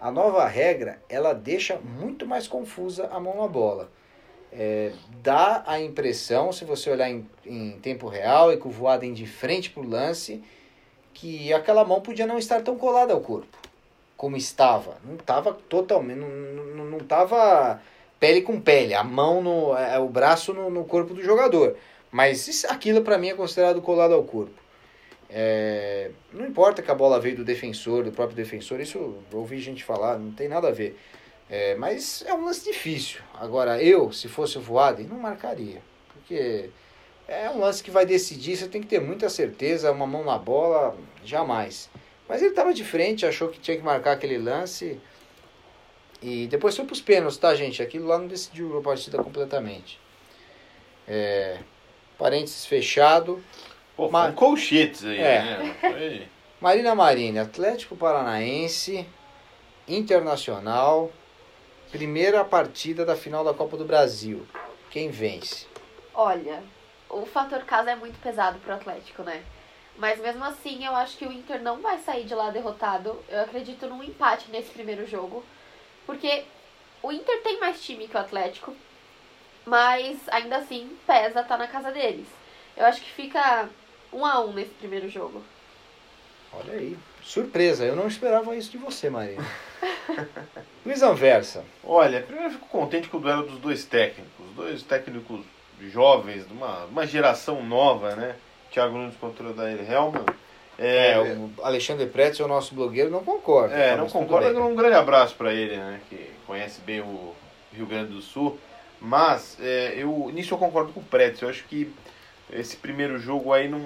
A 0.00 0.10
nova 0.10 0.46
regra, 0.46 1.00
ela 1.08 1.32
deixa 1.32 1.76
muito 1.76 2.26
mais 2.26 2.46
confusa 2.46 3.08
a 3.12 3.18
mão 3.18 3.40
na 3.40 3.48
bola. 3.48 3.90
É, 4.52 4.92
dá 5.22 5.62
a 5.66 5.80
impressão, 5.80 6.52
se 6.52 6.64
você 6.64 6.90
olhar 6.90 7.10
em, 7.10 7.28
em 7.44 7.72
tempo 7.80 8.06
real 8.06 8.52
e 8.52 8.56
com 8.56 8.68
o 8.68 8.72
Voaden 8.72 9.12
de 9.12 9.26
frente 9.26 9.70
para 9.70 9.82
o 9.82 9.88
lance, 9.88 10.42
que 11.12 11.52
aquela 11.52 11.84
mão 11.84 12.00
podia 12.00 12.26
não 12.26 12.38
estar 12.38 12.62
tão 12.62 12.76
colada 12.76 13.12
ao 13.12 13.20
corpo 13.20 13.58
como 14.18 14.36
estava. 14.36 14.98
Não 15.04 15.14
estava 15.14 15.54
totalmente, 15.54 16.18
não, 16.18 16.28
não, 16.28 16.84
não 16.84 16.98
tava 16.98 17.80
pele 18.18 18.42
com 18.42 18.60
pele, 18.60 18.92
a 18.92 19.04
mão 19.04 19.40
no, 19.40 19.76
é, 19.76 19.98
o 19.98 20.08
braço 20.08 20.52
no, 20.52 20.68
no 20.68 20.84
corpo 20.84 21.14
do 21.14 21.22
jogador. 21.22 21.76
Mas 22.10 22.64
aquilo 22.64 23.02
para 23.02 23.16
mim 23.16 23.28
é 23.28 23.34
considerado 23.34 23.80
colado 23.80 24.12
ao 24.12 24.24
corpo. 24.24 24.52
É, 25.30 26.10
não 26.32 26.46
importa 26.46 26.82
que 26.82 26.90
a 26.90 26.94
bola 26.94 27.20
veio 27.20 27.36
do 27.36 27.44
defensor, 27.44 28.04
do 28.04 28.12
próprio 28.12 28.36
defensor, 28.36 28.80
isso 28.80 29.18
ouvi 29.32 29.58
gente 29.58 29.84
falar, 29.84 30.18
não 30.18 30.32
tem 30.32 30.48
nada 30.48 30.68
a 30.68 30.72
ver. 30.72 30.98
É, 31.50 31.74
mas 31.76 32.22
é 32.26 32.34
um 32.34 32.44
lance 32.44 32.64
difícil. 32.64 33.20
Agora, 33.34 33.82
eu, 33.82 34.12
se 34.12 34.28
fosse 34.28 34.58
o 34.58 34.60
Voaden, 34.60 35.06
não 35.06 35.18
marcaria. 35.18 35.82
Porque 36.12 36.70
é 37.26 37.48
um 37.50 37.58
lance 37.58 37.82
que 37.82 37.90
vai 37.90 38.06
decidir, 38.06 38.56
você 38.56 38.68
tem 38.68 38.80
que 38.80 38.88
ter 38.88 39.00
muita 39.00 39.28
certeza, 39.28 39.92
uma 39.92 40.06
mão 40.06 40.24
na 40.24 40.38
bola, 40.38 40.96
jamais. 41.24 41.90
Mas 42.28 42.42
ele 42.42 42.50
estava 42.50 42.74
de 42.74 42.84
frente, 42.84 43.24
achou 43.24 43.48
que 43.48 43.58
tinha 43.58 43.76
que 43.76 43.82
marcar 43.82 44.12
aquele 44.12 44.38
lance. 44.38 45.00
E 46.22 46.46
depois 46.48 46.76
foi 46.76 46.84
para 46.84 46.92
os 46.92 47.00
pênaltis, 47.00 47.38
tá, 47.38 47.54
gente? 47.54 47.82
Aquilo 47.82 48.06
lá 48.06 48.18
não 48.18 48.26
decidiu 48.26 48.76
a 48.78 48.82
partida 48.82 49.22
completamente. 49.22 49.98
É, 51.06 51.58
parênteses 52.18 52.66
fechado. 52.66 53.42
Pô, 53.98 54.08
Ma... 54.08 54.30
colchetes 54.30 55.04
aí, 55.04 55.18
é. 55.18 55.42
né? 55.42 55.76
Foi... 55.80 56.28
Marina 56.60 56.94
Marina, 56.94 57.42
Atlético 57.42 57.96
Paranaense, 57.96 59.04
Internacional, 59.88 61.10
primeira 61.90 62.44
partida 62.44 63.04
da 63.04 63.16
final 63.16 63.42
da 63.42 63.52
Copa 63.52 63.76
do 63.76 63.84
Brasil. 63.84 64.46
Quem 64.88 65.10
vence? 65.10 65.66
Olha, 66.14 66.62
o 67.10 67.26
fator 67.26 67.64
casa 67.64 67.90
é 67.90 67.96
muito 67.96 68.20
pesado 68.20 68.60
pro 68.60 68.74
Atlético, 68.74 69.24
né? 69.24 69.42
Mas 69.96 70.20
mesmo 70.20 70.44
assim, 70.44 70.86
eu 70.86 70.94
acho 70.94 71.16
que 71.16 71.26
o 71.26 71.32
Inter 71.32 71.60
não 71.60 71.80
vai 71.80 71.98
sair 71.98 72.24
de 72.24 72.36
lá 72.36 72.50
derrotado. 72.50 73.20
Eu 73.28 73.40
acredito 73.40 73.88
num 73.88 74.04
empate 74.04 74.48
nesse 74.48 74.70
primeiro 74.70 75.08
jogo. 75.08 75.44
Porque 76.06 76.44
o 77.02 77.10
Inter 77.10 77.42
tem 77.42 77.58
mais 77.58 77.82
time 77.82 78.06
que 78.06 78.16
o 78.16 78.20
Atlético. 78.20 78.76
Mas 79.66 80.20
ainda 80.28 80.58
assim, 80.58 80.96
pesa 81.04 81.42
tá 81.42 81.56
na 81.56 81.66
casa 81.66 81.90
deles. 81.90 82.28
Eu 82.76 82.86
acho 82.86 83.00
que 83.00 83.10
fica 83.10 83.68
um 84.12 84.24
a 84.24 84.40
um 84.40 84.52
nesse 84.52 84.70
primeiro 84.70 85.08
jogo. 85.08 85.42
Olha 86.52 86.74
aí. 86.74 86.96
Surpresa, 87.22 87.84
eu 87.84 87.94
não 87.94 88.06
esperava 88.06 88.56
isso 88.56 88.70
de 88.70 88.78
você, 88.78 89.10
Maria. 89.10 89.38
Luiz 90.84 91.02
Anversa. 91.02 91.64
Olha, 91.84 92.22
primeiro 92.22 92.48
eu 92.48 92.52
fico 92.54 92.68
contente 92.68 93.08
com 93.08 93.18
o 93.18 93.20
duelo 93.20 93.46
dos 93.46 93.58
dois 93.58 93.84
técnicos. 93.84 94.46
Dois 94.56 94.82
técnicos 94.82 95.44
jovens, 95.90 96.46
de 96.46 96.52
uma, 96.52 96.84
uma 96.86 97.06
geração 97.06 97.62
nova, 97.62 98.16
né? 98.16 98.34
Thiago 98.70 98.96
Nunes 98.96 99.16
contra 99.16 99.48
o 99.48 99.52
Daír 99.52 99.80
Helman. 99.90 100.24
É, 100.78 101.12
é, 101.12 101.20
o 101.20 101.50
Alexandre 101.62 102.06
Pretz, 102.06 102.38
o 102.40 102.48
nosso 102.48 102.74
blogueiro, 102.74 103.10
não 103.10 103.24
concorda. 103.24 103.74
É, 103.74 103.96
não 103.96 104.08
concorda. 104.08 104.48
Um 104.60 104.76
grande 104.76 104.94
abraço 104.94 105.34
para 105.34 105.52
ele, 105.52 105.76
né? 105.76 106.00
Que 106.08 106.30
conhece 106.46 106.80
bem 106.80 107.00
o 107.00 107.34
Rio 107.72 107.86
Grande 107.86 108.12
do 108.12 108.22
Sul. 108.22 108.58
Mas 109.00 109.56
é, 109.60 109.94
eu, 109.96 110.30
nisso 110.32 110.54
eu 110.54 110.58
concordo 110.58 110.92
com 110.92 111.00
o 111.00 111.04
Pretz. 111.04 111.42
Eu 111.42 111.48
acho 111.48 111.64
que 111.64 111.92
esse 112.52 112.76
primeiro 112.76 113.18
jogo 113.18 113.52
aí 113.52 113.68
não, 113.68 113.80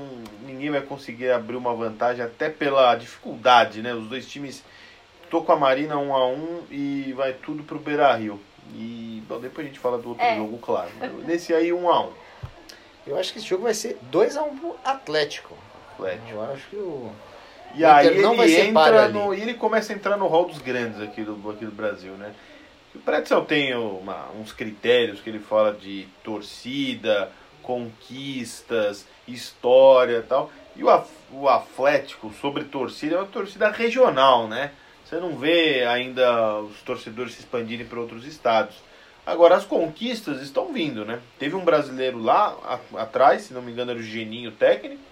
ninguém 0.45 0.71
vai 0.71 0.81
conseguir 0.81 1.31
abrir 1.31 1.57
uma 1.57 1.75
vantagem, 1.75 2.25
até 2.25 2.49
pela 2.49 2.95
dificuldade, 2.95 3.83
né? 3.83 3.95
Os 3.95 4.07
dois 4.07 4.29
times. 4.29 4.63
Tô 5.31 5.43
com 5.43 5.53
a 5.53 5.57
Marina 5.57 5.97
1 5.97 6.15
a 6.15 6.29
1 6.29 6.63
e 6.71 7.13
vai 7.17 7.33
tudo 7.33 7.63
pro 7.63 7.79
Beira 7.79 8.15
Rio. 8.15 8.39
E 8.75 9.23
bom, 9.27 9.41
depois 9.41 9.67
a 9.67 9.69
gente 9.69 9.81
fala 9.81 9.99
do 9.99 10.11
outro 10.11 10.25
é. 10.25 10.37
jogo, 10.37 10.59
claro. 10.59 10.91
Nesse 11.27 11.55
aí 11.55 11.73
1 11.73 11.91
a 11.91 12.07
1 12.07 12.13
Eu 13.07 13.19
acho 13.19 13.33
que 13.33 13.39
esse 13.39 13.49
jogo 13.49 13.65
vai 13.65 13.75
ser 13.75 13.99
2 14.03 14.37
a 14.37 14.43
1 14.43 14.59
pro 14.59 14.77
Atlético. 14.85 15.57
Atlético. 15.95 16.31
Eu 16.31 16.43
acho 16.43 16.69
que 16.69 16.77
o. 16.77 17.11
E 17.75 17.83
o 17.83 17.91
aí 17.91 18.21
não 18.21 18.35
ele 18.43 18.61
entra 18.61 19.09
no, 19.09 19.35
e 19.35 19.41
ele 19.41 19.55
começa 19.55 19.93
a 19.93 19.97
entrar 19.97 20.17
no 20.19 20.27
rol 20.27 20.47
dos 20.47 20.59
grandes 20.59 21.01
aqui 21.01 21.23
do, 21.23 21.51
aqui 21.51 21.65
do 21.65 21.73
Brasil, 21.73 22.13
né? 22.13 22.35
O 22.95 22.99
Pretzel 22.99 23.43
tem 23.47 23.75
uma, 23.75 24.29
uns 24.39 24.53
critérios 24.53 25.21
que 25.23 25.31
ele 25.31 25.39
fala 25.39 25.73
de 25.73 26.07
torcida, 26.23 27.33
conquistas, 27.63 29.07
história 29.27 30.19
e 30.19 30.23
tal. 30.23 30.51
E 30.75 30.83
o, 30.83 31.05
o 31.33 31.49
Atlético, 31.49 32.33
sobre 32.41 32.65
torcida, 32.65 33.17
é 33.17 33.19
uma 33.19 33.27
torcida 33.27 33.71
regional, 33.71 34.49
né? 34.49 34.73
Você 35.05 35.17
não 35.17 35.37
vê 35.37 35.85
ainda 35.85 36.61
os 36.61 36.81
torcedores 36.83 37.35
se 37.35 37.41
expandirem 37.41 37.87
para 37.87 38.01
outros 38.01 38.27
estados. 38.27 38.77
Agora, 39.27 39.55
as 39.55 39.65
conquistas 39.65 40.41
estão 40.41 40.73
vindo, 40.73 41.05
né? 41.05 41.21
Teve 41.39 41.55
um 41.55 41.65
brasileiro 41.65 42.19
lá 42.19 42.57
a, 42.65 43.03
atrás, 43.03 43.43
se 43.43 43.55
não 43.55 43.63
me 43.63 43.71
engano 43.71 43.91
era 43.91 44.01
o 44.01 44.03
Geninho 44.03 44.51
técnico, 44.53 45.03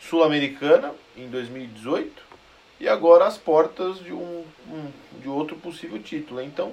Sul-Americana, 0.00 0.92
em 1.16 1.28
2018, 1.28 2.22
e 2.78 2.88
agora 2.88 3.24
as 3.24 3.38
portas 3.38 3.98
de, 4.00 4.12
um, 4.12 4.44
um, 4.68 4.90
de 5.20 5.28
outro 5.28 5.56
possível 5.56 6.02
título. 6.02 6.42
Então, 6.42 6.72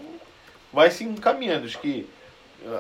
vai 0.74 0.92
se 0.92 1.04
encaminhando. 1.04 1.66
Acho 1.66 1.80
que 1.80 2.10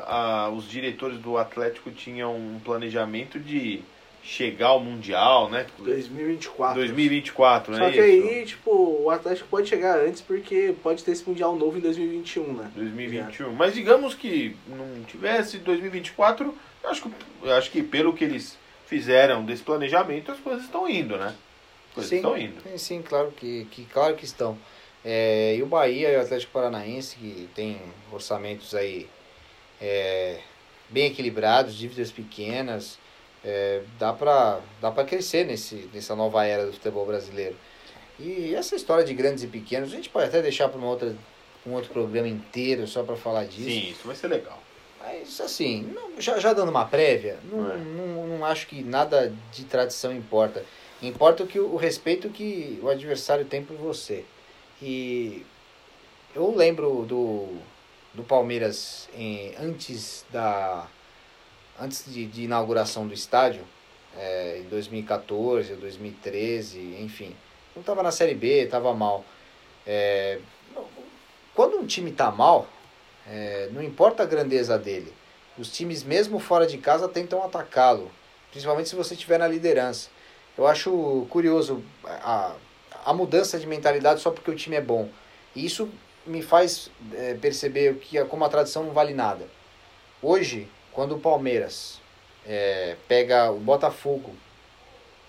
a, 0.05 0.49
os 0.49 0.67
diretores 0.69 1.17
do 1.17 1.37
Atlético 1.37 1.91
tinham 1.91 2.35
um 2.35 2.59
planejamento 2.63 3.39
de 3.39 3.83
chegar 4.23 4.67
ao 4.67 4.79
Mundial, 4.79 5.49
né? 5.49 5.65
2024. 5.77 6.75
2024, 6.75 7.73
né? 7.73 7.77
Só 7.79 7.91
que 7.91 7.99
aí, 7.99 8.45
tipo, 8.45 8.71
o 8.71 9.09
Atlético 9.09 9.49
pode 9.49 9.67
chegar 9.67 9.99
antes 9.99 10.21
porque 10.21 10.73
pode 10.81 11.03
ter 11.03 11.11
esse 11.11 11.27
Mundial 11.27 11.55
novo 11.55 11.77
em 11.77 11.81
2021, 11.81 12.53
né? 12.53 12.71
2021. 12.73 13.47
É. 13.47 13.51
Mas 13.51 13.73
digamos 13.73 14.15
que 14.15 14.55
não 14.67 15.03
tivesse 15.03 15.57
2024, 15.57 16.57
eu 16.83 16.89
acho 16.89 17.01
que, 17.01 17.11
eu 17.43 17.53
acho 17.53 17.69
que 17.69 17.83
pelo 17.83 18.13
que 18.13 18.23
eles 18.23 18.57
fizeram 18.87 19.43
desse 19.43 19.63
planejamento, 19.63 20.31
as 20.31 20.39
coisas 20.39 20.63
estão 20.63 20.89
indo, 20.89 21.17
né? 21.17 21.35
As 21.89 21.93
coisas 21.93 22.09
sim, 22.09 22.15
estão 22.15 22.37
indo. 22.37 22.61
Sim, 22.61 22.77
sim, 22.77 23.01
claro 23.01 23.31
que, 23.35 23.67
que, 23.71 23.83
claro 23.85 24.15
que 24.15 24.23
estão. 24.23 24.57
É, 25.03 25.57
e 25.57 25.61
o 25.61 25.65
Bahia 25.65 26.13
e 26.13 26.15
o 26.15 26.21
Atlético 26.21 26.53
Paranaense, 26.53 27.17
que 27.17 27.49
tem 27.53 27.77
orçamentos 28.09 28.73
aí 28.73 29.09
é, 29.83 30.39
bem 30.89 31.07
equilibrados, 31.07 31.75
dívidas 31.75 32.09
pequenas, 32.09 32.97
é, 33.43 33.81
dá 33.99 34.13
para 34.13 34.61
dá 34.79 34.89
pra 34.89 35.03
crescer 35.03 35.45
nesse, 35.45 35.89
nessa 35.93 36.15
nova 36.15 36.45
era 36.45 36.65
do 36.65 36.71
futebol 36.71 37.05
brasileiro. 37.05 37.57
E 38.17 38.55
essa 38.55 38.75
história 38.75 39.03
de 39.03 39.13
grandes 39.13 39.43
e 39.43 39.47
pequenos, 39.47 39.91
a 39.91 39.95
gente 39.95 40.09
pode 40.09 40.27
até 40.27 40.41
deixar 40.41 40.69
para 40.69 40.79
outra 40.79 41.13
um 41.65 41.73
outro 41.73 41.91
programa 41.91 42.27
inteiro 42.27 42.87
só 42.87 43.03
para 43.03 43.15
falar 43.17 43.45
disso. 43.45 43.69
Sim, 43.69 43.91
isso 43.91 44.05
vai 44.07 44.15
ser 44.15 44.27
legal. 44.27 44.61
Mas 45.01 45.41
assim, 45.41 45.83
não, 45.93 46.21
já, 46.21 46.39
já 46.39 46.53
dando 46.53 46.69
uma 46.69 46.85
prévia, 46.85 47.37
não, 47.43 47.71
é. 47.71 47.77
não, 47.77 48.27
não 48.27 48.45
acho 48.45 48.67
que 48.67 48.81
nada 48.81 49.33
de 49.51 49.65
tradição 49.65 50.13
importa. 50.15 50.63
Importa 51.01 51.43
o, 51.43 51.47
que, 51.47 51.59
o 51.59 51.75
respeito 51.75 52.29
que 52.29 52.79
o 52.81 52.87
adversário 52.87 53.43
tem 53.43 53.63
por 53.63 53.75
você. 53.75 54.23
E 54.81 55.45
eu 56.33 56.55
lembro 56.55 57.05
do, 57.05 57.57
do 58.13 58.23
Palmeiras 58.23 59.09
em, 59.15 59.53
antes 59.59 60.25
da 60.31 60.87
antes 61.79 62.05
de, 62.05 62.25
de 62.27 62.43
inauguração 62.43 63.07
do 63.07 63.13
estádio, 63.13 63.63
é, 64.15 64.59
em 64.59 64.69
2014, 64.69 65.73
2013, 65.75 66.97
enfim. 67.01 67.35
Não 67.75 67.81
estava 67.81 68.03
na 68.03 68.11
Série 68.11 68.35
B, 68.35 68.63
estava 68.63 68.93
mal. 68.93 69.25
É, 69.85 70.39
quando 71.55 71.77
um 71.77 71.85
time 71.85 72.11
está 72.11 72.31
mal, 72.31 72.67
é, 73.27 73.69
não 73.71 73.81
importa 73.81 74.23
a 74.23 74.25
grandeza 74.25 74.77
dele, 74.77 75.11
os 75.57 75.71
times 75.71 76.03
mesmo 76.03 76.39
fora 76.39 76.65
de 76.67 76.77
casa 76.77 77.07
tentam 77.07 77.43
atacá-lo, 77.43 78.11
principalmente 78.51 78.89
se 78.89 78.95
você 78.95 79.13
estiver 79.13 79.39
na 79.39 79.47
liderança. 79.47 80.09
Eu 80.57 80.67
acho 80.67 81.25
curioso 81.29 81.83
a, 82.05 82.55
a 83.05 83.13
mudança 83.13 83.59
de 83.59 83.65
mentalidade 83.65 84.21
só 84.21 84.29
porque 84.29 84.51
o 84.51 84.55
time 84.55 84.75
é 84.75 84.81
bom. 84.81 85.09
E 85.55 85.65
isso 85.65 85.89
me 86.25 86.41
faz 86.41 86.89
é, 87.13 87.33
perceber 87.35 87.95
que 87.95 88.23
como 88.25 88.45
a 88.45 88.49
tradição 88.49 88.83
não 88.83 88.93
vale 88.93 89.13
nada. 89.13 89.47
Hoje, 90.21 90.69
quando 90.91 91.15
o 91.15 91.19
Palmeiras 91.19 91.99
é, 92.45 92.95
pega 93.07 93.51
o 93.51 93.59
Botafogo 93.59 94.33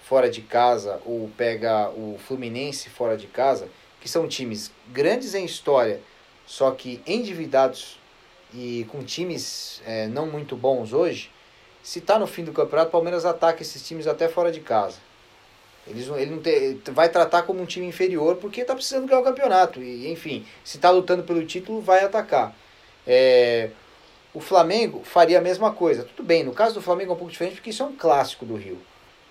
fora 0.03 0.29
de 0.29 0.43
casa 0.43 1.01
ou 1.05 1.31
pega 1.37 1.91
o 1.91 2.19
Fluminense 2.19 2.91
fora 2.91 3.17
de 3.17 3.27
casa, 3.27 3.69
que 4.01 4.09
são 4.09 4.29
times 4.29 4.71
grandes 4.89 5.35
em 5.35 5.45
história, 5.45 6.01
só 6.47 6.71
que 6.73 7.03
endividados 7.07 7.99
e 8.53 8.87
com 8.91 9.03
times 9.03 9.83
é, 9.87 10.07
não 10.07 10.27
muito 10.27 10.55
bons 10.55 10.93
hoje, 10.93 11.31
se 11.83 11.99
está 11.99 12.19
no 12.19 12.27
fim 12.27 12.45
do 12.45 12.53
campeonato, 12.53 12.89
o 12.89 12.93
Palmeiras 12.93 13.25
ataca 13.25 13.63
esses 13.63 13.87
times 13.87 14.07
até 14.07 14.29
fora 14.29 14.53
de 14.53 14.61
casa. 14.61 14.99
Eles, 15.87 16.09
ele 16.09 16.31
não 16.31 16.39
tem, 16.39 16.81
vai 16.93 17.09
tratar 17.09 17.43
como 17.43 17.61
um 17.61 17.67
time 17.67 17.87
inferior 17.87 18.37
porque 18.37 18.63
está 18.63 18.75
precisando 18.75 19.07
ganhar 19.07 19.21
o 19.21 19.25
campeonato. 19.25 19.83
E, 19.83 20.11
enfim, 20.11 20.47
se 20.65 20.77
está 20.79 20.91
lutando 20.91 21.23
pelo 21.23 21.45
título, 21.45 21.81
vai 21.81 22.03
atacar. 22.05 22.55
É, 23.07 23.71
o 24.33 24.41
Flamengo 24.41 25.03
faria 25.05 25.39
a 25.39 25.43
mesma 25.43 25.73
coisa. 25.73 26.05
Tudo 26.05 26.27
bem, 26.27 26.43
no 26.43 26.53
caso 26.53 26.75
do 26.75 26.83
Flamengo 26.83 27.13
é 27.13 27.15
um 27.15 27.19
pouco 27.19 27.33
diferente 27.33 27.57
porque 27.57 27.71
isso 27.71 27.83
é 27.83 27.87
um 27.87 27.97
clássico 27.97 28.47
do 28.47 28.57
Rio. 28.57 28.79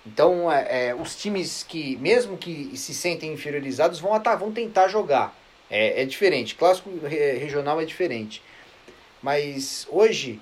Então, 0.06 0.52
é, 0.52 0.88
é, 0.88 0.94
os 0.94 1.16
times 1.16 1.62
que, 1.62 1.96
mesmo 1.96 2.36
que 2.36 2.76
se 2.76 2.94
sentem 2.94 3.32
inferiorizados, 3.32 3.98
vão, 3.98 4.14
atar, 4.14 4.38
vão 4.38 4.52
tentar 4.52 4.88
jogar. 4.88 5.36
É, 5.70 6.02
é 6.02 6.04
diferente. 6.04 6.54
Clássico 6.54 6.90
re- 7.04 7.32
regional 7.32 7.80
é 7.80 7.84
diferente. 7.84 8.42
Mas 9.22 9.86
hoje, 9.90 10.38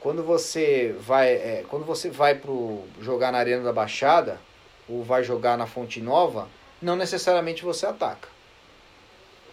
quando 0.00 0.22
você 0.22 0.94
vai, 1.00 1.28
é, 1.32 1.64
quando 1.68 1.84
você 1.84 2.10
vai 2.10 2.34
pro 2.34 2.84
jogar 3.00 3.32
na 3.32 3.38
Arena 3.38 3.64
da 3.64 3.72
Baixada 3.72 4.38
ou 4.90 5.04
vai 5.04 5.22
jogar 5.22 5.56
na 5.56 5.66
Fonte 5.66 6.00
Nova, 6.00 6.48
não 6.82 6.96
necessariamente 6.96 7.62
você 7.62 7.86
ataca. 7.86 8.28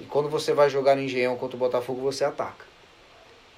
E 0.01 0.05
quando 0.05 0.29
você 0.29 0.53
vai 0.53 0.69
jogar 0.69 0.95
no 0.95 1.01
Engenhão 1.03 1.35
contra 1.37 1.55
o 1.55 1.59
Botafogo, 1.59 2.01
você 2.01 2.23
ataca. 2.23 2.65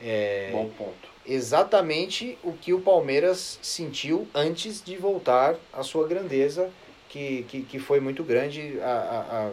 É 0.01 0.49
Bom 0.51 0.69
ponto. 0.77 1.09
exatamente 1.25 2.37
o 2.43 2.53
que 2.53 2.73
o 2.73 2.79
Palmeiras 2.81 3.59
sentiu 3.61 4.27
antes 4.33 4.81
de 4.83 4.95
voltar 4.95 5.55
à 5.73 5.83
sua 5.83 6.07
grandeza, 6.07 6.69
que, 7.09 7.43
que, 7.49 7.61
que 7.63 7.79
foi 7.79 7.99
muito 7.99 8.23
grande 8.23 8.79
a, 8.81 8.85
a- 8.85 9.47
a- 9.47 9.51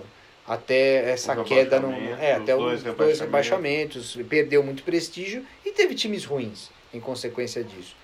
até 0.54 1.10
essa 1.10 1.34
queda 1.42 1.80
no, 1.80 1.92
é, 1.92 2.34
até 2.34 2.54
os 2.54 2.62
dois 2.82 2.96
dois, 2.96 3.18
rebaixamentos, 3.20 4.16
perdeu 4.28 4.62
muito 4.62 4.84
prestígio 4.84 5.44
e 5.64 5.72
teve 5.72 5.94
times 5.96 6.24
ruins 6.24 6.70
em 6.94 7.00
consequência 7.00 7.64
disso. 7.64 7.96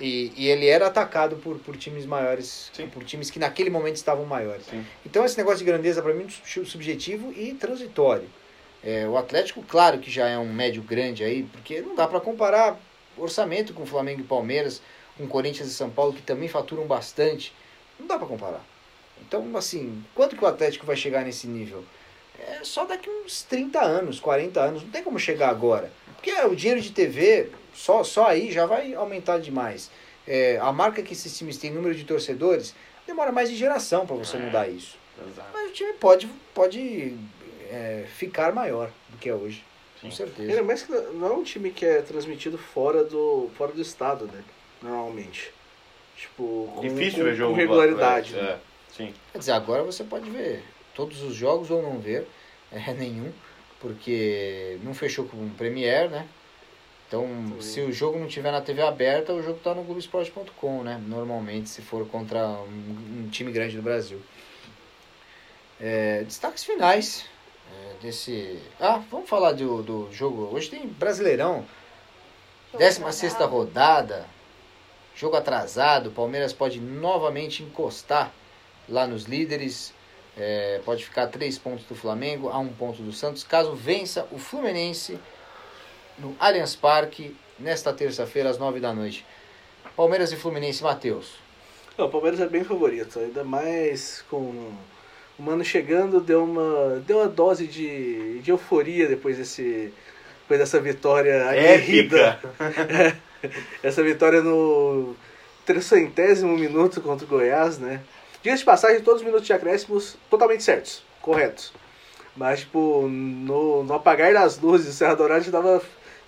E, 0.00 0.32
e 0.36 0.48
ele 0.48 0.66
era 0.66 0.86
atacado 0.86 1.36
por, 1.36 1.58
por 1.58 1.76
times 1.76 2.06
maiores, 2.06 2.70
Sim. 2.72 2.86
por 2.88 3.04
times 3.04 3.30
que 3.30 3.38
naquele 3.38 3.68
momento 3.68 3.96
estavam 3.96 4.24
maiores. 4.24 4.64
Sim. 4.64 4.84
Então 5.04 5.24
esse 5.24 5.36
negócio 5.36 5.58
de 5.58 5.64
grandeza 5.64 6.00
para 6.00 6.14
mim 6.14 6.24
é 6.26 6.48
sub- 6.48 6.66
subjetivo 6.66 7.32
e 7.32 7.52
transitório. 7.54 8.26
É, 8.82 9.06
o 9.06 9.18
Atlético, 9.18 9.62
claro 9.62 9.98
que 9.98 10.10
já 10.10 10.26
é 10.26 10.38
um 10.38 10.50
médio 10.50 10.82
grande 10.82 11.22
aí, 11.22 11.42
porque 11.42 11.82
não 11.82 11.94
dá 11.94 12.08
para 12.08 12.18
comparar 12.18 12.80
orçamento 13.16 13.74
com 13.74 13.84
Flamengo 13.84 14.20
e 14.20 14.24
Palmeiras, 14.24 14.80
com 15.18 15.26
Corinthians 15.26 15.68
e 15.68 15.74
São 15.74 15.90
Paulo, 15.90 16.14
que 16.14 16.22
também 16.22 16.48
faturam 16.48 16.86
bastante. 16.86 17.52
Não 17.98 18.06
dá 18.06 18.16
para 18.16 18.26
comparar. 18.26 18.64
Então, 19.20 19.54
assim, 19.54 20.02
quanto 20.14 20.34
que 20.34 20.42
o 20.42 20.46
Atlético 20.46 20.86
vai 20.86 20.96
chegar 20.96 21.22
nesse 21.26 21.46
nível? 21.46 21.84
É 22.38 22.60
só 22.64 22.86
daqui 22.86 23.10
uns 23.10 23.42
30 23.42 23.82
anos, 23.82 24.18
40 24.18 24.58
anos. 24.58 24.82
Não 24.82 24.90
tem 24.90 25.02
como 25.02 25.18
chegar 25.18 25.50
agora. 25.50 25.92
Porque 26.16 26.32
o 26.32 26.56
dinheiro 26.56 26.80
de 26.80 26.90
TV, 26.90 27.50
só, 27.80 28.04
só 28.04 28.26
aí 28.26 28.52
já 28.52 28.66
vai 28.66 28.92
aumentar 28.92 29.38
demais. 29.38 29.90
É, 30.28 30.58
a 30.60 30.70
marca 30.70 31.02
que 31.02 31.14
esses 31.14 31.36
times 31.36 31.56
têm, 31.56 31.70
número 31.70 31.94
de 31.94 32.04
torcedores, 32.04 32.74
demora 33.06 33.32
mais 33.32 33.48
de 33.48 33.56
geração 33.56 34.06
para 34.06 34.16
você 34.16 34.36
É. 34.36 34.40
mudar 34.40 34.68
isso. 34.68 34.98
Exato. 35.18 35.48
Mas 35.54 35.70
o 35.70 35.72
time 35.72 35.92
pode, 35.94 36.28
pode 36.54 37.16
é, 37.70 38.04
ficar 38.16 38.52
maior 38.52 38.90
do 39.08 39.16
que 39.16 39.30
é 39.30 39.34
hoje. 39.34 39.64
Com 40.00 40.10
Sim. 40.10 40.16
certeza. 40.16 40.50
Ainda 40.50 40.62
mais 40.62 40.82
que 40.82 40.92
não 40.92 41.26
é 41.26 41.32
um 41.32 41.42
time 41.42 41.70
que 41.70 41.86
é 41.86 42.02
transmitido 42.02 42.58
fora 42.58 43.02
do, 43.02 43.50
fora 43.56 43.72
do 43.72 43.80
estado, 43.80 44.26
né? 44.26 44.44
Normalmente. 44.82 45.50
Tipo, 46.16 46.70
com, 46.74 46.80
Difícil 46.82 47.20
com, 47.20 47.24
ver 47.24 47.34
jogo 47.34 47.52
com 47.54 47.58
regularidade. 47.58 48.38
É, 48.38 48.42
né? 48.42 48.58
sim. 48.94 49.14
Quer 49.32 49.38
dizer, 49.38 49.52
agora 49.52 49.82
você 49.82 50.04
pode 50.04 50.28
ver 50.28 50.62
todos 50.94 51.22
os 51.22 51.34
jogos 51.34 51.70
ou 51.70 51.82
não 51.82 51.98
ver 51.98 52.26
é, 52.70 52.92
nenhum, 52.92 53.32
porque 53.80 54.78
não 54.82 54.92
fechou 54.92 55.24
com 55.24 55.38
o 55.38 55.50
Premier, 55.56 56.10
né? 56.10 56.28
Então, 57.10 57.60
se 57.60 57.80
o 57.80 57.92
jogo 57.92 58.20
não 58.20 58.28
tiver 58.28 58.52
na 58.52 58.60
TV 58.60 58.82
aberta, 58.82 59.32
o 59.32 59.42
jogo 59.42 59.58
tá 59.58 59.74
no 59.74 59.82
Globoesporte.com, 59.82 60.84
né? 60.84 61.02
Normalmente, 61.08 61.68
se 61.68 61.82
for 61.82 62.06
contra 62.06 62.46
um, 62.46 63.24
um 63.24 63.28
time 63.28 63.50
grande 63.50 63.74
do 63.74 63.82
Brasil. 63.82 64.22
É, 65.80 66.22
destaques 66.22 66.62
finais 66.62 67.24
é, 67.68 67.94
desse. 68.00 68.62
Ah, 68.78 69.02
vamos 69.10 69.28
falar 69.28 69.50
do, 69.50 69.82
do 69.82 70.08
jogo. 70.12 70.54
Hoje 70.54 70.70
tem 70.70 70.86
Brasileirão, 70.86 71.66
16 72.78 73.34
rodada, 73.40 74.24
jogo 75.16 75.34
atrasado. 75.34 76.12
Palmeiras 76.12 76.52
pode 76.52 76.78
novamente 76.78 77.64
encostar 77.64 78.32
lá 78.88 79.04
nos 79.04 79.24
líderes. 79.24 79.92
É, 80.36 80.80
pode 80.84 81.04
ficar 81.04 81.26
três 81.26 81.58
pontos 81.58 81.84
do 81.86 81.96
Flamengo 81.96 82.50
a 82.50 82.58
um 82.60 82.72
ponto 82.72 83.02
do 83.02 83.12
Santos. 83.12 83.42
Caso 83.42 83.74
vença 83.74 84.28
o 84.30 84.38
Fluminense 84.38 85.18
no 86.20 86.36
Allianz 86.38 86.76
Parque 86.76 87.34
nesta 87.58 87.92
terça-feira 87.92 88.50
às 88.50 88.58
nove 88.58 88.80
da 88.80 88.92
noite. 88.92 89.24
Palmeiras 89.96 90.32
e 90.32 90.36
Fluminense, 90.36 90.82
Matheus. 90.82 91.38
O 91.98 92.08
Palmeiras 92.08 92.40
é 92.40 92.46
bem 92.46 92.64
favorito, 92.64 93.18
ainda 93.18 93.44
mais 93.44 94.24
com 94.30 94.72
o 95.38 95.42
Mano 95.42 95.64
chegando, 95.64 96.20
deu 96.20 96.44
uma, 96.44 97.02
deu 97.06 97.18
uma 97.18 97.28
dose 97.28 97.66
de, 97.66 98.40
de 98.40 98.50
euforia 98.50 99.06
depois, 99.06 99.38
desse, 99.38 99.92
depois 100.42 100.60
dessa 100.60 100.78
vitória 100.80 101.48
aguerrida. 101.48 102.38
Épica. 102.42 103.18
Essa 103.82 104.02
vitória 104.02 104.42
no 104.42 105.16
trecentésimo 105.64 106.56
minuto 106.56 107.00
contra 107.00 107.24
o 107.24 107.28
Goiás, 107.28 107.78
né? 107.78 108.00
Diga-se 108.42 108.60
de 108.60 108.66
passagem, 108.66 109.00
todos 109.00 109.20
os 109.20 109.26
minutos 109.26 109.46
de 109.46 109.52
acréscimos 109.52 110.16
totalmente 110.28 110.62
certos, 110.62 111.02
corretos. 111.22 111.72
Mas, 112.36 112.60
tipo, 112.60 113.06
no, 113.08 113.82
no 113.82 113.94
apagar 113.94 114.32
das 114.32 114.58
luzes, 114.58 114.88
o 114.88 114.92
Serra 114.92 115.14
Dourada 115.14 115.42
já 115.42 115.50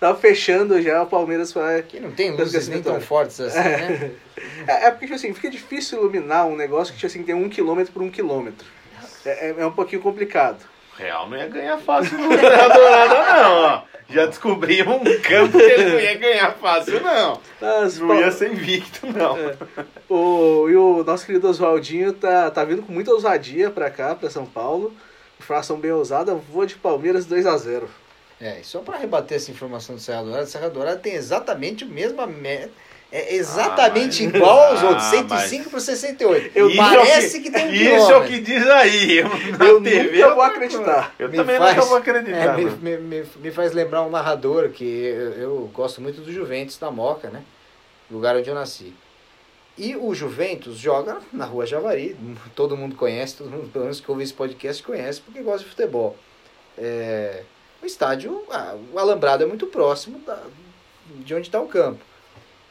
tava, 0.03 0.13
tava 0.13 0.17
fechando 0.19 0.81
já, 0.81 1.01
o 1.01 1.07
Palmeiras 1.07 1.51
vai... 1.51 1.81
Que 1.83 1.99
não 1.99 2.11
tem 2.11 2.31
luzes 2.31 2.67
nem 2.67 2.81
tão 2.81 2.99
fortes 2.99 3.39
assim, 3.39 3.57
né? 3.57 4.11
É, 4.67 4.87
é 4.87 4.91
porque, 4.91 5.05
tipo 5.05 5.15
assim, 5.15 5.33
fica 5.33 5.49
difícil 5.49 5.99
iluminar 5.99 6.45
um 6.45 6.55
negócio 6.55 6.93
que, 6.93 6.99
tipo 6.99 7.07
assim, 7.07 7.23
tem 7.23 7.35
um 7.35 7.49
quilômetro 7.49 7.93
por 7.93 8.01
um 8.01 8.09
quilômetro. 8.09 8.67
É, 9.25 9.49
é, 9.49 9.55
é 9.57 9.65
um 9.65 9.71
pouquinho 9.71 10.01
complicado. 10.01 10.59
Real 10.97 11.29
não 11.29 11.37
ia 11.37 11.47
ganhar 11.47 11.77
fácil 11.79 12.17
no 12.17 12.37
Serra 12.37 12.67
Dourada, 12.73 13.33
não, 13.33 13.51
ó. 13.55 13.81
Já 14.09 14.25
descobrimos 14.27 14.97
um 14.97 15.21
campo 15.21 15.57
que 15.57 15.63
ele 15.63 15.89
não 15.89 15.99
ia 15.99 16.17
ganhar 16.17 16.51
fácil, 16.53 17.01
não. 17.01 17.39
Mas, 17.59 17.97
Não 17.97 18.19
ia 18.19 18.31
ser 18.31 18.51
invicto, 18.51 19.07
não. 19.07 19.35
o, 20.09 20.69
e 20.69 20.75
o 20.75 21.03
nosso 21.03 21.25
querido 21.25 21.49
Oswaldinho 21.49 22.13
tá, 22.13 22.51
tá 22.51 22.63
vindo 22.63 22.83
com 22.83 22.91
muita 22.91 23.11
ousadia 23.11 23.71
pra 23.71 23.89
cá, 23.89 24.13
pra 24.13 24.29
São 24.29 24.45
Paulo. 24.45 24.93
Fração 25.39 25.79
bem 25.79 25.91
ousada, 25.91 26.35
vou 26.35 26.65
de 26.65 26.75
Palmeiras 26.75 27.25
2 27.25 27.45
a 27.47 27.57
0 27.57 27.89
É, 28.41 28.59
só 28.63 28.79
para 28.79 28.97
rebater 28.97 29.37
essa 29.37 29.51
informação 29.51 29.95
do 29.95 30.01
Serra 30.01 30.23
Dourada, 30.23 30.45
Serra 30.45 30.69
Dourada 30.69 30.97
tem 30.99 31.13
exatamente 31.13 31.83
o 31.85 31.87
mesmo 31.87 32.25
me- 32.27 32.69
é 33.15 33.35
exatamente 33.35 34.23
Ah, 34.23 34.29
mas- 34.29 34.35
igual 34.35 34.59
aos 34.71 34.79
Ah, 34.81 34.87
outros, 34.87 35.03
mas- 35.29 35.41
105 35.49 35.69
para 35.69 35.79
68. 35.79 36.51
Eu- 36.57 36.67
Isso 36.69 36.81
é 36.81 36.83
Parece 36.83 37.39
que, 37.41 37.51
tem 37.51 37.67
um 37.67 37.71
Isso 37.71 37.83
é 37.85 37.95
o 37.95 38.05
quilômetro. 38.07 38.27
que 38.29 38.39
diz 38.41 38.67
aí. 38.67 39.23
Na 39.57 39.65
Eu 39.65 39.81
TV, 39.81 40.17
nunca 40.23 40.33
vou 40.35 40.43
acreditar. 40.43 41.15
Eu 41.19 41.29
Me 41.29 41.37
também 41.37 41.57
faz- 41.59 41.75
nunca 41.75 41.87
vou 41.87 41.97
acreditar. 41.97 42.59
É, 42.59 42.61
me, 42.61 42.97
me, 42.97 43.23
me 43.35 43.51
faz 43.51 43.71
lembrar 43.71 44.01
um 44.01 44.09
narrador 44.09 44.69
que 44.69 44.83
eu, 44.83 45.31
eu 45.33 45.71
gosto 45.73 46.01
muito 46.01 46.21
do 46.21 46.31
Juventus 46.33 46.77
da 46.79 46.89
Moca, 46.89 47.29
né? 47.29 47.43
Lugar 48.09 48.35
onde 48.35 48.49
eu 48.49 48.55
nasci. 48.55 48.93
E 49.77 49.95
o 49.95 50.13
Juventus 50.15 50.77
joga 50.77 51.17
na 51.31 51.45
Rua 51.45 51.65
Javari, 51.67 52.15
todo 52.55 52.75
mundo 52.75 52.95
conhece, 52.95 53.37
todo 53.37 53.49
mundo, 53.49 53.69
pelo 53.71 53.85
menos 53.85 53.99
que 53.99 54.09
ouve 54.09 54.23
esse 54.23 54.33
podcast, 54.33 54.81
conhece 54.83 55.21
porque 55.21 55.41
gosta 55.41 55.63
de 55.63 55.69
futebol. 55.69 56.15
É, 56.77 57.41
o 57.83 57.85
estádio, 57.87 58.41
ah, 58.49 58.75
o 58.93 58.97
alambrado 58.97 59.43
é 59.43 59.45
muito 59.45 59.67
próximo 59.67 60.19
da, 60.19 60.39
de 61.07 61.33
onde 61.35 61.47
está 61.47 61.59
o 61.59 61.67
campo. 61.67 61.99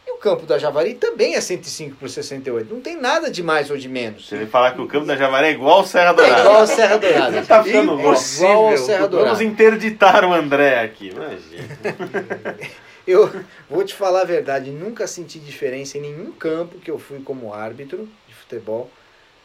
E 0.06 0.10
o 0.10 0.16
campo 0.16 0.44
da 0.46 0.58
Javari 0.58 0.94
também 0.94 1.36
é 1.36 1.40
105 1.40 1.96
por 1.96 2.08
68, 2.10 2.74
não 2.74 2.80
tem 2.80 3.00
nada 3.00 3.30
de 3.30 3.40
mais 3.42 3.70
ou 3.70 3.76
de 3.76 3.88
menos. 3.88 4.26
Se 4.28 4.34
ele 4.34 4.46
falar 4.46 4.72
que 4.72 4.80
o 4.80 4.88
campo 4.88 5.06
da 5.06 5.16
Javaré 5.16 5.48
é 5.48 5.52
igual 5.52 5.78
ao 5.78 5.86
Serra 5.86 6.10
É 6.10 6.14
Dourada. 6.14 6.40
igual 6.40 6.56
ao 6.56 6.66
Serra 6.66 6.96
Dourada. 6.98 7.42
Tá 7.46 7.62
ficando 7.62 7.92
É 7.92 7.94
igual 7.94 8.66
ao 8.66 8.76
Serra 8.76 9.06
Dourada. 9.06 9.30
Vamos 9.34 9.40
interditar 9.40 10.24
o 10.24 10.32
André 10.32 10.80
aqui. 10.80 11.10
Imagina. 11.10 12.58
Eu 13.06 13.28
vou 13.68 13.84
te 13.84 13.94
falar 13.94 14.20
a 14.20 14.24
verdade, 14.24 14.70
nunca 14.70 15.06
senti 15.08 15.38
diferença 15.40 15.98
em 15.98 16.02
nenhum 16.02 16.30
campo 16.30 16.78
que 16.78 16.88
eu 16.88 17.00
fui 17.00 17.20
como 17.20 17.52
árbitro 17.52 18.08
de 18.28 18.34
futebol. 18.34 18.88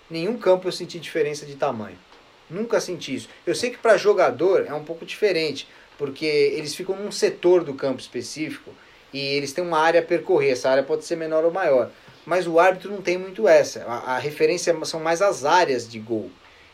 Nenhum 0.09 0.37
campo 0.37 0.67
eu 0.67 0.71
senti 0.71 0.99
diferença 0.99 1.43
de 1.43 1.55
tamanho. 1.55 1.97
Nunca 2.49 2.79
senti 2.79 3.15
isso. 3.15 3.29
Eu 3.45 3.53
sei 3.55 3.69
que 3.71 3.77
para 3.77 3.97
jogador 3.97 4.65
é 4.67 4.73
um 4.73 4.83
pouco 4.83 5.05
diferente, 5.05 5.67
porque 5.97 6.25
eles 6.25 6.75
ficam 6.75 6.95
num 6.95 7.11
setor 7.11 7.63
do 7.63 7.73
campo 7.73 7.99
específico 7.99 8.71
e 9.13 9.19
eles 9.19 9.51
têm 9.53 9.63
uma 9.63 9.79
área 9.79 9.99
a 9.99 10.03
percorrer. 10.03 10.51
Essa 10.51 10.69
área 10.69 10.83
pode 10.83 11.05
ser 11.05 11.15
menor 11.15 11.43
ou 11.43 11.51
maior. 11.51 11.89
Mas 12.25 12.45
o 12.47 12.59
árbitro 12.59 12.91
não 12.91 13.01
tem 13.01 13.17
muito 13.17 13.47
essa. 13.47 13.83
A, 13.85 14.15
a 14.15 14.17
referência 14.19 14.75
são 14.85 14.99
mais 14.99 15.21
as 15.21 15.45
áreas 15.45 15.87
de 15.89 15.99
gol. 15.99 16.29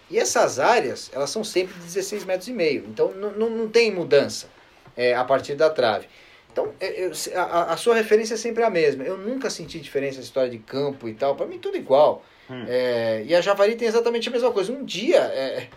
E 0.09 0.17
essas 0.19 0.59
áreas, 0.59 1.09
elas 1.13 1.29
são 1.29 1.43
sempre 1.43 1.73
de 1.75 1.85
16 1.85 2.25
metros 2.25 2.47
e 2.47 2.53
meio. 2.53 2.85
Então 2.87 3.11
não, 3.13 3.31
não, 3.31 3.67
tem 3.69 3.91
mudança 3.91 4.47
é, 4.95 5.15
a 5.15 5.23
partir 5.23 5.55
da 5.55 5.69
trave. 5.69 6.07
Então, 6.51 6.71
eu- 6.79 7.11
eu- 7.11 7.11
a, 7.39 7.73
a 7.73 7.77
sua 7.77 7.95
referência 7.95 8.35
é 8.35 8.37
sempre 8.37 8.63
a 8.63 8.69
mesma. 8.69 9.03
Eu 9.03 9.17
nunca 9.17 9.49
senti 9.49 9.79
diferença 9.79 10.17
na 10.17 10.23
história 10.23 10.51
de 10.51 10.59
campo 10.59 11.07
e 11.09 11.13
tal. 11.15 11.35
Para 11.35 11.47
mim, 11.47 11.57
tudo 11.57 11.77
igual. 11.77 12.23
Hum. 12.49 12.65
É, 12.67 13.23
e 13.25 13.33
a 13.35 13.41
Javari 13.41 13.75
tem 13.75 13.87
exatamente 13.87 14.27
a 14.29 14.31
mesma 14.31 14.51
coisa. 14.51 14.71
Um 14.71 14.83
dia, 14.83 15.19
é, 15.19 15.67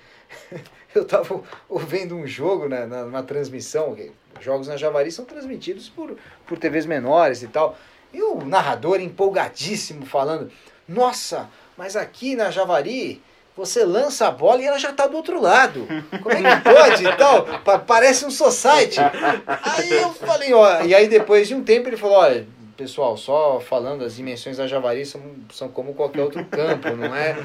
eu 0.94 1.02
estava 1.02 1.40
vendo 1.70 2.14
um 2.16 2.26
jogo 2.26 2.68
na, 2.68 2.86
na, 2.86 3.04
na 3.04 3.22
transmissão. 3.22 3.96
Jogos 4.40 4.68
na 4.68 4.76
Javari 4.76 5.10
são 5.10 5.24
transmitidos 5.24 5.88
por, 5.88 6.16
por 6.46 6.58
TVs 6.58 6.86
menores 6.86 7.42
e 7.42 7.48
tal. 7.48 7.76
E 8.12 8.22
o 8.22 8.44
narrador 8.44 9.00
empolgadíssimo 9.00 10.04
falando: 10.06 10.50
Nossa, 10.88 11.48
mas 11.76 11.96
aqui 11.96 12.34
na 12.36 12.50
Javari 12.50 13.22
você 13.56 13.84
lança 13.84 14.26
a 14.26 14.30
bola 14.30 14.60
e 14.60 14.66
ela 14.66 14.78
já 14.78 14.92
tá 14.92 15.06
do 15.06 15.16
outro 15.16 15.40
lado. 15.40 15.86
Como 16.22 16.34
é 16.34 16.56
que 16.56 16.60
pode 16.70 17.06
e 17.06 17.16
tal? 17.16 17.44
Pa- 17.64 17.78
Parece 17.78 18.26
um 18.26 18.30
society. 18.30 18.98
Aí 19.46 19.90
eu 19.92 20.12
falei, 20.12 20.52
ó, 20.52 20.82
e 20.82 20.94
aí 20.94 21.08
depois 21.08 21.48
de 21.48 21.54
um 21.54 21.64
tempo 21.64 21.88
ele 21.88 21.96
falou, 21.96 22.16
olha, 22.18 22.46
pessoal, 22.76 23.16
só 23.16 23.58
falando, 23.60 24.04
as 24.04 24.16
dimensões 24.16 24.56
da 24.56 24.66
Javari 24.66 25.04
são, 25.04 25.22
são 25.52 25.68
como 25.68 25.94
qualquer 25.94 26.22
outro 26.22 26.44
campo, 26.46 26.90
não 26.96 27.14
é, 27.14 27.36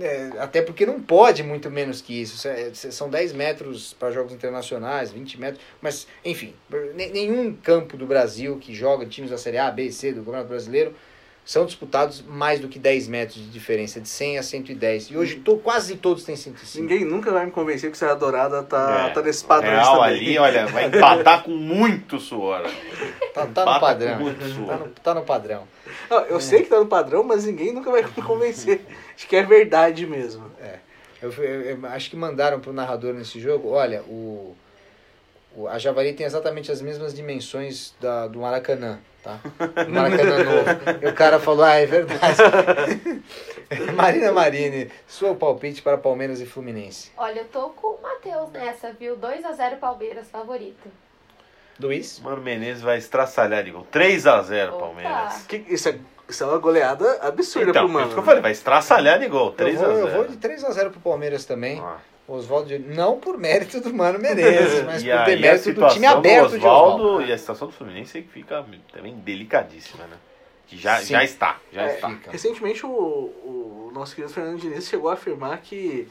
é, 0.00 0.32
Até 0.38 0.62
porque 0.62 0.86
não 0.86 1.00
pode 1.00 1.42
muito 1.42 1.70
menos 1.70 2.00
que 2.00 2.20
isso. 2.20 2.48
São 2.74 3.10
10 3.10 3.32
metros 3.32 3.92
para 3.94 4.10
jogos 4.10 4.32
internacionais, 4.32 5.10
20 5.10 5.40
metros, 5.40 5.62
mas, 5.80 6.06
enfim, 6.24 6.54
nenhum 6.94 7.54
campo 7.54 7.96
do 7.96 8.06
Brasil 8.06 8.58
que 8.58 8.74
joga 8.74 9.06
times 9.06 9.30
da 9.30 9.38
Série 9.38 9.58
A, 9.58 9.70
B 9.70 9.84
e 9.84 9.92
C 9.92 10.12
do 10.12 10.20
Campeonato 10.20 10.48
Brasileiro 10.48 10.94
são 11.46 11.64
disputados 11.64 12.24
mais 12.26 12.58
do 12.58 12.66
que 12.66 12.76
10 12.76 13.06
metros 13.06 13.36
de 13.36 13.48
diferença, 13.48 14.00
de 14.00 14.08
100 14.08 14.38
a 14.38 14.42
110. 14.42 15.10
E 15.12 15.16
hoje 15.16 15.36
to, 15.36 15.56
quase 15.58 15.94
todos 15.94 16.24
têm 16.24 16.34
105. 16.34 16.82
Ninguém 16.82 17.04
nunca 17.04 17.30
vai 17.30 17.46
me 17.46 17.52
convencer 17.52 17.88
que 17.88 17.94
o 17.94 17.98
Serra 17.98 18.16
Dourada 18.16 18.64
tá, 18.64 19.06
é, 19.08 19.12
tá 19.12 19.22
nesse 19.22 19.44
padrão. 19.44 19.70
Real 19.70 20.02
ali, 20.02 20.36
olha, 20.36 20.66
vai 20.66 20.86
empatar 20.88 21.44
com 21.44 21.52
muito 21.52 22.18
suor. 22.18 22.68
Tá, 23.32 23.46
tá 23.46 23.64
no 23.64 23.80
padrão. 23.80 24.18
Tá 24.66 24.76
no, 24.76 24.88
tá 24.88 25.14
no, 25.14 25.22
padrão. 25.22 25.68
Não, 26.10 26.18
eu 26.24 26.38
é. 26.38 26.40
sei 26.40 26.64
que 26.64 26.68
tá 26.68 26.80
no 26.80 26.86
padrão, 26.86 27.22
mas 27.22 27.44
ninguém 27.44 27.72
nunca 27.72 27.92
vai 27.92 28.02
me 28.02 28.22
convencer 28.22 28.80
de 29.16 29.26
que 29.28 29.36
é 29.36 29.44
verdade 29.44 30.04
mesmo. 30.04 30.50
É. 30.60 30.80
Eu, 31.22 31.30
eu, 31.32 31.60
eu 31.62 31.86
acho 31.86 32.10
que 32.10 32.16
mandaram 32.16 32.58
pro 32.58 32.72
narrador 32.72 33.14
nesse 33.14 33.38
jogo, 33.38 33.70
olha, 33.70 34.02
o 34.02 34.56
a 35.68 35.78
Javari 35.78 36.12
tem 36.12 36.26
exatamente 36.26 36.70
as 36.70 36.82
mesmas 36.82 37.14
dimensões 37.14 37.94
da, 38.00 38.26
do 38.26 38.40
Maracanã 38.40 38.98
tá? 39.26 39.40
Maracanã 39.90 40.44
novo. 40.44 41.04
E 41.04 41.06
o 41.08 41.14
cara 41.14 41.40
falou, 41.40 41.64
ah, 41.64 41.74
é 41.74 41.86
verdade. 41.86 42.38
Marina 43.96 44.30
Marini, 44.30 44.90
seu 45.08 45.34
palpite 45.34 45.82
para 45.82 45.98
Palmeiras 45.98 46.40
e 46.40 46.46
Fluminense. 46.46 47.10
Olha, 47.16 47.40
eu 47.40 47.44
tô 47.46 47.70
com 47.70 47.88
o 47.88 48.02
Matheus 48.02 48.50
nessa, 48.52 48.92
viu? 48.92 49.16
2x0 49.16 49.78
Palmeiras, 49.80 50.28
favorito. 50.30 50.88
Luiz? 51.80 52.20
Mano 52.20 52.40
Menezes 52.40 52.82
vai 52.82 52.96
estraçalhar 52.96 53.64
de 53.64 53.72
gol. 53.72 53.86
3x0 53.92 54.78
Palmeiras. 54.78 55.44
Que, 55.46 55.56
isso, 55.68 55.88
é, 55.88 55.98
isso 56.28 56.44
é 56.44 56.46
uma 56.46 56.58
goleada 56.58 57.18
absurda 57.20 57.70
então, 57.70 57.84
pro 57.84 57.92
Mano. 57.92 58.06
Isso 58.06 58.14
que 58.14 58.20
eu 58.20 58.24
falei, 58.24 58.40
vai 58.40 58.52
estraçalhar 58.52 59.18
de 59.18 59.28
gol. 59.28 59.52
3x0. 59.52 59.82
Eu, 59.82 59.90
eu, 59.98 60.10
vou 60.10 60.26
de 60.26 60.36
3x0 60.36 60.90
pro 60.90 61.00
Palmeiras 61.00 61.44
também. 61.44 61.80
Ah. 61.80 61.98
Oswaldo, 62.28 62.76
não 62.78 63.20
por 63.20 63.38
mérito 63.38 63.80
do 63.80 63.94
Mano 63.94 64.18
Menezes, 64.18 64.82
mas 64.84 65.02
por 65.04 65.24
ter 65.24 65.38
mérito 65.38 65.72
do 65.72 65.88
time 65.88 66.06
aberto 66.06 66.50
do 66.50 66.56
Oswaldo, 66.56 66.58
de 66.58 67.04
Oswaldo. 67.04 67.22
E 67.22 67.32
a 67.32 67.38
situação 67.38 67.68
do 67.68 67.72
Fluminense 67.72 68.22
que 68.22 68.28
fica 68.28 68.64
também 68.92 69.14
delicadíssima, 69.16 70.04
né? 70.06 70.16
Que 70.66 70.76
já, 70.76 71.00
já 71.02 71.22
está, 71.22 71.60
já 71.72 71.82
é, 71.82 71.94
está. 71.94 72.08
Recentemente 72.28 72.84
o, 72.84 72.88
o 72.88 73.90
nosso 73.94 74.16
querido 74.16 74.34
Fernando 74.34 74.60
Diniz 74.60 74.88
chegou 74.88 75.08
a 75.08 75.14
afirmar 75.14 75.58
que 75.58 76.08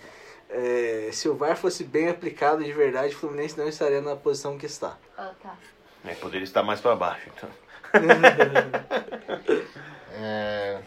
é, 0.50 1.10
se 1.12 1.28
o 1.28 1.36
VAR 1.36 1.58
fosse 1.58 1.84
bem 1.84 2.08
aplicado 2.08 2.64
de 2.64 2.72
verdade, 2.72 3.14
o 3.14 3.18
Fluminense 3.18 3.58
não 3.58 3.68
estaria 3.68 4.02
na 4.02 4.16
posição 4.16 4.58
que 4.58 4.66
está. 4.66 4.98
Ah, 5.18 5.32
tá. 5.44 5.56
É, 6.06 6.14
poderia 6.14 6.46
estar 6.46 6.64
mais 6.64 6.80
para 6.80 6.96
baixo, 6.96 7.30
então. 7.36 7.50
é, 10.14 10.80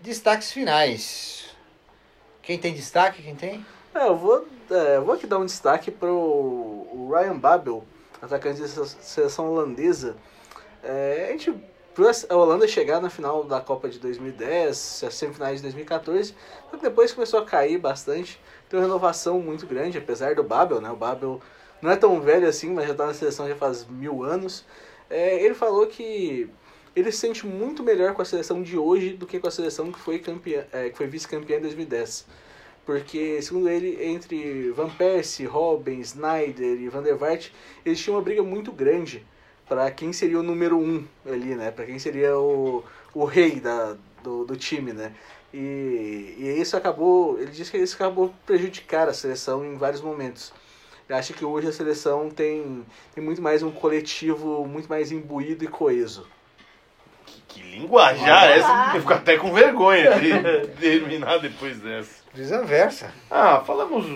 destaques 0.00 0.52
finais. 0.52 1.56
Quem 2.42 2.58
tem 2.58 2.74
destaque? 2.74 3.22
Quem 3.22 3.34
tem? 3.34 3.66
É, 3.96 4.08
eu 4.08 4.14
vou, 4.14 4.46
é, 4.70 5.00
vou 5.00 5.14
aqui 5.14 5.26
dar 5.26 5.38
um 5.38 5.46
destaque 5.46 5.90
para 5.90 6.12
o 6.12 7.10
Ryan 7.10 7.38
Babel, 7.38 7.82
atacante 8.20 8.60
da 8.60 8.84
seleção 8.84 9.50
holandesa. 9.50 10.14
É, 10.84 11.28
a 11.28 11.32
gente 11.32 11.54
a 12.28 12.36
Holanda 12.36 12.68
chegar 12.68 13.00
na 13.00 13.08
final 13.08 13.42
da 13.44 13.58
Copa 13.58 13.88
de 13.88 13.98
2010, 13.98 15.04
as 15.06 15.14
semifinais 15.14 15.56
de 15.56 15.62
2014, 15.62 16.34
só 16.70 16.76
que 16.76 16.82
depois 16.82 17.10
começou 17.14 17.40
a 17.40 17.46
cair 17.46 17.78
bastante. 17.78 18.38
Tem 18.68 18.78
uma 18.78 18.84
renovação 18.84 19.40
muito 19.40 19.66
grande, 19.66 19.96
apesar 19.96 20.34
do 20.34 20.44
Babel, 20.44 20.78
né? 20.78 20.90
O 20.90 20.96
Babel 20.96 21.40
não 21.80 21.90
é 21.90 21.96
tão 21.96 22.20
velho 22.20 22.46
assim, 22.46 22.74
mas 22.74 22.84
já 22.84 22.92
está 22.92 23.06
na 23.06 23.14
seleção 23.14 23.48
já 23.48 23.56
faz 23.56 23.86
mil 23.86 24.22
anos. 24.22 24.66
É, 25.08 25.42
ele 25.42 25.54
falou 25.54 25.86
que 25.86 26.50
ele 26.94 27.10
se 27.10 27.16
sente 27.16 27.46
muito 27.46 27.82
melhor 27.82 28.12
com 28.12 28.20
a 28.20 28.26
seleção 28.26 28.62
de 28.62 28.76
hoje 28.76 29.14
do 29.14 29.26
que 29.26 29.40
com 29.40 29.48
a 29.48 29.50
seleção 29.50 29.90
que 29.90 29.98
foi, 29.98 30.18
campeã, 30.18 30.66
é, 30.70 30.90
que 30.90 30.98
foi 30.98 31.06
vice-campeã 31.06 31.56
em 31.56 31.62
2010 31.62 32.26
porque, 32.86 33.42
segundo 33.42 33.68
ele, 33.68 33.98
entre 34.00 34.70
Van 34.70 34.88
Persie, 34.88 35.44
Robin, 35.44 35.98
Snyder 35.98 36.80
e 36.80 36.88
Van 36.88 37.02
der 37.02 37.16
Vaart, 37.16 37.48
eles 37.84 38.00
tinham 38.00 38.16
uma 38.16 38.22
briga 38.22 38.44
muito 38.44 38.70
grande 38.70 39.26
para 39.68 39.90
quem 39.90 40.12
seria 40.12 40.38
o 40.38 40.42
número 40.42 40.78
um 40.78 41.04
ali, 41.26 41.56
né? 41.56 41.72
Para 41.72 41.84
quem 41.84 41.98
seria 41.98 42.38
o, 42.38 42.84
o 43.12 43.24
rei 43.24 43.58
da, 43.58 43.96
do, 44.22 44.44
do 44.44 44.56
time, 44.56 44.92
né? 44.92 45.12
E, 45.52 46.36
e 46.38 46.60
isso 46.60 46.76
acabou, 46.76 47.40
ele 47.40 47.50
disse 47.50 47.72
que 47.72 47.78
isso 47.78 47.96
acabou 47.96 48.32
prejudicar 48.46 49.08
a 49.08 49.12
seleção 49.12 49.64
em 49.64 49.76
vários 49.76 50.00
momentos. 50.00 50.52
Ele 51.08 51.18
acha 51.18 51.32
que 51.32 51.44
hoje 51.44 51.66
a 51.66 51.72
seleção 51.72 52.30
tem, 52.30 52.84
tem 53.14 53.22
muito 53.22 53.42
mais 53.42 53.64
um 53.64 53.70
coletivo 53.72 54.64
muito 54.64 54.88
mais 54.88 55.10
imbuído 55.10 55.64
e 55.64 55.68
coeso. 55.68 56.24
Que, 57.24 57.42
que 57.48 57.62
linguajar 57.62 58.44
essa? 58.44 58.92
Eu 58.94 59.00
fico 59.00 59.12
até 59.12 59.36
com 59.36 59.52
vergonha 59.52 60.20
de 60.20 60.68
terminar 60.78 61.38
depois 61.38 61.80
dessa. 61.80 62.15
Desanversa. 62.36 63.10
Ah, 63.30 63.62
falamos 63.64 64.06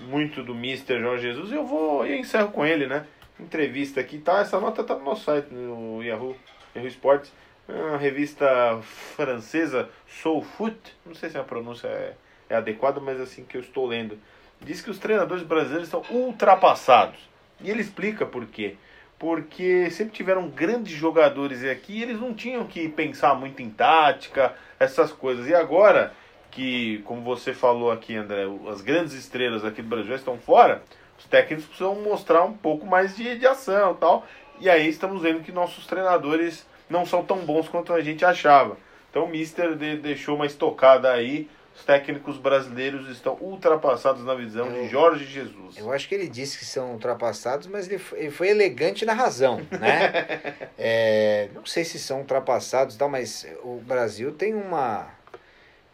muito 0.00 0.42
do 0.42 0.52
Mr. 0.52 0.98
Jorge 0.98 1.28
Jesus 1.28 1.52
e 1.52 1.54
eu 1.54 1.64
vou 1.64 2.04
eu 2.04 2.16
encerro 2.16 2.50
com 2.50 2.66
ele, 2.66 2.88
né? 2.88 3.06
Entrevista 3.38 4.00
aqui, 4.00 4.18
tá? 4.18 4.40
Essa 4.40 4.58
nota 4.58 4.82
tá 4.82 4.96
no 4.96 5.04
nosso 5.04 5.22
site, 5.22 5.54
no 5.54 6.02
Yahoo, 6.02 6.36
Yahoo 6.74 6.88
Sports. 6.88 7.32
É 7.68 7.96
revista 7.96 8.80
francesa, 9.14 9.88
Soul 10.08 10.42
Foot. 10.42 10.76
Não 11.06 11.14
sei 11.14 11.30
se 11.30 11.38
a 11.38 11.44
pronúncia 11.44 11.86
é, 11.86 12.14
é 12.50 12.56
adequada, 12.56 12.98
mas 12.98 13.20
é 13.20 13.22
assim 13.22 13.44
que 13.44 13.56
eu 13.56 13.60
estou 13.60 13.86
lendo. 13.86 14.18
Diz 14.60 14.80
que 14.80 14.90
os 14.90 14.98
treinadores 14.98 15.44
brasileiros 15.44 15.86
estão 15.86 16.02
ultrapassados. 16.10 17.20
E 17.60 17.70
ele 17.70 17.80
explica 17.80 18.26
por 18.26 18.44
quê. 18.46 18.74
Porque 19.20 19.88
sempre 19.92 20.14
tiveram 20.14 20.48
grandes 20.48 20.96
jogadores 20.96 21.62
aqui 21.62 21.98
e 21.98 22.02
eles 22.02 22.20
não 22.20 22.34
tinham 22.34 22.66
que 22.66 22.88
pensar 22.88 23.36
muito 23.36 23.62
em 23.62 23.70
tática, 23.70 24.52
essas 24.80 25.12
coisas. 25.12 25.46
E 25.46 25.54
agora 25.54 26.12
que, 26.50 26.98
como 27.04 27.22
você 27.22 27.52
falou 27.52 27.90
aqui, 27.90 28.16
André, 28.16 28.44
as 28.70 28.80
grandes 28.80 29.12
estrelas 29.12 29.64
aqui 29.64 29.82
do 29.82 29.88
Brasil 29.88 30.14
estão 30.14 30.38
fora, 30.38 30.82
os 31.18 31.24
técnicos 31.26 31.66
precisam 31.66 31.94
mostrar 31.96 32.44
um 32.44 32.52
pouco 32.52 32.86
mais 32.86 33.16
de, 33.16 33.38
de 33.38 33.46
ação 33.46 33.92
e 33.92 33.96
tal. 33.96 34.26
E 34.60 34.68
aí 34.68 34.88
estamos 34.88 35.22
vendo 35.22 35.42
que 35.42 35.52
nossos 35.52 35.86
treinadores 35.86 36.66
não 36.88 37.04
são 37.04 37.24
tão 37.24 37.38
bons 37.38 37.68
quanto 37.68 37.92
a 37.92 38.00
gente 38.00 38.24
achava. 38.24 38.76
Então 39.10 39.24
o 39.24 39.28
Mister 39.28 39.74
de, 39.74 39.96
deixou 39.96 40.36
uma 40.36 40.46
estocada 40.46 41.10
aí. 41.12 41.48
Os 41.76 41.84
técnicos 41.84 42.36
brasileiros 42.38 43.08
estão 43.08 43.38
ultrapassados 43.40 44.24
na 44.24 44.34
visão 44.34 44.66
eu, 44.66 44.82
de 44.82 44.88
Jorge 44.88 45.24
Jesus. 45.24 45.76
Eu 45.76 45.92
acho 45.92 46.08
que 46.08 46.14
ele 46.16 46.28
disse 46.28 46.58
que 46.58 46.64
são 46.64 46.94
ultrapassados, 46.94 47.68
mas 47.68 47.86
ele 47.86 47.98
foi, 47.98 48.18
ele 48.18 48.30
foi 48.32 48.48
elegante 48.48 49.06
na 49.06 49.12
razão, 49.12 49.60
né? 49.70 50.40
é, 50.76 51.48
não 51.54 51.64
sei 51.64 51.84
se 51.84 52.00
são 52.00 52.18
ultrapassados, 52.18 52.96
tal, 52.96 53.08
mas 53.08 53.46
o 53.62 53.76
Brasil 53.76 54.32
tem 54.32 54.54
uma 54.54 55.06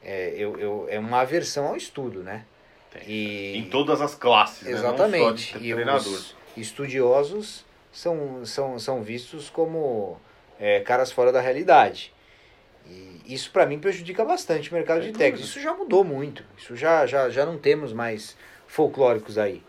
é, 0.04 0.34
eu, 0.36 0.58
eu, 0.58 0.86
é 0.88 0.98
uma 0.98 1.20
aversão 1.20 1.66
ao 1.66 1.76
estudo, 1.76 2.22
né? 2.22 2.44
E, 3.06 3.56
em 3.56 3.64
todas 3.64 4.00
as 4.00 4.14
classes, 4.14 4.68
Exatamente. 4.68 5.52
Né? 5.52 5.52
Só 5.52 5.58
de 5.58 5.66
e 5.66 5.74
os 5.74 6.36
estudiosos 6.56 7.64
são, 7.92 8.44
são, 8.44 8.78
são 8.78 9.02
vistos 9.02 9.50
como 9.50 10.20
é, 10.60 10.80
caras 10.80 11.10
fora 11.10 11.32
da 11.32 11.40
realidade. 11.40 12.12
E 12.86 13.22
isso 13.26 13.50
para 13.50 13.66
mim 13.66 13.78
prejudica 13.78 14.24
bastante 14.24 14.70
o 14.70 14.74
mercado 14.74 15.02
de 15.02 15.12
técnicos. 15.12 15.48
Isso 15.48 15.60
já 15.60 15.74
mudou 15.74 16.04
muito. 16.04 16.44
Isso 16.56 16.76
já, 16.76 17.06
já, 17.06 17.30
já 17.30 17.46
não 17.46 17.58
temos 17.58 17.92
mais 17.92 18.36
folclóricos 18.66 19.38
aí. 19.38 19.62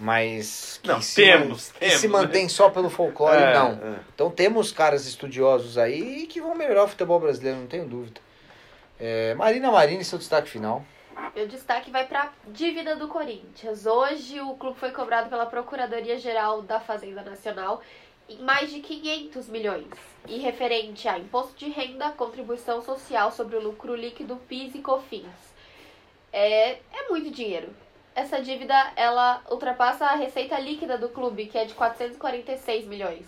Mas 0.00 0.80
que, 0.82 0.88
não, 0.88 1.00
se, 1.00 1.14
temos, 1.14 1.70
que 1.70 1.78
temos, 1.78 1.94
se 1.96 2.08
mantém 2.08 2.44
né? 2.44 2.48
só 2.48 2.68
pelo 2.68 2.90
folclore, 2.90 3.40
é, 3.40 3.54
não. 3.54 3.70
É. 3.70 3.98
Então 4.12 4.28
temos 4.28 4.72
caras 4.72 5.06
estudiosos 5.06 5.78
aí 5.78 6.26
que 6.26 6.40
vão 6.40 6.54
melhorar 6.54 6.84
o 6.84 6.88
futebol 6.88 7.20
brasileiro, 7.20 7.60
não 7.60 7.66
tenho 7.66 7.86
dúvida. 7.86 8.20
É, 8.98 9.34
Marina 9.34 9.70
Marini, 9.70 10.04
seu 10.04 10.18
destaque 10.18 10.48
final. 10.48 10.84
Meu 11.34 11.48
destaque 11.48 11.90
vai 11.90 12.06
para 12.06 12.22
a 12.22 12.30
dívida 12.46 12.94
do 12.94 13.08
Corinthians. 13.08 13.86
Hoje 13.86 14.40
o 14.40 14.54
clube 14.54 14.78
foi 14.78 14.92
cobrado 14.92 15.28
pela 15.28 15.46
Procuradoria-Geral 15.46 16.62
da 16.62 16.78
Fazenda 16.78 17.22
Nacional 17.22 17.82
em 18.28 18.38
mais 18.38 18.70
de 18.70 18.80
500 18.80 19.48
milhões. 19.48 19.88
E 20.28 20.38
referente 20.38 21.08
a 21.08 21.18
imposto 21.18 21.56
de 21.56 21.68
renda, 21.68 22.10
contribuição 22.12 22.80
social 22.82 23.32
sobre 23.32 23.56
o 23.56 23.60
lucro 23.60 23.94
líquido, 23.94 24.36
PIS 24.48 24.76
e 24.76 24.78
COFINS. 24.78 25.54
É, 26.32 26.78
é 26.92 27.08
muito 27.10 27.30
dinheiro. 27.30 27.74
Essa 28.14 28.40
dívida 28.40 28.92
ela 28.94 29.42
ultrapassa 29.50 30.06
a 30.06 30.14
receita 30.14 30.58
líquida 30.58 30.96
do 30.96 31.08
clube, 31.08 31.46
que 31.46 31.58
é 31.58 31.64
de 31.64 31.74
446 31.74 32.86
milhões. 32.86 33.26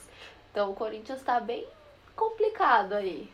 Então 0.52 0.70
o 0.70 0.74
Corinthians 0.74 1.18
está 1.18 1.40
bem 1.40 1.66
complicado 2.14 2.92
aí. 2.92 3.28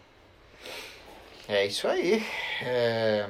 É 1.52 1.66
isso 1.66 1.86
aí. 1.86 2.24
É... 2.62 3.26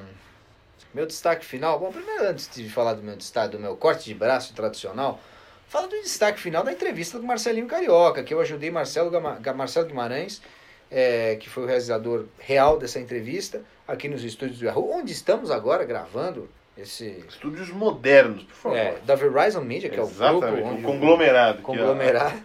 Meu 0.94 1.06
destaque 1.06 1.44
final. 1.44 1.80
Bom, 1.80 1.90
primeiro, 1.90 2.24
antes 2.28 2.48
de 2.54 2.68
falar 2.68 2.94
do 2.94 3.02
meu 3.02 3.16
destaque, 3.16 3.56
do 3.56 3.58
meu 3.58 3.76
corte 3.76 4.04
de 4.04 4.14
braço 4.14 4.54
tradicional, 4.54 5.18
fala 5.66 5.88
do 5.88 6.00
destaque 6.02 6.38
final 6.38 6.62
da 6.62 6.72
entrevista 6.72 7.18
do 7.18 7.26
Marcelinho 7.26 7.66
Carioca, 7.66 8.22
que 8.22 8.32
eu 8.32 8.40
ajudei 8.40 8.70
Marcelo, 8.70 9.10
Gama... 9.10 9.40
Marcelo 9.56 9.88
Guimarães, 9.88 10.40
é, 10.88 11.34
que 11.34 11.48
foi 11.48 11.64
o 11.64 11.66
realizador 11.66 12.26
real 12.38 12.78
dessa 12.78 13.00
entrevista, 13.00 13.64
aqui 13.88 14.08
nos 14.08 14.22
estúdios 14.22 14.60
do 14.60 14.66
Yahoo, 14.66 14.92
onde 14.92 15.10
estamos 15.10 15.50
agora 15.50 15.84
gravando 15.84 16.48
esse... 16.78 17.24
Estúdios 17.28 17.70
modernos, 17.70 18.44
por 18.44 18.54
favor. 18.54 18.78
É, 18.78 18.98
da 19.04 19.16
Verizon 19.16 19.62
Media, 19.62 19.90
que 19.90 19.98
Exatamente, 19.98 20.44
é 20.44 20.48
o 20.48 20.52
grupo... 20.52 20.68
Onde 20.68 20.84
o 20.84 20.86
conglomerado. 20.86 21.62
Conglomerado. 21.62 22.40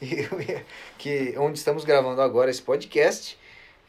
que, 0.96 1.34
onde 1.36 1.58
estamos 1.58 1.84
gravando 1.84 2.22
agora 2.22 2.50
esse 2.50 2.62
podcast. 2.62 3.41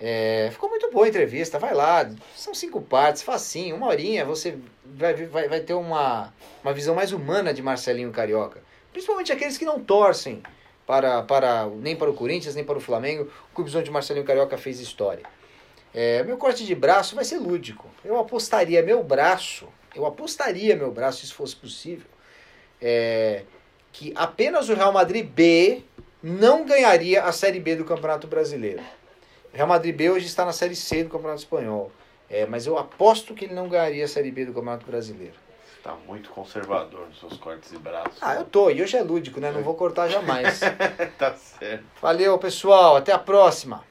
É, 0.05 0.49
ficou 0.51 0.69
muito 0.69 0.91
boa 0.91 1.05
a 1.05 1.07
entrevista, 1.07 1.57
vai 1.57 1.73
lá, 1.73 2.11
são 2.35 2.53
cinco 2.53 2.81
partes, 2.81 3.21
facinho, 3.21 3.77
uma 3.77 3.87
horinha, 3.87 4.25
você 4.25 4.57
vai, 4.83 5.13
vai, 5.13 5.47
vai 5.47 5.61
ter 5.61 5.73
uma, 5.75 6.33
uma 6.61 6.73
visão 6.73 6.93
mais 6.93 7.13
humana 7.13 7.53
de 7.53 7.61
Marcelinho 7.61 8.11
Carioca. 8.11 8.61
Principalmente 8.91 9.31
aqueles 9.31 9.57
que 9.57 9.63
não 9.63 9.79
torcem 9.79 10.43
para, 10.85 11.21
para 11.21 11.67
nem 11.77 11.95
para 11.95 12.11
o 12.11 12.13
Corinthians, 12.13 12.53
nem 12.53 12.65
para 12.65 12.77
o 12.77 12.81
Flamengo, 12.81 13.31
o 13.49 13.55
clube 13.55 13.77
onde 13.77 13.89
Marcelinho 13.89 14.25
Carioca 14.25 14.57
fez 14.57 14.81
história. 14.81 15.23
É, 15.93 16.21
meu 16.23 16.35
corte 16.35 16.65
de 16.65 16.75
braço 16.75 17.15
vai 17.15 17.23
ser 17.23 17.37
lúdico. 17.37 17.89
Eu 18.03 18.19
apostaria 18.19 18.83
meu 18.83 19.01
braço, 19.01 19.69
eu 19.95 20.05
apostaria 20.05 20.75
meu 20.75 20.91
braço, 20.91 21.25
se 21.25 21.31
fosse 21.31 21.55
possível, 21.55 22.07
é, 22.81 23.43
que 23.93 24.11
apenas 24.17 24.67
o 24.67 24.73
Real 24.73 24.91
Madrid 24.91 25.25
B 25.25 25.81
não 26.21 26.65
ganharia 26.65 27.23
a 27.23 27.31
Série 27.31 27.61
B 27.61 27.77
do 27.77 27.85
Campeonato 27.85 28.27
Brasileiro. 28.27 28.83
Real 29.53 29.67
Madrid 29.67 29.95
B 29.95 30.09
hoje 30.09 30.25
está 30.25 30.43
na 30.43 30.51
Série 30.51 30.75
C 30.75 31.03
do 31.03 31.11
Campeonato 31.11 31.41
Espanhol. 31.41 31.91
É, 32.27 32.45
mas 32.47 32.65
eu 32.65 32.77
aposto 32.77 33.35
que 33.35 33.45
ele 33.45 33.53
não 33.53 33.69
ganharia 33.69 34.03
a 34.03 34.07
Série 34.07 34.31
B 34.31 34.45
do 34.45 34.53
Campeonato 34.53 34.85
Brasileiro. 34.85 35.35
Tá 35.83 35.95
muito 36.07 36.29
conservador 36.29 37.07
nos 37.07 37.19
seus 37.19 37.37
cortes 37.37 37.69
de 37.69 37.77
braço. 37.77 38.17
Ah, 38.21 38.35
eu 38.35 38.45
tô. 38.45 38.71
E 38.71 38.81
hoje 38.81 38.97
é 38.97 39.03
lúdico, 39.03 39.39
né? 39.39 39.51
Não 39.51 39.61
vou 39.61 39.75
cortar 39.75 40.07
jamais. 40.07 40.61
tá 41.19 41.35
certo. 41.35 41.83
Valeu, 42.01 42.39
pessoal. 42.39 42.95
Até 42.95 43.11
a 43.11 43.19
próxima. 43.19 43.83